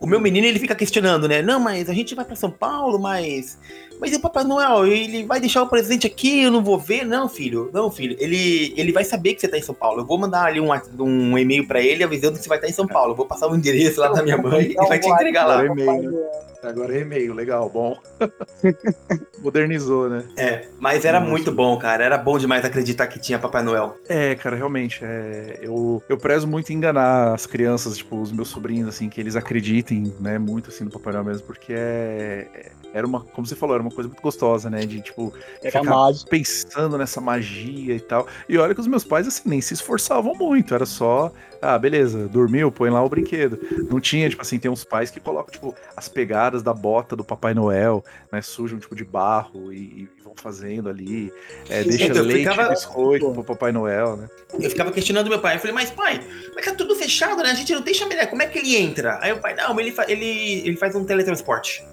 o 0.00 0.06
meu 0.06 0.18
menino, 0.18 0.46
ele 0.46 0.58
fica 0.58 0.74
questionando, 0.74 1.28
né? 1.28 1.42
Não, 1.42 1.60
mas 1.60 1.90
a 1.90 1.92
gente 1.92 2.14
vai 2.14 2.24
pra 2.24 2.34
São 2.34 2.50
Paulo, 2.50 2.98
mas. 2.98 3.58
Mas 4.00 4.12
e 4.12 4.16
o 4.16 4.20
Papai 4.20 4.44
Noel? 4.44 4.86
Ele 4.86 5.24
vai 5.24 5.38
deixar 5.40 5.62
o 5.62 5.68
presente 5.68 6.06
aqui, 6.06 6.42
eu 6.42 6.50
não 6.50 6.62
vou 6.64 6.78
ver? 6.78 7.04
Não, 7.04 7.28
filho. 7.28 7.70
Não, 7.72 7.90
filho. 7.90 8.16
Ele, 8.18 8.72
ele 8.76 8.92
vai 8.92 9.04
saber 9.04 9.34
que 9.34 9.40
você 9.40 9.48
tá 9.48 9.58
em 9.58 9.62
São 9.62 9.74
Paulo. 9.74 10.00
Eu 10.00 10.06
vou 10.06 10.18
mandar 10.18 10.44
ali 10.44 10.60
um, 10.60 10.70
um 10.98 11.38
e-mail 11.38 11.66
pra 11.66 11.80
ele 11.80 12.02
avisando 12.02 12.36
que 12.36 12.42
você 12.42 12.48
vai 12.48 12.58
estar 12.58 12.68
em 12.68 12.72
São 12.72 12.86
Paulo. 12.86 13.12
Eu 13.12 13.16
vou 13.16 13.26
passar 13.26 13.48
o 13.48 13.54
endereço 13.54 14.00
lá 14.00 14.08
da 14.08 14.22
minha 14.22 14.38
mãe 14.38 14.72
e 14.72 14.74
vai 14.74 14.98
te 14.98 15.08
entregar 15.08 15.44
lá. 15.46 15.60
Agora 15.60 15.68
é 15.68 15.82
e-mail, 15.84 16.10
né? 16.10 16.28
Agora 16.62 16.94
é 16.94 17.00
e-mail, 17.00 17.32
legal, 17.32 17.70
bom. 17.70 17.96
Modernizou, 19.40 20.08
né? 20.10 20.24
É, 20.36 20.66
mas 20.78 21.04
era 21.04 21.18
Nossa. 21.18 21.30
muito 21.30 21.52
bom, 21.52 21.76
cara. 21.78 22.04
Era 22.04 22.18
bom 22.18 22.38
demais 22.38 22.64
acreditar 22.64 23.06
que 23.06 23.18
tinha 23.18 23.38
Papai 23.38 23.62
Noel. 23.62 23.96
É, 24.08 24.34
cara, 24.34 24.56
realmente, 24.56 25.00
é, 25.02 25.58
eu, 25.62 26.02
eu 26.08 26.18
prezo 26.18 26.46
muito 26.46 26.70
em 26.70 26.76
enganar 26.76 27.32
as 27.34 27.46
crianças, 27.46 27.96
tipo, 27.96 28.20
os 28.20 28.30
meus 28.30 28.48
sobrinhos, 28.48 28.88
assim, 28.88 29.08
que 29.08 29.20
eles 29.20 29.36
acreditem, 29.36 30.12
né, 30.20 30.38
muito, 30.38 30.68
assim, 30.68 30.84
no 30.84 30.90
Papai 30.90 31.12
Noel 31.14 31.24
mesmo, 31.24 31.46
porque 31.46 31.72
é, 31.72 32.46
é- 32.54 32.72
era 32.92 33.06
uma, 33.06 33.20
como 33.20 33.46
você 33.46 33.54
falou, 33.54 33.74
era 33.76 33.82
uma 33.82 33.89
coisa 33.90 34.08
muito 34.08 34.22
gostosa, 34.22 34.68
né, 34.70 34.80
de, 34.86 35.00
tipo, 35.00 35.32
Era 35.62 35.70
ficar 35.70 35.82
mágico. 35.84 36.28
pensando 36.30 36.96
nessa 36.98 37.20
magia 37.20 37.94
e 37.94 38.00
tal. 38.00 38.26
E 38.48 38.56
olha 38.58 38.74
que 38.74 38.80
os 38.80 38.86
meus 38.86 39.04
pais, 39.04 39.26
assim, 39.26 39.42
nem 39.46 39.60
se 39.60 39.74
esforçavam 39.74 40.34
muito, 40.34 40.74
era 40.74 40.86
só, 40.86 41.32
ah, 41.60 41.78
beleza, 41.78 42.26
dormiu, 42.28 42.70
põe 42.72 42.90
lá 42.90 43.02
o 43.04 43.08
brinquedo. 43.08 43.58
Não 43.90 44.00
tinha, 44.00 44.28
tipo 44.28 44.42
assim, 44.42 44.58
tem 44.58 44.70
uns 44.70 44.84
pais 44.84 45.10
que 45.10 45.20
colocam, 45.20 45.52
tipo, 45.52 45.74
as 45.96 46.08
pegadas 46.08 46.62
da 46.62 46.72
bota 46.74 47.14
do 47.16 47.24
Papai 47.24 47.54
Noel, 47.54 48.04
né, 48.32 48.40
sujam, 48.42 48.78
tipo, 48.78 48.94
de 48.94 49.04
barro 49.04 49.72
e, 49.72 49.76
e 49.76 50.08
vão 50.22 50.32
fazendo 50.36 50.88
ali, 50.88 51.32
é, 51.68 51.82
deixa 51.84 52.04
Então, 52.06 52.22
leite 52.24 52.48
ficava- 52.48 52.70
biscoito 52.70 53.30
pro 53.32 53.44
Papai 53.44 53.72
Noel, 53.72 54.16
né. 54.16 54.28
Eu 54.58 54.68
ficava 54.70 54.90
questionando 54.90 55.28
meu 55.28 55.38
pai. 55.40 55.56
Eu 55.56 55.60
falei, 55.60 55.72
mas 55.74 55.90
pai, 55.90 56.20
mas 56.54 56.64
tá 56.64 56.74
tudo 56.74 56.94
fechado, 56.96 57.42
né? 57.42 57.50
A 57.50 57.54
gente 57.54 57.72
não 57.72 57.82
tem 57.82 57.94
chaminé. 57.94 58.26
Como 58.26 58.42
é 58.42 58.46
que 58.46 58.58
ele 58.58 58.76
entra? 58.76 59.18
Aí 59.22 59.32
o 59.32 59.38
pai, 59.38 59.54
não, 59.54 59.78
ele, 59.78 59.92
fa- 59.92 60.06
ele, 60.08 60.26
ele 60.66 60.76
faz 60.76 60.94
um 60.96 61.04
teletransporte. 61.04 61.84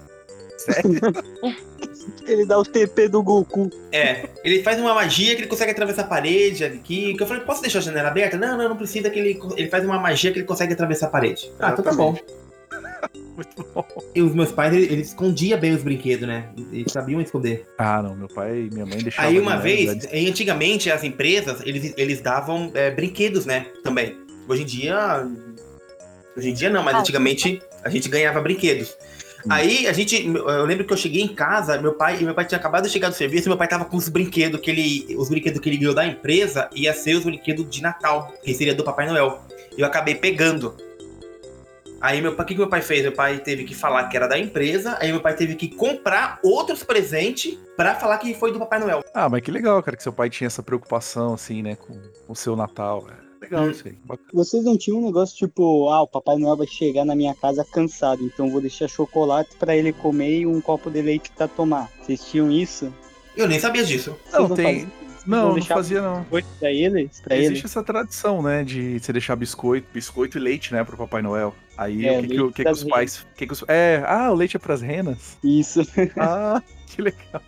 Ele 2.26 2.44
dá 2.44 2.58
o 2.58 2.64
TP 2.64 3.08
do 3.08 3.22
Goku. 3.22 3.70
É, 3.92 4.28
ele 4.44 4.62
faz 4.62 4.78
uma 4.80 4.94
magia 4.94 5.34
que 5.34 5.42
ele 5.42 5.46
consegue 5.48 5.70
atravessar 5.72 6.02
a 6.02 6.06
parede 6.06 6.64
aqui. 6.64 7.14
Que 7.14 7.22
eu 7.22 7.26
falei, 7.26 7.42
posso 7.42 7.62
deixar 7.62 7.78
a 7.78 7.82
janela 7.82 8.08
aberta? 8.08 8.36
Não, 8.36 8.56
não, 8.56 8.68
não 8.70 8.76
precisa 8.76 9.08
que 9.08 9.18
ele. 9.18 9.40
Ele 9.56 9.68
faz 9.68 9.84
uma 9.84 9.98
magia 9.98 10.30
que 10.32 10.38
ele 10.38 10.46
consegue 10.46 10.72
atravessar 10.72 11.06
a 11.06 11.10
parede. 11.10 11.50
Ah, 11.58 11.70
então 11.72 11.84
tá 11.84 11.92
bom. 11.92 12.16
Muito 13.34 13.66
bom. 13.74 13.84
E 14.14 14.20
os 14.20 14.34
meus 14.34 14.50
pais, 14.50 14.74
eles 14.74 14.90
ele 14.90 15.02
escondiam 15.02 15.58
bem 15.60 15.72
os 15.72 15.82
brinquedos, 15.82 16.26
né? 16.26 16.48
Eles 16.72 16.92
sabiam 16.92 17.20
esconder. 17.20 17.66
Ah, 17.78 18.02
não, 18.02 18.14
meu 18.16 18.28
pai 18.28 18.68
e 18.70 18.70
minha 18.74 18.84
mãe 18.84 18.98
deixavam. 18.98 19.30
Aí 19.30 19.38
uma 19.38 19.56
vez, 19.56 19.88
eles- 19.90 20.08
e 20.12 20.28
antigamente 20.28 20.90
as 20.90 21.04
empresas, 21.04 21.60
eles, 21.64 21.94
eles 21.96 22.20
davam 22.20 22.70
é, 22.74 22.90
brinquedos, 22.90 23.46
né? 23.46 23.66
Também. 23.84 24.16
Hoje 24.48 24.62
em 24.62 24.66
dia. 24.66 25.26
Hoje 26.36 26.50
em 26.50 26.54
dia 26.54 26.68
não, 26.70 26.82
mas 26.82 26.96
Ah, 26.96 27.00
antigamente 27.00 27.62
a 27.84 27.88
gente 27.88 28.08
ganhava 28.08 28.40
brinquedos. 28.40 28.96
Aí 29.48 29.86
a 29.86 29.92
gente. 29.92 30.26
Eu 30.26 30.64
lembro 30.64 30.84
que 30.84 30.92
eu 30.92 30.96
cheguei 30.96 31.22
em 31.22 31.28
casa, 31.28 31.80
meu 31.80 31.94
pai, 31.94 32.16
meu 32.18 32.34
pai 32.34 32.44
tinha 32.44 32.58
acabado 32.58 32.84
de 32.84 32.90
chegar 32.90 33.08
do 33.08 33.14
serviço, 33.14 33.46
e 33.46 33.50
meu 33.50 33.56
pai 33.56 33.68
tava 33.68 33.84
com 33.84 33.96
os 33.96 34.08
brinquedos 34.08 34.60
que 34.60 34.70
ele. 34.70 35.16
Os 35.16 35.28
brinquedos 35.28 35.60
que 35.60 35.68
ele 35.68 35.76
ganhou 35.76 35.94
da 35.94 36.06
empresa 36.06 36.68
ia 36.74 36.92
ser 36.92 37.14
os 37.14 37.24
brinquedos 37.24 37.68
de 37.68 37.82
Natal, 37.82 38.32
que 38.42 38.54
seria 38.54 38.74
do 38.74 38.84
Papai 38.84 39.06
Noel. 39.06 39.42
Eu 39.76 39.86
acabei 39.86 40.14
pegando. 40.14 40.74
Aí 42.00 42.20
meu 42.22 42.34
pai, 42.36 42.44
o 42.44 42.46
que, 42.46 42.54
que 42.54 42.60
meu 42.60 42.68
pai 42.68 42.80
fez? 42.80 43.02
Meu 43.02 43.12
pai 43.12 43.38
teve 43.38 43.64
que 43.64 43.74
falar 43.74 44.08
que 44.08 44.16
era 44.16 44.28
da 44.28 44.38
empresa, 44.38 44.96
aí 45.00 45.10
meu 45.10 45.20
pai 45.20 45.34
teve 45.34 45.56
que 45.56 45.68
comprar 45.68 46.38
outros 46.44 46.84
presentes 46.84 47.58
pra 47.76 47.96
falar 47.96 48.18
que 48.18 48.32
foi 48.34 48.52
do 48.52 48.58
Papai 48.60 48.78
Noel. 48.78 49.04
Ah, 49.12 49.28
mas 49.28 49.42
que 49.42 49.50
legal, 49.50 49.82
cara, 49.82 49.96
que 49.96 50.02
seu 50.02 50.12
pai 50.12 50.30
tinha 50.30 50.46
essa 50.46 50.62
preocupação, 50.62 51.34
assim, 51.34 51.60
né, 51.60 51.76
com 51.76 52.00
o 52.28 52.36
seu 52.36 52.54
Natal. 52.54 53.04
É 53.10 53.27
legal 53.40 53.64
Hum. 53.64 53.70
isso 53.70 53.86
aí. 53.88 53.94
bacana. 54.04 54.28
Vocês 54.32 54.64
não 54.64 54.76
tinham 54.76 54.98
um 55.00 55.06
negócio 55.06 55.36
tipo, 55.36 55.88
ah, 55.90 56.02
o 56.02 56.06
Papai 56.08 56.36
Noel 56.38 56.56
vai 56.56 56.66
chegar 56.66 57.04
na 57.04 57.14
minha 57.14 57.34
casa 57.34 57.64
cansado, 57.64 58.22
então 58.24 58.50
vou 58.50 58.60
deixar 58.60 58.88
chocolate 58.88 59.56
pra 59.58 59.76
ele 59.76 59.92
comer 59.92 60.40
e 60.40 60.46
um 60.46 60.60
copo 60.60 60.90
de 60.90 61.00
leite 61.02 61.30
pra 61.36 61.46
tomar. 61.48 61.90
Vocês 62.02 62.24
tinham 62.24 62.50
isso? 62.50 62.92
Eu 63.36 63.46
nem 63.46 63.60
sabia 63.60 63.84
disso. 63.84 64.16
Não, 64.32 64.48
Vocês 64.48 64.56
tem. 64.66 64.92
Não, 65.28 65.54
não 65.54 65.62
fazia, 65.62 66.00
não. 66.00 66.24
Pra 66.58 66.70
eles? 66.72 67.20
Pra 67.20 67.36
Existe 67.36 67.66
essa 67.66 67.82
tradição, 67.82 68.42
né, 68.42 68.64
de 68.64 68.98
você 68.98 69.12
deixar 69.12 69.36
biscoito, 69.36 69.86
biscoito 69.92 70.38
e 70.38 70.40
leite, 70.40 70.72
né, 70.72 70.82
pro 70.82 70.96
Papai 70.96 71.20
Noel. 71.20 71.54
Aí 71.76 72.06
É, 72.06 72.18
o 72.18 72.22
que, 72.22 72.28
que, 72.28 72.40
o 72.40 72.52
que, 72.52 72.64
que 72.64 72.70
os 72.70 72.84
pais. 72.84 73.26
Que 73.36 73.46
que 73.46 73.52
os, 73.52 73.64
é, 73.68 74.02
ah, 74.06 74.30
o 74.32 74.34
leite 74.34 74.56
é 74.56 74.58
pras 74.58 74.80
renas? 74.80 75.38
Isso. 75.44 75.80
Ah, 76.16 76.60
que 76.86 77.02
legal. 77.02 77.42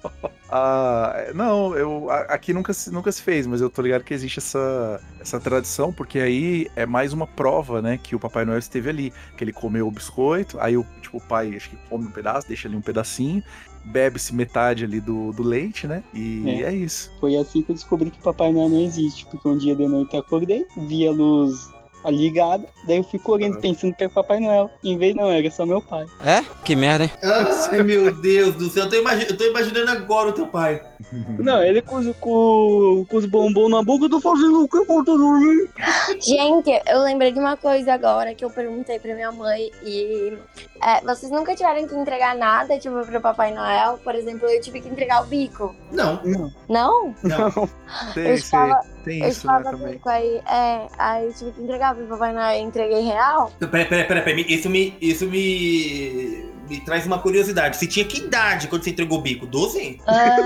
Ah, 0.48 1.30
não, 1.34 1.74
eu 1.76 2.10
aqui 2.10 2.52
nunca 2.52 2.72
se, 2.72 2.92
nunca 2.92 3.10
se 3.10 3.22
fez, 3.22 3.46
mas 3.46 3.60
eu 3.60 3.70
tô 3.70 3.82
ligado 3.82 4.04
que 4.04 4.12
existe 4.12 4.38
essa, 4.38 5.00
essa 5.18 5.40
tradição, 5.40 5.92
porque 5.92 6.18
aí 6.18 6.68
é 6.76 6.84
mais 6.84 7.12
uma 7.12 7.26
prova, 7.26 7.80
né, 7.80 7.98
que 8.00 8.14
o 8.14 8.20
Papai 8.20 8.44
Noel 8.44 8.58
esteve 8.58 8.90
ali, 8.90 9.12
que 9.36 9.42
ele 9.42 9.52
comeu 9.52 9.88
o 9.88 9.90
biscoito, 9.90 10.58
aí 10.60 10.76
o 10.76 10.84
tipo 11.00 11.16
o 11.16 11.20
pai 11.20 11.56
acho 11.56 11.70
que 11.70 11.76
come 11.88 12.06
um 12.06 12.10
pedaço, 12.10 12.46
deixa 12.46 12.68
ali 12.68 12.76
um 12.76 12.80
pedacinho, 12.80 13.42
bebe-se 13.84 14.34
metade 14.34 14.84
ali 14.84 15.00
do, 15.00 15.32
do 15.32 15.42
leite, 15.42 15.86
né? 15.86 16.02
E 16.14 16.44
É. 16.46 16.62
é, 16.62 16.74
isso. 16.74 17.10
Foi 17.20 17.36
assim 17.36 17.62
que 17.62 17.70
eu 17.70 17.74
descobri 17.74 18.10
que 18.10 18.18
Papai 18.18 18.52
Noel 18.52 18.68
não 18.68 18.80
existe, 18.80 19.26
porque 19.26 19.48
um 19.48 19.56
dia 19.56 19.74
de 19.74 19.86
noite 19.86 20.14
eu 20.14 20.20
acordei, 20.20 20.66
vi 20.76 21.06
a 21.06 21.10
luz 21.10 21.70
ligada, 22.08 22.64
daí 22.86 22.98
eu 22.98 23.02
fui 23.02 23.18
correndo 23.18 23.56
Ah. 23.58 23.60
pensando 23.60 23.92
que 23.94 24.04
era 24.04 24.12
Papai 24.12 24.38
Noel. 24.38 24.70
Em 24.84 24.96
vez 24.96 25.14
não, 25.14 25.30
era 25.30 25.50
só 25.50 25.66
meu 25.66 25.82
pai. 25.82 26.06
É? 26.24 26.42
Que 26.64 26.76
merda, 26.76 27.04
hein? 27.04 27.10
Ai, 27.22 27.82
meu 27.82 28.14
Deus 28.14 28.54
do 28.54 28.70
céu, 28.70 28.84
eu 28.84 28.90
tô, 28.90 28.96
imagi- 28.96 29.26
eu 29.28 29.36
tô 29.36 29.44
imaginando 29.44 29.90
agora 29.90 30.28
o 30.28 30.32
teu 30.32 30.46
pai. 30.46 30.80
Não, 31.38 31.62
ele 31.62 31.82
com, 31.82 31.96
os- 31.96 32.16
com, 32.18 33.04
com 33.08 33.16
os 33.16 33.26
bombons 33.26 33.70
na 33.70 33.82
boca, 33.82 34.04
eu 34.04 34.10
tô 34.10 34.20
fazendo 34.20 34.62
o 34.62 34.68
que 34.68 34.76
eu 34.78 34.86
tô 34.86 35.02
dormindo. 35.02 35.68
Gente, 36.22 36.70
eu 36.86 37.00
lembrei 37.02 37.32
de 37.32 37.38
uma 37.40 37.56
coisa 37.56 37.92
agora 37.94 38.34
que 38.34 38.44
eu 38.44 38.50
perguntei 38.50 38.98
pra 38.98 39.14
minha 39.14 39.32
mãe 39.32 39.70
e 39.82 40.36
é, 40.82 41.00
vocês 41.02 41.32
nunca 41.32 41.54
tiveram 41.56 41.86
que 41.88 41.94
entregar 41.94 42.36
nada, 42.36 42.78
tipo, 42.78 43.00
pro 43.04 43.20
Papai 43.20 43.52
Noel? 43.52 43.98
Por 44.04 44.14
exemplo, 44.14 44.48
eu 44.48 44.60
tive 44.60 44.80
que 44.80 44.88
entregar 44.88 45.22
o 45.22 45.26
bico. 45.26 45.74
Não, 45.90 46.20
Não, 46.22 46.52
Não? 46.68 47.14
não. 47.22 47.50
Sei, 48.14 48.22
eu 48.22 48.26
sei. 48.26 48.34
estava, 48.34 48.80
Tem 49.04 49.20
eu 49.22 49.28
isso, 49.28 49.46
né, 49.46 49.56
estava 49.58 49.76
também. 49.76 49.92
bico 49.94 50.08
aí, 50.08 50.36
é, 50.48 50.86
aí 50.98 51.26
eu 51.26 51.32
tive 51.34 51.50
que 51.52 51.62
entregar 51.62 51.89
pro 51.94 52.06
Papai 52.06 52.32
Noel, 52.32 52.58
eu 52.58 52.66
entreguei 52.66 53.00
real. 53.02 53.52
Peraí, 53.58 53.84
peraí, 53.86 54.06
peraí, 54.06 54.22
peraí. 54.24 54.46
Isso 54.48 54.68
me. 54.70 54.96
Isso 55.00 55.26
me. 55.26 56.48
Me 56.68 56.80
traz 56.80 57.04
uma 57.04 57.18
curiosidade. 57.18 57.76
Você 57.76 57.86
tinha 57.86 58.04
que 58.04 58.18
idade 58.18 58.68
quando 58.68 58.84
você 58.84 58.90
entregou 58.90 59.18
o 59.18 59.22
bico? 59.22 59.44
12? 59.44 60.00
Ah, 60.06 60.36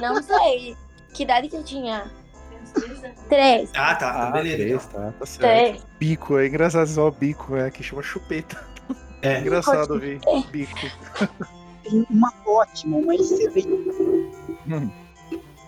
não 0.00 0.22
sei. 0.22 0.76
Que 1.12 1.24
idade 1.24 1.48
que 1.48 1.56
eu 1.56 1.64
tinha? 1.64 2.10
Três. 3.28 3.70
Ah, 3.74 3.94
tá. 3.94 4.10
Ah, 4.10 4.28
então 4.28 4.32
beleza. 4.32 4.56
três, 4.56 4.86
tá, 4.86 5.12
tá 5.18 5.26
certo. 5.26 5.40
Três. 5.40 5.86
Bico, 5.98 6.38
é 6.38 6.46
engraçado 6.46 6.86
só 6.86 7.08
o 7.08 7.10
bico, 7.10 7.56
é 7.56 7.70
que 7.70 7.82
chama 7.82 8.02
chupeta. 8.02 8.64
É. 9.22 9.40
engraçado 9.42 9.94
ouvir 9.94 10.20
bico. 10.50 10.78
tem 11.82 12.06
uma 12.10 12.32
ótima, 12.46 12.98
uma 12.98 13.14
excelente. 13.14 13.68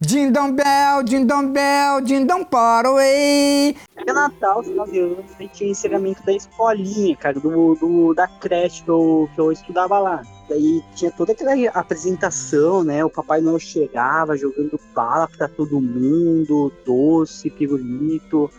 Dindom 0.01 0.53
bell, 0.53 1.03
dindom 1.03 1.49
bell, 1.53 2.01
dindom 2.03 2.45
paroi. 2.45 3.75
Era 3.97 4.13
Natal, 4.13 4.63
final 4.63 4.87
de 4.87 4.99
ano, 5.01 5.25
daí 5.39 5.49
tinha 5.49 5.71
encerramento 5.71 6.23
da 6.25 6.33
escolinha, 6.33 7.17
cara, 7.17 7.41
do, 7.41 7.75
do- 7.75 8.15
da 8.15 8.29
creche 8.29 8.83
que 8.83 8.91
eu, 8.91 9.29
que 9.35 9.41
eu 9.41 9.51
estudava 9.51 9.99
lá. 9.99 10.23
Daí 10.49 10.83
tinha 10.95 11.11
toda 11.11 11.33
aquela 11.33 11.53
apresentação, 11.71 12.85
né? 12.85 13.05
O 13.05 13.11
Papai 13.11 13.41
Noel 13.41 13.59
chegava 13.59 14.37
jogando 14.37 14.79
bala 14.95 15.27
pra 15.29 15.49
todo 15.49 15.81
mundo, 15.81 16.71
doce, 16.85 17.49
pirulito. 17.51 18.51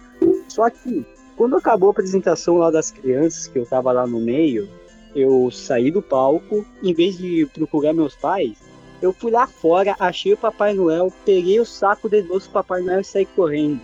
Só 0.49 0.69
que, 0.71 1.05
quando 1.37 1.55
acabou 1.55 1.89
a 1.89 1.91
apresentação 1.91 2.57
lá 2.57 2.71
das 2.71 2.89
crianças, 2.89 3.47
que 3.47 3.59
eu 3.59 3.65
tava 3.65 3.91
lá 3.91 4.07
no 4.07 4.19
meio, 4.19 4.67
eu 5.15 5.49
saí 5.51 5.91
do 5.91 6.01
palco, 6.01 6.65
em 6.83 6.93
vez 6.93 7.15
de 7.17 7.45
procurar 7.53 7.93
meus 7.93 8.15
pais, 8.15 8.57
eu 9.01 9.13
fui 9.13 9.31
lá 9.31 9.47
fora, 9.47 9.95
achei 9.99 10.33
o 10.33 10.37
Papai 10.37 10.73
Noel, 10.73 11.11
peguei 11.25 11.59
o 11.59 11.65
saco 11.65 12.09
de 12.09 12.21
doce 12.21 12.47
do 12.47 12.53
Papai 12.53 12.81
Noel 12.81 13.01
e 13.01 13.03
saí 13.03 13.25
correndo. 13.25 13.79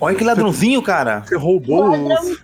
Olha 0.00 0.16
que 0.16 0.24
ladrãozinho, 0.24 0.82
cara. 0.82 1.22
Você 1.22 1.36
roubou 1.36 1.90
Ladrão 1.90 2.36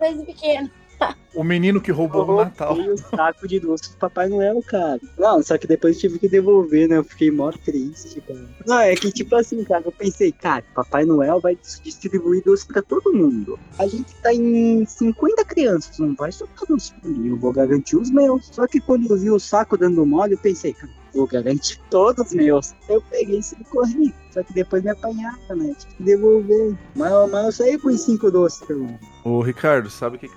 desde 0.00 0.24
pequeno. 0.24 0.70
O 1.34 1.42
menino 1.42 1.80
que 1.80 1.90
roubou 1.90 2.28
o 2.28 2.36
Natal. 2.36 2.76
O 2.76 2.98
saco 2.98 3.48
de 3.48 3.58
doce 3.58 3.90
do 3.92 3.96
Papai 3.96 4.28
Noel, 4.28 4.62
cara. 4.62 5.00
Não, 5.18 5.42
só 5.42 5.56
que 5.56 5.66
depois 5.66 5.98
tive 5.98 6.18
que 6.18 6.28
devolver, 6.28 6.88
né? 6.88 6.98
Eu 6.98 7.04
fiquei 7.04 7.30
mó 7.30 7.50
triste, 7.50 8.20
cara. 8.20 8.46
Não, 8.66 8.80
é 8.80 8.94
que 8.94 9.10
tipo 9.10 9.34
assim, 9.34 9.64
cara, 9.64 9.82
eu 9.84 9.92
pensei, 9.92 10.30
cara, 10.30 10.62
Papai 10.74 11.06
Noel 11.06 11.40
vai 11.40 11.56
distribuir 11.82 12.44
doce 12.44 12.66
pra 12.66 12.82
todo 12.82 13.14
mundo. 13.14 13.58
A 13.78 13.86
gente 13.86 14.14
tá 14.16 14.32
em 14.34 14.84
50 14.84 15.44
crianças, 15.46 15.98
não 15.98 16.14
vai 16.14 16.30
soltar 16.30 16.66
doce 16.68 16.92
pra 17.00 17.08
mim, 17.08 17.30
eu 17.30 17.38
vou 17.38 17.52
garantir 17.52 17.96
os 17.96 18.10
meus. 18.10 18.48
Só 18.48 18.66
que 18.66 18.78
quando 18.80 19.10
eu 19.10 19.18
vi 19.18 19.30
o 19.30 19.40
saco 19.40 19.78
dando 19.78 20.04
mole, 20.04 20.34
eu 20.34 20.38
pensei, 20.38 20.74
cara, 20.74 20.92
vou 21.14 21.26
garantir 21.26 21.78
todos 21.90 22.26
os 22.26 22.32
meus. 22.32 22.74
Eu 22.88 23.02
peguei 23.10 23.40
e 23.40 23.64
corri. 23.64 24.14
Só 24.30 24.42
que 24.42 24.52
depois 24.54 24.82
me 24.82 24.90
apanharam, 24.90 25.38
né? 25.56 25.74
Tive 25.78 25.94
que 25.94 26.02
devolver. 26.02 26.74
Mas, 26.94 27.30
mas 27.30 27.44
eu 27.46 27.52
saí 27.52 27.78
com 27.78 27.88
os 27.88 28.00
cinco 28.00 28.30
doces 28.30 28.64
pelo. 28.66 28.88
Ô, 29.24 29.40
Ricardo, 29.42 29.90
sabe 29.90 30.16
o 30.16 30.18
que 30.18 30.28
que, 30.28 30.36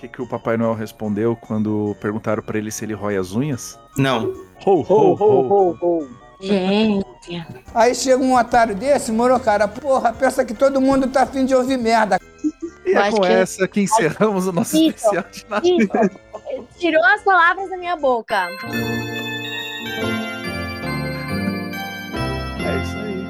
que 0.00 0.08
que 0.08 0.22
o 0.22 0.26
Papai 0.26 0.56
Noel 0.56 0.74
respondeu 0.74 1.36
quando 1.36 1.94
perguntaram 2.00 2.42
pra 2.42 2.56
ele 2.58 2.70
se 2.70 2.84
ele 2.84 2.94
rói 2.94 3.16
as 3.16 3.32
unhas? 3.32 3.78
Não. 3.98 4.32
Ho, 4.64 4.80
ho, 4.80 5.14
ho. 5.14 5.48
ho, 5.48 5.78
ho. 5.80 6.08
Gente. 6.40 7.06
Aí 7.74 7.94
chega 7.94 8.22
um 8.22 8.36
otário 8.36 8.74
desse, 8.74 9.10
moro, 9.12 9.38
cara, 9.40 9.66
porra, 9.68 10.12
pensa 10.12 10.44
que 10.44 10.52
todo 10.52 10.80
mundo 10.80 11.06
tá 11.08 11.22
afim 11.22 11.44
de 11.46 11.54
ouvir 11.54 11.78
merda. 11.78 12.18
E 12.84 12.92
é 12.92 13.10
com 13.10 13.20
que- 13.20 13.26
essa 13.28 13.66
que 13.66 13.80
encerramos 13.80 14.46
o 14.46 14.52
nosso 14.52 14.76
Isso. 14.76 14.88
especial 14.88 15.24
de 15.32 15.46
Natal. 15.48 16.10
Tirou 16.78 17.02
as 17.02 17.22
palavras 17.22 17.70
da 17.70 17.76
minha 17.78 17.96
boca. 17.96 18.48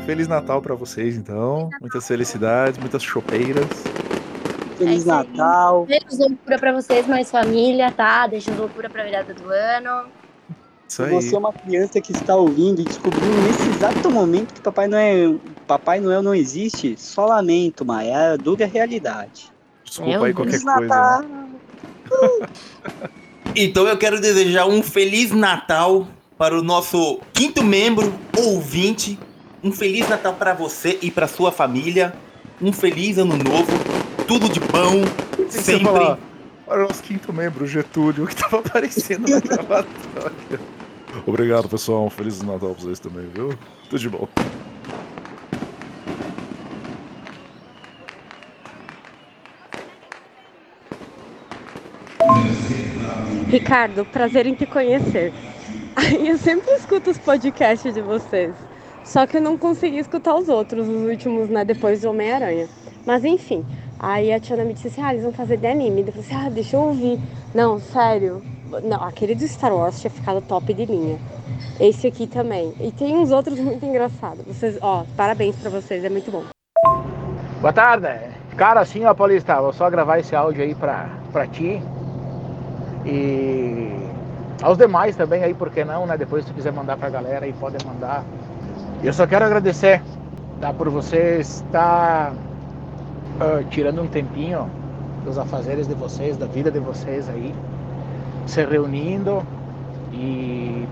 Feliz 0.07 0.29
Natal 0.29 0.61
pra 0.61 0.75
vocês, 0.75 1.17
então. 1.17 1.71
Muitas 1.81 2.07
felicidades, 2.07 2.79
muitas 2.79 3.03
chopeiras. 3.03 3.67
Feliz 4.77 5.05
É. 5.05 5.09
Natal. 5.09 5.87
Menos 5.89 6.19
loucura 6.19 6.59
pra 6.59 6.73
vocês, 6.73 7.07
mais 7.07 7.31
família, 7.31 7.91
tá? 7.91 8.27
Deixa 8.27 8.53
loucura 8.53 8.91
pra 8.91 9.05
virada 9.05 9.33
do 9.33 9.49
ano. 9.49 10.09
Isso 10.87 10.97
Se 10.97 11.03
aí. 11.05 11.11
você 11.11 11.35
é 11.35 11.39
uma 11.39 11.53
criança 11.53 12.01
que 12.01 12.13
está 12.13 12.37
ouvindo 12.37 12.81
e 12.83 12.85
descobriu 12.85 13.29
nesse 13.47 13.67
exato 13.69 14.11
momento 14.11 14.53
que 14.55 14.61
Papai 14.61 14.87
Noel, 14.87 15.41
Papai 15.67 16.01
Noel 16.01 16.23
não 16.23 16.35
existe, 16.35 16.95
só 16.99 17.25
lamento, 17.27 17.85
mas 17.85 18.07
é 18.09 18.15
a 18.33 18.37
dura 18.37 18.67
realidade. 18.67 19.51
Desculpa 19.85 20.27
aí 20.27 20.35
qualquer 20.35 20.59
Feliz 20.61 20.65
coisa. 20.65 20.87
Natal. 20.89 21.25
Então 23.57 23.87
eu 23.87 23.97
quero 23.97 24.21
desejar 24.21 24.67
um 24.67 24.83
Feliz 24.83 25.31
Natal 25.31 26.09
para 26.37 26.59
o 26.59 26.63
nosso 26.63 27.21
quinto 27.33 27.63
membro, 27.63 28.13
ouvinte. 28.37 29.17
Um 29.65 29.73
Feliz 29.73 30.07
Natal 30.11 30.35
para 30.35 30.53
você 30.53 30.99
e 31.01 31.11
para 31.11 31.27
sua 31.27 31.51
família. 31.51 32.13
Um 32.61 32.71
Feliz 32.71 33.17
Ano 33.17 33.35
Novo. 33.35 33.73
Tudo 34.29 34.47
de 34.47 34.61
bom. 34.61 35.03
Sempre. 35.49 35.85
falar, 35.85 36.19
Para 36.67 36.85
o 36.85 36.89
nosso 36.89 37.03
quinto 37.03 37.33
membro, 37.33 37.65
o 37.65 37.67
Getúlio, 37.67 38.27
que 38.27 38.37
tava 38.37 38.59
aparecendo 38.59 39.27
na 39.27 39.41
gravação. 39.41 40.31
Obrigado, 41.25 41.67
pessoal. 41.67 42.05
Um 42.05 42.11
Feliz 42.11 42.43
Natal 42.43 42.75
pra 42.75 42.85
vocês 42.85 43.01
também, 43.01 43.27
viu? 43.35 43.59
Tudo 43.89 43.99
de 43.99 44.09
bom. 44.11 44.29
Ricardo, 53.49 54.05
prazer 54.05 54.47
em 54.47 54.55
te 54.55 54.67
conhecer. 54.67 55.33
Eu 56.23 56.37
sempre 56.37 56.71
escuto 56.75 57.11
os 57.11 57.19
podcasts 57.19 57.95
de 57.95 58.03
vocês, 58.03 58.53
só 59.05 59.27
que 59.27 59.37
eu 59.37 59.43
não 59.43 59.59
consegui 59.59 59.99
escutar 59.99 60.35
os 60.35 60.49
outros, 60.49 60.89
os 60.89 61.03
últimos, 61.03 61.49
né, 61.49 61.65
depois 61.65 62.01
do 62.01 62.11
Homem-Aranha. 62.11 62.69
Mas 63.07 63.25
enfim, 63.25 63.65
aí 63.99 64.33
a 64.33 64.41
Tiana 64.41 64.65
me 64.65 64.73
disse 64.73 64.89
assim, 64.89 65.03
ah, 65.03 65.13
eles 65.13 65.23
vão 65.23 65.33
fazer 65.33 65.59
de 65.59 65.67
anime. 65.67 66.01
Eu 66.01 66.07
falei 66.07 66.21
assim, 66.21 66.35
ah, 66.35 66.51
deixa 66.51 66.77
eu 66.77 66.81
ouvir. 66.81 67.21
Não, 67.55 67.79
sério, 67.79 68.43
não, 68.83 69.03
aquele 69.03 69.35
do 69.35 69.47
Star 69.47 69.75
Wars 69.75 70.01
tinha 70.01 70.11
ficado 70.11 70.41
top 70.41 70.73
de 70.73 70.87
linha. 70.87 71.19
Esse 71.79 72.07
aqui 72.07 72.27
também. 72.27 72.73
E 72.81 72.91
tem 72.91 73.15
uns 73.17 73.31
outros 73.31 73.59
muito 73.59 73.85
engraçados. 73.85 74.45
Vocês, 74.47 74.79
ó, 74.81 75.05
parabéns 75.17 75.55
pra 75.57 75.71
vocês, 75.71 76.03
é 76.03 76.09
muito 76.09 76.31
bom. 76.31 76.45
Boa 77.61 77.73
tarde. 77.73 78.09
Cara, 78.57 78.81
assim, 78.81 79.05
ó, 79.05 79.13
Paulista, 79.13 79.61
vou 79.61 79.73
só 79.73 79.91
gravar 79.91 80.19
esse 80.19 80.35
áudio 80.35 80.63
aí 80.63 80.75
pra, 80.75 81.11
pra 81.33 81.47
ti. 81.47 81.83
E 83.05 83.93
aos 84.63 84.79
demais 84.79 85.17
também 85.17 85.43
aí, 85.43 85.53
por 85.53 85.71
que 85.71 85.85
não, 85.85 86.07
né? 86.07 86.17
Depois 86.17 86.45
se 86.45 86.51
tu 86.51 86.55
quiser 86.55 86.73
mandar 86.73 86.97
pra 86.97 87.11
galera 87.11 87.45
aí, 87.45 87.53
pode 87.53 87.85
mandar. 87.85 88.25
Eu 89.03 89.13
só 89.13 89.27
quero 89.27 89.45
agradecer, 89.45 90.03
tá? 90.61 90.73
Por 90.73 90.89
vocês 90.89 91.63
estar 91.67 92.33
ah, 93.41 93.63
tirando 93.69 94.01
um 94.01 94.07
tempinho 94.07 94.71
dos 95.25 95.39
afazeres 95.39 95.89
de 95.89 95.95
vocês, 95.95 96.37
da 96.37 96.47
vida 96.47 96.71
de 96.71 96.79
vocês 96.79 97.29
aí, 97.29 97.55
se 98.47 98.65
reunindo 98.65 99.43
e, 100.13 100.87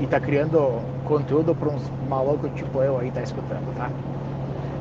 e 0.00 0.06
tá 0.06 0.18
criando 0.18 0.80
conteúdo 1.04 1.54
para 1.54 1.68
uns 1.68 1.82
malucos 2.08 2.50
tipo 2.54 2.82
eu 2.82 2.98
aí 2.98 3.10
tá 3.10 3.22
escutando, 3.22 3.74
tá? 3.76 3.90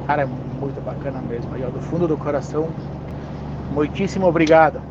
Cara, 0.08 0.24
é 0.24 0.26
muito 0.26 0.84
bacana 0.84 1.22
mesmo. 1.22 1.54
Aí, 1.54 1.64
ó, 1.64 1.70
do 1.70 1.80
fundo 1.80 2.08
do 2.08 2.18
coração, 2.18 2.70
muitíssimo 3.72 4.28
obrigado. 4.28 4.82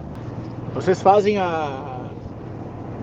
Vocês 0.74 1.02
fazem 1.02 1.38
a. 1.38 2.00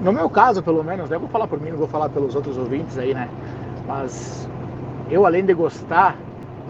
No 0.01 0.13
meu 0.13 0.29
caso, 0.29 0.63
pelo 0.63 0.83
menos, 0.83 1.09
né? 1.09 1.17
Eu 1.17 1.19
vou 1.19 1.29
falar 1.29 1.47
por 1.47 1.59
mim, 1.59 1.69
não 1.71 1.77
vou 1.77 1.87
falar 1.87 2.09
pelos 2.09 2.33
outros 2.35 2.57
ouvintes 2.57 2.97
aí, 2.97 3.13
né? 3.13 3.29
Mas 3.89 4.47
eu, 5.09 5.25
além 5.25 5.43
de 5.43 5.51
gostar 5.55 6.15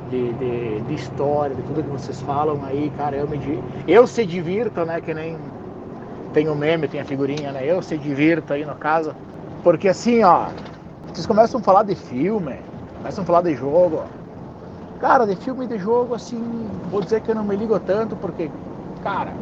de, 0.09 0.31
de, 0.35 0.79
de 0.79 0.93
história, 0.93 1.53
de 1.53 1.61
tudo 1.63 1.83
que 1.83 1.89
vocês 1.89 2.21
falam 2.21 2.61
aí, 2.65 2.89
cara, 2.95 3.17
eu 3.17 3.27
me 3.27 3.37
eu 3.85 4.07
se 4.07 4.25
divirto, 4.25 4.85
né? 4.85 5.01
Que 5.01 5.13
nem 5.13 5.37
tem 6.33 6.47
o 6.47 6.55
meme, 6.55 6.87
tem 6.87 7.01
a 7.01 7.05
figurinha, 7.05 7.51
né? 7.51 7.59
Eu 7.65 7.81
se 7.81 7.97
divirto 7.97 8.53
aí 8.53 8.63
no 8.63 8.73
caso. 8.73 9.13
Porque 9.65 9.89
assim, 9.89 10.23
ó, 10.23 10.45
vocês 11.11 11.27
começam 11.27 11.59
a 11.59 11.63
falar 11.63 11.83
de 11.83 11.93
filme, 11.93 12.55
começam 12.99 13.21
a 13.21 13.27
falar 13.27 13.41
de 13.41 13.53
jogo. 13.53 14.03
Cara, 15.01 15.25
de 15.25 15.35
filme 15.35 15.65
e 15.65 15.67
de 15.67 15.77
jogo, 15.77 16.15
assim, 16.15 16.41
vou 16.89 17.01
dizer 17.01 17.19
que 17.19 17.31
eu 17.31 17.35
não 17.35 17.43
me 17.43 17.55
ligo 17.57 17.77
tanto, 17.81 18.15
porque, 18.15 18.49
cara, 19.03 19.33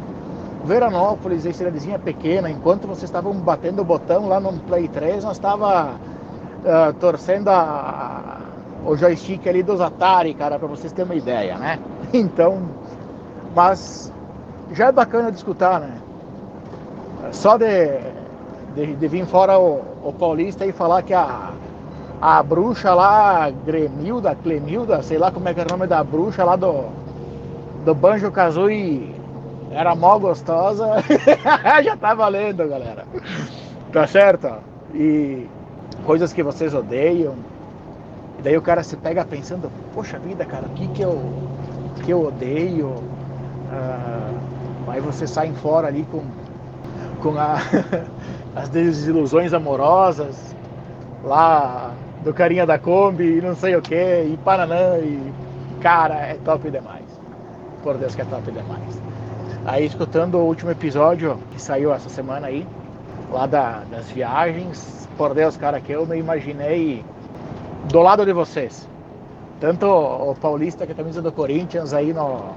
Veranópolis, 0.64 1.46
a 1.46 1.52
cidadezinha 1.52 1.98
pequena, 1.98 2.50
enquanto 2.50 2.88
vocês 2.88 3.04
estavam 3.04 3.32
batendo 3.34 3.82
o 3.82 3.84
botão 3.84 4.26
lá 4.26 4.40
no 4.40 4.52
Play 4.60 4.88
3, 4.88 5.22
nós 5.22 5.36
estava 5.36 5.94
ah, 6.66 6.92
torcendo 6.98 7.48
a- 7.48 8.38
o 8.84 8.96
joystick 8.96 9.46
ali 9.46 9.62
dos 9.62 9.80
Atari, 9.80 10.34
cara, 10.34 10.58
para 10.58 10.68
vocês 10.68 10.92
terem 10.92 11.10
uma 11.10 11.16
ideia, 11.16 11.56
né? 11.58 11.78
Então, 12.12 12.62
mas 13.54 14.12
já 14.72 14.86
é 14.88 14.92
bacana 14.92 15.30
de 15.30 15.38
escutar, 15.38 15.80
né? 15.80 15.98
Só 17.32 17.56
de, 17.58 17.66
de, 18.74 18.94
de 18.94 19.08
vir 19.08 19.26
fora 19.26 19.58
o, 19.58 19.82
o 20.02 20.12
paulista 20.12 20.64
e 20.66 20.72
falar 20.72 21.02
que 21.02 21.12
a, 21.12 21.52
a 22.20 22.42
bruxa 22.42 22.94
lá, 22.94 23.50
Gremilda, 23.50 24.34
Clemilda, 24.36 25.02
sei 25.02 25.18
lá 25.18 25.30
como 25.30 25.48
é 25.48 25.54
que 25.54 25.60
é 25.60 25.64
o 25.64 25.68
nome 25.68 25.86
da 25.86 26.02
bruxa 26.02 26.44
lá 26.44 26.56
do, 26.56 26.84
do 27.84 27.94
Banjo 27.94 28.30
Kazooie 28.30 29.14
era 29.70 29.94
mó 29.94 30.18
gostosa, 30.18 30.86
já 31.84 31.96
tá 31.96 32.14
valendo, 32.14 32.66
galera. 32.68 33.04
Tá 33.92 34.06
certo? 34.06 34.48
E 34.94 35.46
coisas 36.04 36.32
que 36.32 36.42
vocês 36.42 36.74
odeiam. 36.74 37.34
E 38.38 38.42
daí 38.42 38.56
o 38.56 38.62
cara 38.62 38.82
se 38.82 38.96
pega 38.96 39.24
pensando, 39.24 39.70
poxa 39.92 40.18
vida, 40.18 40.44
cara, 40.44 40.66
o 40.66 40.70
que 40.70 40.88
que 40.88 41.02
eu, 41.02 41.20
que 42.04 42.12
eu 42.12 42.26
odeio? 42.26 42.94
Ah, 43.72 44.30
aí 44.88 45.00
vocês 45.00 45.30
saem 45.30 45.54
fora 45.54 45.88
ali 45.88 46.06
com, 46.10 46.22
com 47.20 47.38
a, 47.38 47.56
as 48.54 48.68
desilusões 48.68 49.52
amorosas, 49.52 50.54
lá 51.24 51.92
do 52.22 52.32
carinha 52.32 52.66
da 52.66 52.78
Kombi 52.78 53.38
e 53.38 53.40
não 53.40 53.54
sei 53.54 53.76
o 53.76 53.82
que, 53.82 53.94
e 53.94 54.38
Paranã, 54.44 54.98
e 54.98 55.32
cara, 55.80 56.14
é 56.14 56.34
top 56.44 56.70
demais. 56.70 57.06
Por 57.82 57.96
Deus 57.96 58.14
que 58.14 58.22
é 58.22 58.24
top 58.24 58.50
demais. 58.50 59.02
Aí 59.64 59.84
escutando 59.84 60.36
o 60.36 60.46
último 60.46 60.70
episódio 60.70 61.38
que 61.50 61.60
saiu 61.60 61.92
essa 61.92 62.08
semana 62.08 62.46
aí, 62.46 62.66
lá 63.30 63.46
da- 63.46 63.82
das 63.90 64.10
viagens, 64.10 65.08
por 65.16 65.34
Deus, 65.34 65.56
cara, 65.56 65.80
que 65.80 65.92
eu 65.92 66.06
me 66.06 66.18
imaginei 66.18 67.04
do 67.90 68.00
lado 68.00 68.24
de 68.24 68.32
vocês. 68.32 68.88
Tanto 69.60 69.86
o 69.86 70.34
Paulista 70.34 70.86
que 70.86 70.92
a 70.92 70.94
camisa 70.94 71.20
do 71.20 71.32
Corinthians 71.32 71.92
aí 71.92 72.12
no, 72.12 72.52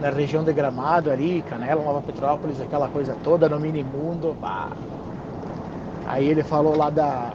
na 0.00 0.10
região 0.10 0.44
de 0.44 0.52
Gramado 0.52 1.10
ali, 1.10 1.42
Canela, 1.48 1.82
Nova 1.82 2.02
Petrópolis, 2.02 2.60
aquela 2.60 2.88
coisa 2.88 3.16
toda 3.24 3.48
no 3.48 3.58
minimundo. 3.58 4.36
Aí 6.06 6.28
ele 6.28 6.42
falou 6.42 6.76
lá 6.76 6.90
da, 6.90 7.30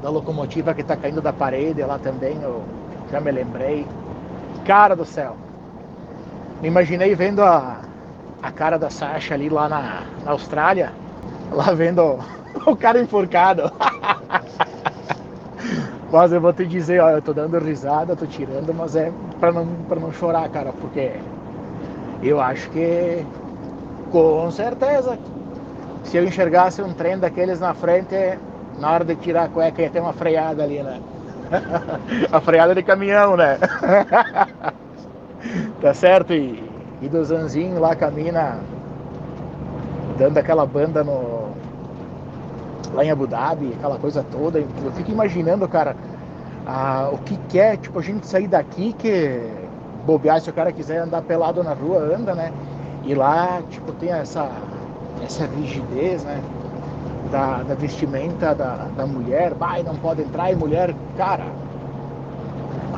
da 0.00 0.08
locomotiva 0.08 0.72
que 0.72 0.84
tá 0.84 0.96
caindo 0.96 1.20
da 1.20 1.32
parede 1.32 1.82
lá 1.82 1.98
também, 1.98 2.38
eu 2.40 2.62
já 3.10 3.20
me 3.20 3.32
lembrei. 3.32 3.86
Cara 4.64 4.94
do 4.94 5.04
céu. 5.04 5.36
Me 6.62 6.68
imaginei 6.68 7.14
vendo 7.14 7.42
a, 7.42 7.80
a 8.42 8.52
cara 8.52 8.78
da 8.78 8.88
Sasha 8.88 9.34
ali 9.34 9.48
lá 9.48 9.68
na, 9.68 10.02
na 10.24 10.30
Austrália, 10.30 10.92
lá 11.50 11.72
vendo 11.74 12.18
o 12.66 12.76
cara 12.76 13.00
enforcado. 13.00 13.70
Mas 16.10 16.32
eu 16.32 16.40
vou 16.40 16.52
te 16.52 16.66
dizer, 16.66 17.00
ó, 17.00 17.10
eu 17.10 17.22
tô 17.22 17.32
dando 17.34 17.58
risada, 17.58 18.16
tô 18.16 18.26
tirando, 18.26 18.72
mas 18.74 18.94
é 18.96 19.12
pra 19.40 19.52
não, 19.52 19.66
pra 19.88 19.98
não 20.00 20.12
chorar, 20.12 20.48
cara, 20.50 20.72
porque 20.72 21.12
eu 22.22 22.40
acho 22.40 22.70
que 22.70 23.24
Com 24.10 24.50
certeza. 24.50 25.18
Se 26.04 26.16
eu 26.16 26.24
enxergasse 26.24 26.82
um 26.82 26.94
trem 26.94 27.18
daqueles 27.18 27.60
na 27.60 27.74
frente, 27.74 28.14
na 28.78 28.90
hora 28.92 29.04
de 29.04 29.16
tirar 29.16 29.44
a 29.44 29.48
cueca 29.48 29.82
ia 29.82 29.90
ter 29.90 30.00
uma 30.00 30.12
freada 30.12 30.62
ali, 30.62 30.82
né? 30.82 31.00
a 32.32 32.40
freada 32.40 32.74
de 32.74 32.82
caminhão, 32.82 33.36
né? 33.36 33.58
tá 35.80 35.94
certo? 35.94 36.32
E, 36.32 36.70
e 37.00 37.08
do 37.08 37.24
Zanzinho 37.24 37.80
lá 37.80 37.94
camina 37.96 38.60
dando 40.18 40.38
aquela 40.38 40.66
banda 40.66 41.04
no 41.04 41.50
lá 42.94 43.04
em 43.04 43.10
Abu 43.10 43.26
Dhabi, 43.26 43.74
aquela 43.76 43.98
coisa 43.98 44.24
toda. 44.30 44.58
Eu 44.58 44.92
fico 44.92 45.10
imaginando, 45.10 45.68
cara, 45.68 45.96
a, 46.66 47.10
o 47.12 47.18
que, 47.18 47.36
que 47.48 47.58
é, 47.58 47.76
tipo, 47.76 47.98
a 47.98 48.02
gente 48.02 48.26
sair 48.26 48.48
daqui 48.48 48.92
que 48.92 49.40
bobear, 50.04 50.40
se 50.40 50.48
o 50.48 50.52
cara 50.52 50.72
quiser 50.72 50.98
andar 50.98 51.22
pelado 51.22 51.62
na 51.62 51.74
rua, 51.74 51.98
anda, 51.98 52.34
né? 52.34 52.52
E 53.04 53.14
lá, 53.14 53.62
tipo, 53.70 53.92
tem 53.92 54.10
essa, 54.10 54.50
essa 55.24 55.46
rigidez, 55.46 56.24
né? 56.24 56.40
Da, 57.30 57.62
da 57.64 57.74
vestimenta 57.74 58.54
da, 58.54 58.86
da 58.96 59.04
mulher, 59.04 59.52
vai, 59.54 59.82
não 59.82 59.96
pode 59.96 60.22
entrar, 60.22 60.52
e 60.52 60.54
mulher, 60.54 60.94
cara, 61.16 61.44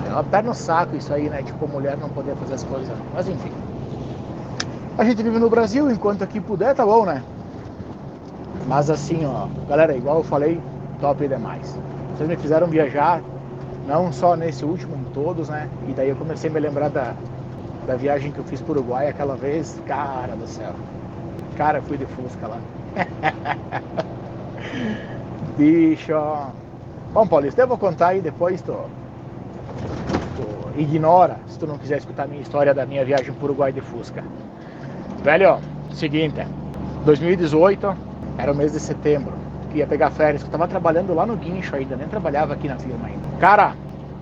é 0.06 0.12
uma 0.12 0.24
perna 0.24 0.50
no 0.50 0.54
saco 0.54 0.94
isso 0.96 1.12
aí, 1.12 1.28
né? 1.28 1.42
Tipo, 1.42 1.66
mulher 1.66 1.96
não 1.96 2.08
poder 2.10 2.36
fazer 2.36 2.54
as 2.54 2.64
coisas. 2.64 2.96
Mas 3.14 3.28
enfim. 3.28 3.50
A 4.98 5.04
gente 5.04 5.22
vive 5.22 5.38
no 5.38 5.48
Brasil, 5.48 5.88
enquanto 5.92 6.24
aqui 6.24 6.40
puder, 6.40 6.74
tá 6.74 6.84
bom, 6.84 7.06
né? 7.06 7.22
Mas 8.66 8.90
assim, 8.90 9.24
ó, 9.24 9.46
galera, 9.68 9.96
igual 9.96 10.16
eu 10.16 10.24
falei, 10.24 10.60
top 11.00 11.28
demais. 11.28 11.78
Vocês 12.10 12.28
me 12.28 12.36
fizeram 12.36 12.66
viajar, 12.66 13.22
não 13.86 14.12
só 14.12 14.34
nesse 14.34 14.64
último, 14.64 14.96
em 14.96 15.04
todos, 15.12 15.48
né? 15.48 15.68
E 15.88 15.92
daí 15.92 16.08
eu 16.08 16.16
comecei 16.16 16.50
a 16.50 16.52
me 16.52 16.58
lembrar 16.58 16.90
da, 16.90 17.14
da 17.86 17.94
viagem 17.94 18.32
que 18.32 18.40
eu 18.40 18.44
fiz 18.44 18.60
para 18.60 18.72
o 18.72 18.78
Uruguai 18.78 19.06
aquela 19.06 19.36
vez. 19.36 19.80
Cara 19.86 20.34
do 20.34 20.48
céu. 20.48 20.72
Cara, 21.56 21.80
fui 21.80 21.96
de 21.96 22.06
Fusca 22.06 22.48
lá. 22.48 22.58
Bicho. 25.56 26.12
Bom, 27.12 27.24
Paulista, 27.24 27.62
eu 27.62 27.68
vou 27.68 27.78
contar 27.78 28.08
aí 28.08 28.20
depois, 28.20 28.60
tu, 28.62 28.74
ignora 30.76 31.38
se 31.46 31.56
tu 31.56 31.68
não 31.68 31.78
quiser 31.78 31.98
escutar 31.98 32.24
a 32.24 32.26
minha 32.26 32.42
história 32.42 32.74
da 32.74 32.84
minha 32.84 33.04
viagem 33.04 33.32
para 33.32 33.42
o 33.42 33.44
Uruguai 33.44 33.72
de 33.72 33.80
Fusca. 33.80 34.24
Velho, 35.22 35.58
seguinte, 35.92 36.46
2018, 37.04 37.96
era 38.38 38.52
o 38.52 38.54
mês 38.54 38.72
de 38.72 38.78
setembro, 38.78 39.32
que 39.70 39.78
ia 39.78 39.86
pegar 39.86 40.10
férias, 40.10 40.42
eu 40.42 40.48
tava 40.48 40.68
trabalhando 40.68 41.12
lá 41.12 41.26
no 41.26 41.36
guincho 41.36 41.74
ainda, 41.74 41.96
nem 41.96 42.06
trabalhava 42.06 42.54
aqui 42.54 42.68
na 42.68 42.76
firma 42.76 43.08
ainda. 43.08 43.28
Cara, 43.40 43.74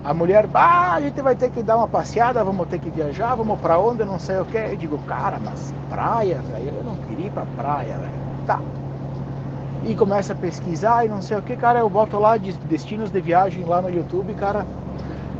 a 0.03 0.13
mulher, 0.13 0.49
ah, 0.53 0.95
a 0.95 1.01
gente 1.01 1.21
vai 1.21 1.35
ter 1.35 1.51
que 1.51 1.61
dar 1.61 1.77
uma 1.77 1.87
passeada, 1.87 2.43
vamos 2.43 2.67
ter 2.67 2.79
que 2.79 2.89
viajar, 2.89 3.35
vamos 3.35 3.59
para 3.59 3.77
onde, 3.77 4.03
não 4.03 4.17
sei 4.17 4.39
o 4.39 4.45
que. 4.45 4.57
Eu 4.57 4.75
digo, 4.75 4.97
cara, 4.99 5.37
mas 5.43 5.73
praia, 5.89 6.41
velho, 6.51 6.73
eu 6.75 6.83
não 6.83 6.95
queria 6.95 7.27
ir 7.27 7.31
pra 7.31 7.45
praia, 7.55 7.93
velho. 7.97 8.11
Tá. 8.47 8.59
E 9.83 9.93
começa 9.93 10.33
a 10.33 10.35
pesquisar 10.35 11.05
e 11.05 11.09
não 11.09 11.21
sei 11.21 11.37
o 11.37 11.41
que, 11.43 11.55
cara, 11.55 11.79
eu 11.79 11.89
boto 11.89 12.17
lá 12.17 12.37
de 12.37 12.53
destinos 12.53 13.11
de 13.11 13.21
viagem 13.21 13.63
lá 13.63 13.81
no 13.81 13.89
YouTube, 13.89 14.33
cara. 14.33 14.65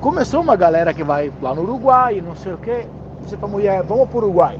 Começou 0.01 0.41
uma 0.41 0.55
galera 0.55 0.93
que 0.93 1.03
vai 1.03 1.33
lá 1.41 1.55
no 1.55 1.63
Uruguai, 1.63 2.21
não 2.21 2.35
sei 2.35 2.53
o 2.53 2.57
que. 2.57 2.85
Disse 3.23 3.35
pra 3.35 3.47
mulher, 3.47 3.81
vamos 3.81 4.07
pro 4.07 4.19
Uruguai. 4.19 4.59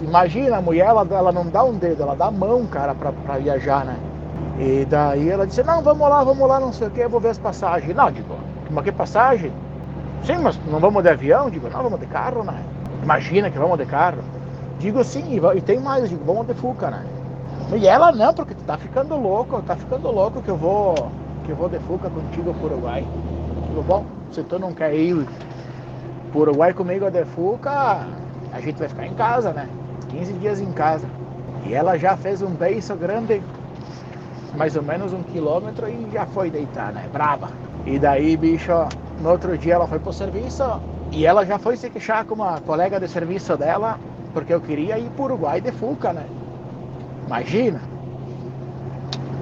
Imagina, 0.00 0.56
a 0.56 0.62
mulher, 0.62 0.86
ela, 0.86 1.06
ela 1.10 1.32
não 1.32 1.46
dá 1.46 1.62
um 1.62 1.74
dedo, 1.74 2.02
ela 2.02 2.16
dá 2.16 2.26
a 2.26 2.30
mão, 2.30 2.66
cara, 2.66 2.94
pra, 2.94 3.12
pra 3.12 3.38
viajar, 3.38 3.84
né? 3.84 3.96
E 4.58 4.86
daí 4.86 5.28
ela 5.28 5.46
disse, 5.46 5.62
não, 5.62 5.82
vamos 5.82 6.08
lá, 6.08 6.24
vamos 6.24 6.48
lá, 6.48 6.58
não 6.58 6.72
sei 6.72 6.88
o 6.88 6.90
que, 6.90 7.00
eu 7.00 7.10
vou 7.10 7.20
ver 7.20 7.30
as 7.30 7.38
passagens. 7.38 7.94
Não, 7.94 8.10
digo, 8.10 8.34
mas 8.70 8.84
que 8.84 8.92
passagem? 8.92 9.52
Sim, 10.24 10.38
mas 10.42 10.58
não 10.66 10.78
vamos 10.78 11.02
de 11.02 11.08
avião? 11.08 11.50
Digo, 11.50 11.68
não, 11.68 11.82
vamos 11.82 12.00
de 12.00 12.06
carro, 12.06 12.42
né? 12.42 12.62
Imagina 13.02 13.50
que 13.50 13.58
vamos 13.58 13.78
de 13.78 13.86
carro. 13.86 14.18
Digo, 14.78 15.02
sim, 15.04 15.38
e 15.54 15.60
tem 15.60 15.78
mais, 15.78 16.08
digo, 16.08 16.24
vamos 16.24 16.46
de 16.46 16.54
Fuca, 16.54 16.90
né? 16.90 17.04
E 17.74 17.86
ela 17.86 18.12
não, 18.12 18.34
porque 18.34 18.54
tu 18.54 18.64
tá 18.64 18.76
ficando 18.76 19.16
louco, 19.16 19.62
tá 19.62 19.76
ficando 19.76 20.10
louco 20.10 20.42
que 20.42 20.48
eu 20.48 20.56
vou, 20.56 20.94
que 21.44 21.52
eu 21.52 21.56
vou 21.56 21.68
de 21.68 21.78
Fuca 21.80 22.08
contigo 22.10 22.52
pro 22.54 22.66
Uruguai. 22.66 23.06
Digo, 23.68 23.82
bom, 23.82 24.04
se 24.32 24.42
tu 24.42 24.58
não 24.58 24.72
quer 24.72 24.94
ir 24.94 25.26
pro 26.32 26.40
Uruguai 26.40 26.72
comigo 26.72 27.10
de 27.10 27.24
Fuca, 27.26 28.06
a 28.52 28.60
gente 28.60 28.78
vai 28.78 28.88
ficar 28.88 29.06
em 29.06 29.14
casa, 29.14 29.52
né? 29.52 29.68
15 30.10 30.32
dias 30.34 30.60
em 30.60 30.72
casa. 30.72 31.06
E 31.66 31.74
ela 31.74 31.98
já 31.98 32.16
fez 32.16 32.42
um 32.42 32.50
beijo 32.50 32.94
grande, 32.96 33.42
mais 34.56 34.76
ou 34.76 34.82
menos 34.82 35.12
um 35.12 35.22
quilômetro, 35.22 35.88
e 35.88 36.10
já 36.12 36.26
foi 36.26 36.50
deitar, 36.50 36.92
né? 36.92 37.08
Braba. 37.12 37.50
E 37.86 37.98
daí, 37.98 38.36
bicho, 38.36 38.72
no 39.20 39.30
outro 39.30 39.56
dia 39.56 39.74
ela 39.74 39.86
foi 39.86 39.98
pro 39.98 40.12
serviço 40.12 40.64
e 41.12 41.26
ela 41.26 41.44
já 41.44 41.58
foi 41.58 41.76
se 41.76 41.90
queixar 41.90 42.24
com 42.24 42.34
uma 42.34 42.60
colega 42.60 43.00
de 43.00 43.08
serviço 43.08 43.56
dela, 43.56 43.98
porque 44.32 44.52
eu 44.52 44.60
queria 44.60 44.98
ir 44.98 45.10
pro 45.10 45.24
Uruguai 45.24 45.60
de 45.60 45.72
Fuca, 45.72 46.12
né? 46.12 46.26
Imagina. 47.26 47.80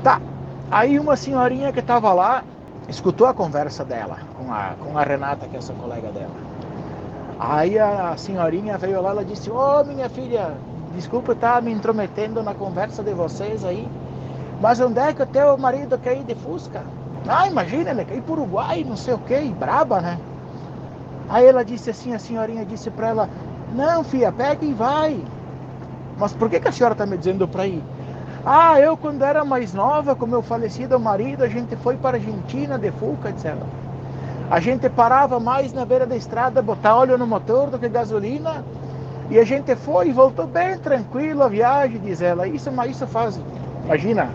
Tá. 0.03 0.21
Aí 0.71 0.99
uma 0.99 1.17
senhorinha 1.17 1.73
que 1.73 1.81
tava 1.81 2.13
lá 2.13 2.43
escutou 2.89 3.27
a 3.27 3.35
conversa 3.35 3.85
dela 3.85 4.19
com 4.37 4.53
a, 4.53 4.75
com 4.83 4.99
a 4.99 5.03
Renata, 5.03 5.47
que 5.47 5.57
é 5.57 5.59
essa 5.59 5.73
colega 5.75 6.09
dela. 6.11 6.48
Aí 7.39 7.79
a 7.79 8.17
senhorinha 8.17 8.77
veio 8.77 9.01
lá 9.01 9.15
e 9.23 9.25
disse, 9.25 9.49
ô 9.49 9.81
oh, 9.81 9.85
minha 9.85 10.09
filha, 10.09 10.55
desculpa 10.93 11.33
estar 11.33 11.63
me 11.63 11.71
intrometendo 11.71 12.43
na 12.43 12.53
conversa 12.53 13.01
de 13.01 13.15
vocês 13.15 13.65
aí, 13.65 13.89
mas 14.61 14.81
onde 14.81 14.99
é 14.99 15.13
que 15.13 15.23
o 15.23 15.27
teu 15.27 15.57
marido 15.57 15.97
quer 15.99 16.17
ir 16.17 16.25
de 16.25 16.35
Fusca? 16.35 16.83
Ah, 17.29 17.47
imagina, 17.47 17.91
ele 17.91 18.05
quer 18.05 18.17
ir 18.17 18.23
para 18.23 18.33
Uruguai, 18.33 18.85
não 18.85 18.97
sei 18.97 19.15
o 19.15 19.19
que, 19.19 19.39
braba, 19.51 20.01
né? 20.01 20.19
Aí 21.29 21.47
ela 21.47 21.65
disse 21.65 21.91
assim, 21.91 22.13
a 22.13 22.19
senhorinha 22.19 22.65
disse 22.65 22.91
para 22.91 23.09
ela, 23.09 23.31
não, 23.73 24.03
filha, 24.03 24.33
pega 24.33 24.65
e 24.65 24.73
vai. 24.73 25.23
Mas 26.19 26.33
por 26.33 26.51
que, 26.51 26.59
que 26.59 26.69
a 26.69 26.73
senhora 26.73 26.95
está 26.95 27.07
me 27.07 27.17
dizendo 27.17 27.47
para 27.47 27.67
ir? 27.67 27.83
Ah, 28.45 28.81
eu 28.81 28.97
quando 28.97 29.23
era 29.23 29.45
mais 29.45 29.73
nova, 29.73 30.17
com 30.17 30.27
meu 30.27 30.43
falecido 30.43 30.99
marido, 30.99 31.45
a 31.45 31.49
gente 31.49 31.77
foi 31.77 31.97
para 31.97 32.17
a 32.17 32.21
Argentina 32.21 32.77
de 32.79 32.91
Fuca, 32.91 33.29
etc. 33.29 33.55
A 34.51 34.61
gente 34.61 34.89
parava 34.89 35.39
mais 35.39 35.75
na 35.75 35.85
beira 35.85 36.07
da 36.07 36.17
estrada, 36.17 36.63
botar 36.63 36.97
óleo 36.97 37.19
no 37.19 37.27
motor 37.27 37.69
do 37.69 37.79
que 37.79 37.89
gasolina. 37.89 38.65
E 39.31 39.39
a 39.39 39.45
gente 39.45 39.77
foi 39.77 40.09
e 40.09 40.13
voltou 40.13 40.47
bem 40.47 40.79
tranquilo 40.79 41.43
a 41.43 41.49
viagem, 41.49 42.01
diz 42.01 42.23
ela. 42.23 42.49
Isso, 42.49 42.73
mas 42.73 42.93
isso 42.93 43.07
faz, 43.07 43.39
imagina, 43.85 44.31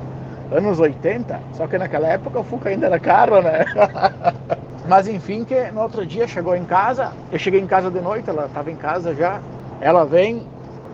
anos 0.51 0.79
80, 0.79 1.39
só 1.53 1.65
que 1.65 1.79
naquela 1.79 2.07
época 2.07 2.39
o 2.39 2.43
Fuca 2.43 2.69
ainda 2.69 2.85
era 2.85 2.99
caro, 2.99 3.41
né? 3.41 3.65
Mas 4.85 5.07
enfim, 5.07 5.45
que 5.45 5.71
no 5.71 5.81
outro 5.81 6.05
dia 6.05 6.27
chegou 6.27 6.53
em 6.57 6.65
casa, 6.65 7.13
eu 7.31 7.39
cheguei 7.39 7.61
em 7.61 7.65
casa 7.65 7.89
de 7.89 8.01
noite, 8.01 8.29
ela 8.29 8.47
estava 8.47 8.69
em 8.69 8.75
casa 8.75 9.15
já, 9.15 9.39
ela 9.79 10.05
vem 10.05 10.45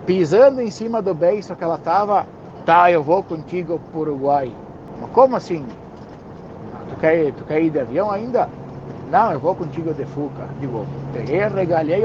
pisando 0.05 0.61
em 0.61 0.69
cima 0.69 1.01
do 1.01 1.11
beiço 1.11 1.55
que 1.55 1.63
ela 1.63 1.73
estava, 1.73 2.27
tá, 2.67 2.91
eu 2.91 3.01
vou 3.01 3.23
contigo 3.23 3.79
para 3.79 3.97
o 3.97 4.01
Uruguai. 4.01 4.51
Mas 5.01 5.09
como 5.09 5.35
assim? 5.35 5.65
Tu 6.89 6.95
quer, 6.97 7.33
tu 7.33 7.43
quer 7.45 7.63
ir 7.63 7.71
de 7.71 7.79
avião 7.79 8.11
ainda? 8.11 8.47
Não, 9.09 9.31
eu 9.31 9.39
vou 9.39 9.55
contigo 9.55 9.93
de 9.93 10.05
Fuca. 10.05 10.47
Digo, 10.59 10.85
peguei, 11.13 11.43
arregalei, 11.43 12.03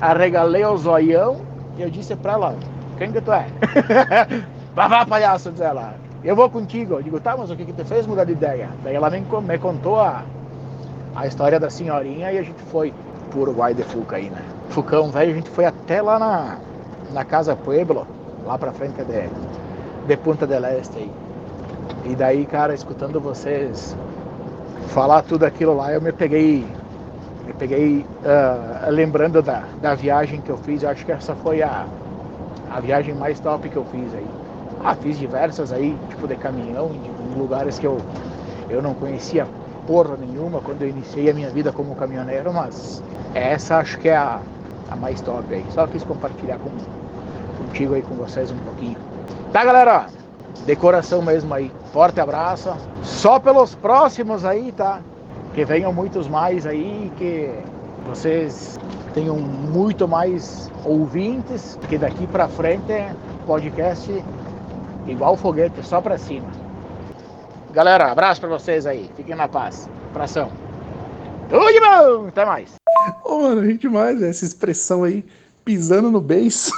arregalei 0.00 0.64
o 0.64 0.76
zoião 0.76 1.40
e 1.76 1.82
eu 1.82 1.90
disse 1.90 2.14
para 2.16 2.32
ela, 2.32 2.56
quem 2.98 3.12
que 3.12 3.20
tu 3.20 3.32
é? 3.32 3.46
Vá, 4.74 4.88
vá, 4.88 5.06
palhaço, 5.06 5.52
diz 5.52 5.60
ela 5.60 5.94
eu 6.24 6.34
vou 6.34 6.48
contigo. 6.48 7.02
Digo, 7.02 7.20
tá, 7.20 7.36
mas 7.36 7.50
o 7.50 7.56
que, 7.56 7.66
que 7.66 7.72
te 7.72 7.84
fez 7.84 8.06
mudar 8.06 8.24
de 8.24 8.32
ideia? 8.32 8.70
Daí 8.82 8.94
ela 8.94 9.10
me, 9.10 9.20
me 9.20 9.58
contou 9.58 10.00
a, 10.00 10.22
a 11.14 11.26
história 11.26 11.60
da 11.60 11.68
senhorinha 11.68 12.32
e 12.32 12.38
a 12.38 12.42
gente 12.42 12.60
foi 12.70 12.92
pro 13.30 13.42
Uruguai 13.42 13.74
de 13.74 13.82
Fuca 13.82 14.16
aí, 14.16 14.30
né? 14.30 14.42
Fucão, 14.70 15.10
velho, 15.10 15.32
a 15.32 15.34
gente 15.34 15.50
foi 15.50 15.66
até 15.66 16.00
lá 16.00 16.18
na, 16.18 16.58
na 17.12 17.24
Casa 17.24 17.54
Pueblo, 17.54 18.06
lá 18.46 18.56
pra 18.56 18.72
frente 18.72 18.96
de, 19.04 19.28
de 20.06 20.16
Punta 20.16 20.46
del 20.46 20.64
Este 20.64 20.96
aí. 20.98 21.12
E 22.06 22.16
daí, 22.16 22.46
cara, 22.46 22.72
escutando 22.74 23.20
vocês 23.20 23.94
falar 24.88 25.22
tudo 25.22 25.44
aquilo 25.44 25.76
lá, 25.76 25.92
eu 25.92 26.00
me 26.00 26.12
peguei, 26.12 26.64
me 27.46 27.52
peguei 27.54 28.06
uh, 28.24 28.90
lembrando 28.90 29.42
da, 29.42 29.64
da 29.80 29.94
viagem 29.94 30.40
que 30.40 30.50
eu 30.50 30.56
fiz. 30.58 30.82
Eu 30.82 30.90
acho 30.90 31.04
que 31.04 31.12
essa 31.12 31.34
foi 31.34 31.62
a, 31.62 31.86
a 32.70 32.80
viagem 32.80 33.14
mais 33.14 33.40
top 33.40 33.68
que 33.68 33.76
eu 33.76 33.84
fiz 33.86 34.14
aí. 34.14 34.26
Ah, 34.82 34.94
fiz 34.94 35.18
diversas 35.18 35.72
aí, 35.72 35.96
tipo 36.10 36.28
de 36.28 36.36
caminhão, 36.36 36.90
em 36.92 37.38
lugares 37.38 37.78
que 37.78 37.86
eu, 37.86 37.98
eu 38.68 38.82
não 38.82 38.94
conhecia 38.94 39.46
porra 39.86 40.16
nenhuma 40.16 40.60
quando 40.60 40.82
eu 40.82 40.88
iniciei 40.88 41.30
a 41.30 41.34
minha 41.34 41.50
vida 41.50 41.72
como 41.72 41.94
caminhoneiro, 41.94 42.52
mas 42.52 43.02
essa 43.34 43.78
acho 43.78 43.98
que 43.98 44.08
é 44.08 44.16
a, 44.16 44.40
a 44.90 44.96
mais 44.96 45.20
top 45.20 45.54
aí. 45.54 45.64
Só 45.70 45.86
quis 45.86 46.02
compartilhar 46.04 46.58
com, 46.58 46.70
contigo 47.58 47.94
aí, 47.94 48.02
com 48.02 48.14
vocês 48.14 48.50
um 48.50 48.58
pouquinho. 48.58 48.96
Tá, 49.52 49.64
galera? 49.64 50.06
Decoração 50.66 51.22
mesmo 51.22 51.52
aí. 51.54 51.70
Forte 51.94 52.20
abraço. 52.20 52.76
Só 53.04 53.38
pelos 53.38 53.76
próximos 53.76 54.44
aí, 54.44 54.72
tá? 54.72 55.00
Que 55.54 55.64
venham 55.64 55.92
muitos 55.92 56.26
mais 56.26 56.66
aí, 56.66 57.12
que 57.16 57.48
vocês 58.08 58.80
tenham 59.14 59.36
muito 59.38 60.08
mais 60.08 60.68
ouvintes, 60.84 61.78
que 61.88 61.96
daqui 61.96 62.26
para 62.26 62.48
frente 62.48 62.92
podcast 63.46 64.10
igual 65.06 65.36
foguete, 65.36 65.86
só 65.86 66.00
pra 66.00 66.18
cima. 66.18 66.48
Galera, 67.70 68.10
abraço 68.10 68.40
pra 68.40 68.50
vocês 68.50 68.86
aí. 68.86 69.08
Fiquem 69.14 69.36
na 69.36 69.46
paz. 69.46 69.88
Abração. 70.10 70.50
Tudo 71.48 71.72
de 71.72 71.78
bom! 71.78 72.26
Até 72.26 72.44
mais. 72.44 72.74
Ô, 73.24 73.34
oh, 73.34 73.42
mano, 73.42 73.60
ri 73.60 73.78
demais 73.78 74.20
essa 74.20 74.44
expressão 74.44 75.04
aí, 75.04 75.24
pisando 75.64 76.10
no 76.10 76.20
beiço. 76.20 76.72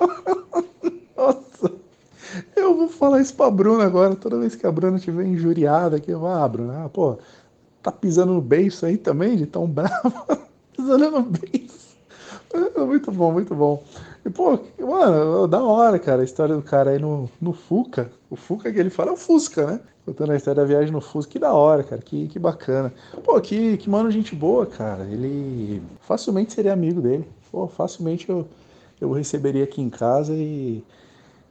Nossa, 1.14 1.72
eu 2.54 2.76
vou 2.76 2.88
falar 2.88 3.20
isso 3.20 3.34
pra 3.34 3.50
Bruna 3.50 3.84
agora. 3.84 4.14
Toda 4.14 4.38
vez 4.38 4.54
que 4.54 4.66
a 4.66 4.72
Bruna 4.72 4.96
estiver 4.96 5.24
injuriada 5.24 5.96
aqui, 5.96 6.10
eu 6.10 6.20
vou, 6.20 6.28
ah, 6.28 6.48
Bruna, 6.48 6.84
ah, 6.84 6.88
pô, 6.88 7.18
tá 7.82 7.92
pisando 7.92 8.34
no 8.34 8.40
beiço 8.40 8.86
aí 8.86 8.96
também, 8.96 9.36
de 9.36 9.46
tão 9.46 9.66
brava. 9.68 10.38
pisando 10.76 11.10
no 11.10 11.22
beiço. 11.22 11.86
É 12.74 12.80
muito 12.80 13.10
bom, 13.12 13.32
muito 13.32 13.54
bom. 13.54 13.82
E, 14.24 14.30
pô, 14.30 14.58
mano, 14.80 15.46
da 15.46 15.62
hora, 15.62 15.98
cara, 15.98 16.22
a 16.22 16.24
história 16.24 16.54
do 16.54 16.62
cara 16.62 16.90
aí 16.90 16.98
no, 16.98 17.30
no 17.40 17.52
Fuca. 17.52 18.10
O 18.30 18.36
Fuca 18.36 18.72
que 18.72 18.78
ele 18.78 18.90
fala 18.90 19.10
é 19.10 19.12
o 19.12 19.16
Fusca, 19.16 19.66
né? 19.66 19.80
Contando 20.04 20.32
a 20.32 20.36
história 20.36 20.62
da 20.62 20.66
viagem 20.66 20.92
no 20.92 21.00
Fusca. 21.00 21.32
Que 21.32 21.38
da 21.38 21.52
hora, 21.52 21.82
cara, 21.82 22.00
que, 22.00 22.28
que 22.28 22.38
bacana. 22.38 22.92
Pô, 23.24 23.40
que, 23.40 23.76
que 23.76 23.90
mano, 23.90 24.10
gente 24.10 24.34
boa, 24.34 24.66
cara. 24.66 25.04
Ele 25.04 25.82
facilmente 26.00 26.52
seria 26.52 26.72
amigo 26.72 27.00
dele. 27.00 27.28
Pô, 27.52 27.68
facilmente 27.68 28.28
eu, 28.28 28.46
eu 29.00 29.12
receberia 29.12 29.64
aqui 29.64 29.80
em 29.80 29.90
casa 29.90 30.32
e, 30.34 30.82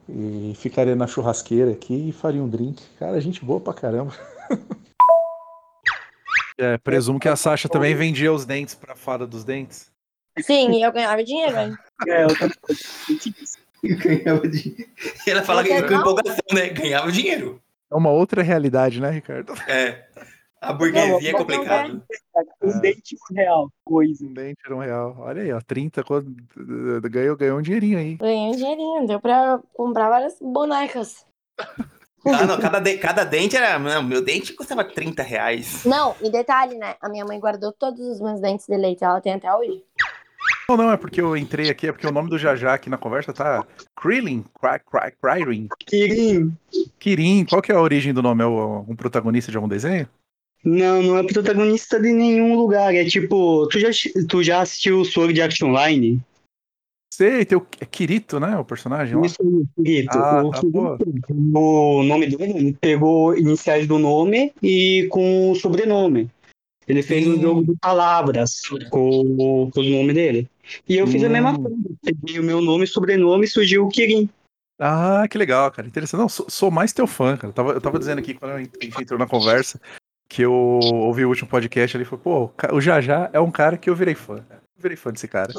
e 0.08 0.54
ficaria 0.56 0.94
na 0.94 1.06
churrasqueira 1.06 1.72
aqui 1.72 2.08
e 2.08 2.12
faria 2.12 2.42
um 2.42 2.48
drink. 2.48 2.82
Cara, 2.98 3.20
gente 3.20 3.44
boa 3.44 3.60
pra 3.60 3.74
caramba. 3.74 4.12
É, 6.58 6.78
presumo 6.78 7.20
que 7.20 7.28
a 7.28 7.36
Sasha 7.36 7.68
também 7.68 7.94
vendia 7.94 8.32
os 8.32 8.46
dentes 8.46 8.74
pra 8.74 8.96
fada 8.96 9.26
dos 9.26 9.44
dentes. 9.44 9.90
Sim, 10.40 10.72
e 10.72 10.82
eu 10.82 10.90
ganhava 10.90 11.22
dinheiro, 11.22 11.54
hein? 11.54 11.76
É, 12.08 12.24
eu. 12.24 12.28
Ganhava 13.98 14.48
dinheiro. 14.48 14.90
Ela 15.26 15.42
fala 15.42 15.62
que 15.62 15.82
com 15.82 15.94
empolgação, 15.94 16.44
né? 16.54 16.70
Ganhava 16.70 17.12
dinheiro. 17.12 17.60
É 17.92 17.94
uma 17.94 18.10
outra 18.10 18.42
realidade, 18.42 19.00
né, 19.00 19.10
Ricardo? 19.10 19.52
É. 19.68 20.06
A 20.60 20.72
burguesia 20.72 21.30
é 21.30 21.32
complicado. 21.32 22.02
Um 22.62 22.80
dente 22.80 23.16
real, 23.30 23.70
coisa. 23.84 24.24
Um 24.24 24.32
dente 24.32 24.58
era 24.64 24.74
um 24.74 24.78
real. 24.80 25.14
Olha 25.18 25.42
aí, 25.42 25.52
ó, 25.52 25.60
30, 25.60 26.02
quando- 26.02 26.34
ganhou, 27.10 27.36
ganhou 27.36 27.58
um 27.58 27.62
dinheirinho 27.62 27.98
aí. 27.98 28.14
Ganhei 28.16 28.48
um 28.48 28.56
dinheirinho, 28.56 29.06
deu 29.06 29.20
pra 29.20 29.60
comprar 29.74 30.08
várias 30.08 30.36
bonecas. 30.40 31.24
Ah, 32.28 32.44
não, 32.44 32.58
cada, 32.58 32.80
de- 32.80 32.98
cada 32.98 33.22
dente 33.24 33.56
era. 33.56 33.78
Não, 33.78 34.02
meu 34.02 34.20
dente 34.24 34.52
custava 34.54 34.82
30 34.82 35.22
reais. 35.22 35.84
Não, 35.84 36.16
e 36.20 36.30
detalhe, 36.30 36.76
né? 36.76 36.96
A 37.00 37.08
minha 37.08 37.24
mãe 37.24 37.38
guardou 37.38 37.72
todos 37.72 38.00
os 38.00 38.20
meus 38.20 38.40
dentes 38.40 38.66
de 38.66 38.76
leite, 38.76 39.04
ela 39.04 39.20
tem 39.20 39.34
até 39.34 39.54
hoje. 39.54 39.84
Não, 40.68 40.76
não, 40.76 40.90
é 40.90 40.96
porque 40.96 41.20
eu 41.20 41.36
entrei 41.36 41.70
aqui, 41.70 41.86
é 41.86 41.92
porque 41.92 42.06
o 42.06 42.10
nome 42.12 42.28
do 42.28 42.36
Jajá 42.36 42.74
aqui 42.74 42.90
na 42.90 42.98
conversa 42.98 43.32
tá 43.32 43.64
Krillin, 43.94 44.44
Cry- 44.60 44.80
Cry- 44.90 45.12
Kryrin. 45.22 45.68
Kirin. 45.86 46.56
Kirin, 46.98 47.44
qual 47.44 47.62
que 47.62 47.70
é 47.70 47.74
a 47.76 47.80
origem 47.80 48.12
do 48.12 48.20
nome? 48.20 48.42
É 48.42 48.46
um 48.46 48.96
protagonista 48.96 49.52
de 49.52 49.56
algum 49.56 49.68
desenho? 49.68 50.08
Não, 50.66 51.00
não 51.00 51.16
é 51.16 51.22
protagonista 51.22 52.00
de 52.00 52.12
nenhum 52.12 52.56
lugar. 52.56 52.92
É 52.92 53.04
tipo, 53.04 53.68
tu 53.68 53.78
já, 53.78 53.88
tu 54.28 54.42
já 54.42 54.62
assistiu 54.62 55.04
Sword 55.04 55.40
Art 55.40 55.62
Online? 55.62 56.20
Sei, 57.14 57.44
tem 57.44 57.56
o 57.56 57.64
é 57.80 57.86
Kirito, 57.86 58.40
né? 58.40 58.58
O 58.58 58.64
personagem 58.64 59.14
lá. 59.14 59.24
Isso, 59.24 59.36
Kirito. 59.76 60.18
Ah, 60.18 60.42
o, 60.42 60.50
tá, 60.50 60.58
Kirito, 60.58 61.32
o 61.32 62.02
nome 62.02 62.26
dele, 62.26 62.52
ele 62.52 62.76
pegou 62.80 63.38
iniciais 63.38 63.86
do 63.86 63.96
nome 63.96 64.52
e 64.60 65.06
com 65.08 65.52
o 65.52 65.54
sobrenome. 65.54 66.28
Ele 66.88 67.00
fez 67.00 67.28
um 67.28 67.40
jogo 67.40 67.64
de 67.64 67.78
palavras 67.80 68.60
com, 68.90 69.70
com 69.70 69.80
o 69.80 69.82
nome 69.84 70.12
dele. 70.12 70.50
E 70.88 70.96
eu 70.96 71.06
fiz 71.06 71.22
a 71.22 71.28
mesma 71.28 71.52
Hum. 71.52 71.62
coisa. 71.62 71.76
Peguei 72.02 72.40
o 72.40 72.44
meu 72.44 72.60
nome 72.60 72.84
e 72.84 72.88
sobrenome 72.88 73.44
e 73.44 73.48
surgiu 73.48 73.84
o 73.84 73.88
Kirin. 73.88 74.28
Ah, 74.80 75.26
que 75.30 75.38
legal, 75.38 75.70
cara. 75.70 75.86
Interessante. 75.86 76.20
Não, 76.20 76.28
sou, 76.28 76.46
sou 76.50 76.70
mais 76.72 76.92
teu 76.92 77.06
fã, 77.06 77.36
cara. 77.36 77.50
Eu 77.50 77.54
tava, 77.54 77.72
eu 77.72 77.80
tava 77.80 77.98
dizendo 78.00 78.18
aqui 78.18 78.34
quando 78.34 78.50
a 78.50 78.58
gente 78.58 79.00
entrou 79.00 79.18
na 79.18 79.28
conversa 79.28 79.80
que 80.28 80.42
eu 80.42 80.52
ouvi 80.52 81.24
o 81.24 81.28
último 81.28 81.48
podcast 81.48 81.96
ali 81.96 82.04
e 82.04 82.06
falei, 82.06 82.22
pô, 82.22 82.50
o 82.72 82.80
Jajá 82.80 83.30
é 83.32 83.40
um 83.40 83.50
cara 83.50 83.76
que 83.76 83.88
eu 83.88 83.94
virei 83.94 84.14
fã. 84.14 84.44
Eu 84.50 84.58
virei 84.76 84.96
fã 84.96 85.12
desse 85.12 85.28
cara. 85.28 85.52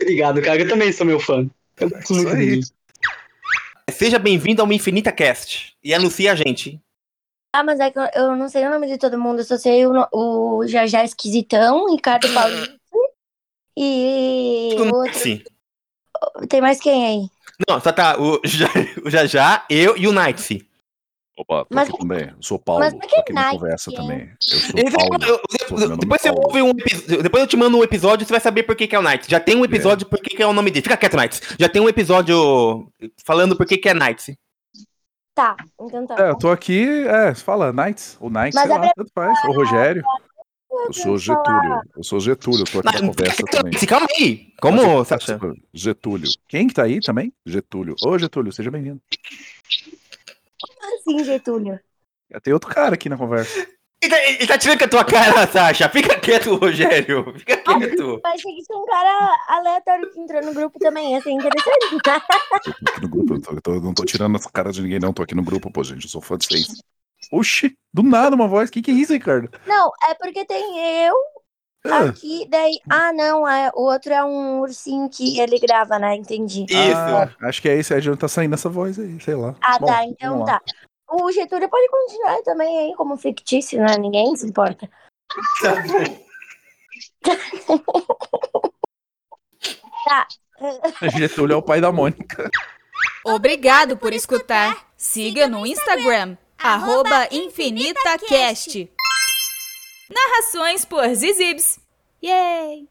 Obrigado, 0.00 0.40
cara. 0.40 0.60
Eu 0.60 0.68
também 0.68 0.92
sou 0.92 1.06
meu 1.06 1.20
fã. 1.20 1.48
Eu 1.78 1.90
gosto 1.90 2.14
muito 2.14 2.36
disso. 2.36 2.72
Seja 3.90 4.18
bem-vindo 4.18 4.62
ao 4.62 4.66
uma 4.66 4.74
Infinita 4.74 5.12
Cast. 5.12 5.76
E 5.82 5.92
anuncie 5.92 6.28
a 6.28 6.34
gente. 6.34 6.80
Ah, 7.52 7.64
mas 7.64 7.80
é 7.80 7.90
que 7.90 7.98
eu, 7.98 8.08
eu 8.14 8.36
não 8.36 8.48
sei 8.48 8.64
o 8.64 8.70
nome 8.70 8.86
de 8.86 8.96
todo 8.96 9.18
mundo, 9.18 9.40
eu 9.40 9.44
só 9.44 9.58
sei 9.58 9.84
o, 9.84 10.08
o 10.12 10.66
Jajá 10.68 11.04
Esquisitão, 11.04 11.90
Ricardo 11.90 12.32
Paulista 12.32 12.78
e 13.76 14.76
o 14.78 14.94
outro. 14.94 15.14
Sim. 15.14 15.42
Tem 16.48 16.60
mais 16.60 16.78
quem 16.80 17.06
aí? 17.06 17.30
Não, 17.68 17.80
só 17.80 17.92
tá 17.92 18.16
o, 18.18 18.40
o 19.04 19.10
Jajá, 19.10 19.64
eu 19.68 19.96
e 19.96 20.06
o 20.06 20.12
Night. 20.12 20.66
Opa, 21.40 21.64
tô 21.64 21.74
Mas- 21.74 21.88
aqui 21.88 21.98
também. 21.98 22.28
Eu 22.36 22.42
sou 22.42 22.58
o 22.58 22.60
Paulo, 22.60 22.80
mas 22.84 22.92
por 22.92 23.00
que 23.00 23.14
tô 23.14 23.20
aqui 23.22 23.32
na 23.32 23.50
conversa 23.52 23.90
também. 23.92 24.20
Eu 24.28 24.36
sou 24.40 24.58
Esse- 24.78 24.96
Paulo. 24.96 25.24
eu- 25.24 25.28
eu- 25.28 25.68
Sou- 25.68 25.78
meu 25.78 25.88
nome 25.88 25.94
é 25.94 26.00
depois 26.02 26.20
você 26.20 26.28
Paulo. 26.28 26.42
ouve 26.46 26.62
um 26.62 26.68
episódio. 26.70 27.22
Depois 27.22 27.40
eu 27.42 27.46
te 27.46 27.56
mando 27.56 27.78
um 27.78 27.82
episódio, 27.82 28.26
você 28.26 28.32
vai 28.32 28.40
saber 28.40 28.62
por 28.64 28.76
que, 28.76 28.86
que 28.86 28.94
é 28.94 28.98
o 28.98 29.02
Night. 29.02 29.26
Já 29.30 29.40
tem 29.40 29.56
um 29.56 29.64
episódio 29.64 30.06
por 30.06 30.18
que, 30.20 30.36
que 30.36 30.42
é 30.42 30.46
o 30.46 30.52
nome 30.52 30.70
dele. 30.70 30.82
Fica 30.82 30.98
quieto, 30.98 31.16
Night. 31.16 31.40
Já 31.58 31.66
tem 31.66 31.80
um 31.80 31.88
episódio 31.88 32.92
falando 33.24 33.56
por 33.56 33.64
que, 33.64 33.78
que 33.78 33.88
é 33.88 33.94
Night. 33.94 34.38
Tá, 35.34 35.56
então 35.80 36.06
tá. 36.06 36.16
É, 36.26 36.30
eu 36.30 36.36
tô 36.36 36.50
aqui, 36.50 36.86
é, 37.06 37.34
fala, 37.34 37.72
Knights, 37.72 38.18
ou 38.20 38.28
Knights, 38.28 38.54
Mas 38.54 38.64
sei 38.66 38.72
é 38.72 38.74
lá, 38.74 38.80
pra- 38.80 38.92
tanto 38.94 39.10
faz, 39.14 39.44
ou 39.46 39.54
Rogério. 39.54 40.02
Eu 40.86 40.92
sou 40.92 41.16
Getúlio. 41.18 41.80
Eu 41.96 42.04
sou 42.04 42.20
Getúlio, 42.20 42.60
eu 42.60 42.66
tô 42.66 42.78
aqui 42.86 43.00
na 43.00 43.06
conversa 43.08 43.42
também. 43.50 43.72
Calma 43.86 44.06
aí. 44.18 44.52
Como, 44.60 45.04
Sasha? 45.06 45.38
Getúlio. 45.72 46.28
Quem 46.46 46.68
que 46.68 46.74
tá 46.74 46.82
aí 46.82 47.00
também? 47.00 47.32
Getúlio. 47.46 47.94
Ô, 48.04 48.18
Getúlio, 48.18 48.52
seja 48.52 48.70
bem-vindo. 48.70 49.00
Assim, 50.94 51.24
Getúlio. 51.24 51.78
Tem 52.42 52.52
outro 52.52 52.70
cara 52.70 52.94
aqui 52.94 53.08
na 53.08 53.16
conversa. 53.16 53.66
Ele 54.02 54.10
tá, 54.10 54.24
ele 54.30 54.46
tá 54.46 54.56
tirando 54.58 54.78
com 54.78 54.84
a 54.84 54.88
tua 54.88 55.04
cara, 55.04 55.46
Sasha. 55.46 55.88
Fica 55.90 56.18
quieto, 56.18 56.54
Rogério. 56.56 57.34
Fica 57.38 57.56
quieto. 57.58 58.00
Eu 58.02 58.20
achei 58.24 58.54
que 58.54 58.62
tinha 58.62 58.78
um 58.78 58.86
cara 58.86 59.36
aleatório 59.48 60.10
que 60.10 60.20
entrou 60.20 60.42
no 60.42 60.54
grupo 60.54 60.78
também, 60.78 61.12
ia 61.12 61.20
ser 61.20 61.30
interessante. 61.30 61.96
Aqui 62.88 63.00
no 63.02 63.08
grupo, 63.08 63.34
eu, 63.34 63.40
tô- 63.42 63.52
eu 63.52 63.60
tô- 63.60 63.74
eu 63.74 63.80
não 63.82 63.92
tô 63.92 64.04
tirando 64.04 64.36
a 64.36 64.50
cara 64.50 64.72
de 64.72 64.80
ninguém, 64.80 64.98
não. 64.98 65.12
Tô 65.12 65.22
aqui 65.22 65.34
no 65.34 65.42
grupo, 65.42 65.70
pô, 65.70 65.84
gente. 65.84 66.04
Eu 66.04 66.10
sou 66.10 66.20
fã 66.22 66.38
de 66.38 66.46
vocês. 66.46 66.66
Oxi, 67.30 67.76
do 67.92 68.02
nada 68.02 68.34
uma 68.34 68.48
voz. 68.48 68.70
Que 68.70 68.80
que 68.80 68.90
é 68.90 68.94
isso, 68.94 69.12
Ricardo? 69.12 69.50
Não, 69.66 69.90
é 70.08 70.14
porque 70.14 70.44
tem 70.46 71.04
eu 71.06 71.14
Ah. 71.14 71.39
Aqui, 71.84 72.46
daí. 72.48 72.80
Ah, 72.88 73.12
não, 73.12 73.46
é, 73.48 73.70
o 73.74 73.82
outro 73.82 74.12
é 74.12 74.24
um 74.24 74.60
ursinho 74.60 75.08
que 75.08 75.40
ele 75.40 75.58
grava, 75.58 75.98
né? 75.98 76.14
Entendi. 76.14 76.66
Ah, 76.94 77.30
acho 77.46 77.62
que 77.62 77.68
é 77.68 77.78
isso, 77.78 77.94
é 77.94 78.00
de 78.00 78.10
onde 78.10 78.18
tá 78.18 78.28
saindo 78.28 78.54
essa 78.54 78.68
voz 78.68 78.98
aí, 78.98 79.18
sei 79.20 79.34
lá. 79.34 79.54
Ah, 79.60 79.78
Bom, 79.78 79.86
tá, 79.86 80.04
então 80.04 80.44
tá. 80.44 80.60
O 81.12 81.32
Getúlio 81.32 81.68
pode 81.68 81.88
continuar 81.88 82.40
também 82.42 82.78
aí 82.78 82.94
como 82.94 83.16
fictício, 83.16 83.80
né? 83.80 83.96
Ninguém 83.98 84.36
se 84.36 84.46
importa. 84.46 84.88
tá. 90.04 90.28
Getúlio 91.16 91.54
é 91.54 91.56
o 91.56 91.62
pai 91.62 91.80
da 91.80 91.90
Mônica. 91.90 92.48
Obrigado 93.24 93.96
por 93.96 94.12
escutar. 94.12 94.86
Siga 94.96 95.48
no 95.48 95.66
Instagram, 95.66 96.36
arroba 96.58 97.26
InfinitaCast. 97.32 98.88
Narrações 100.10 100.84
por 100.84 101.14
Zizibs. 101.14 101.78
Yay! 102.22 102.88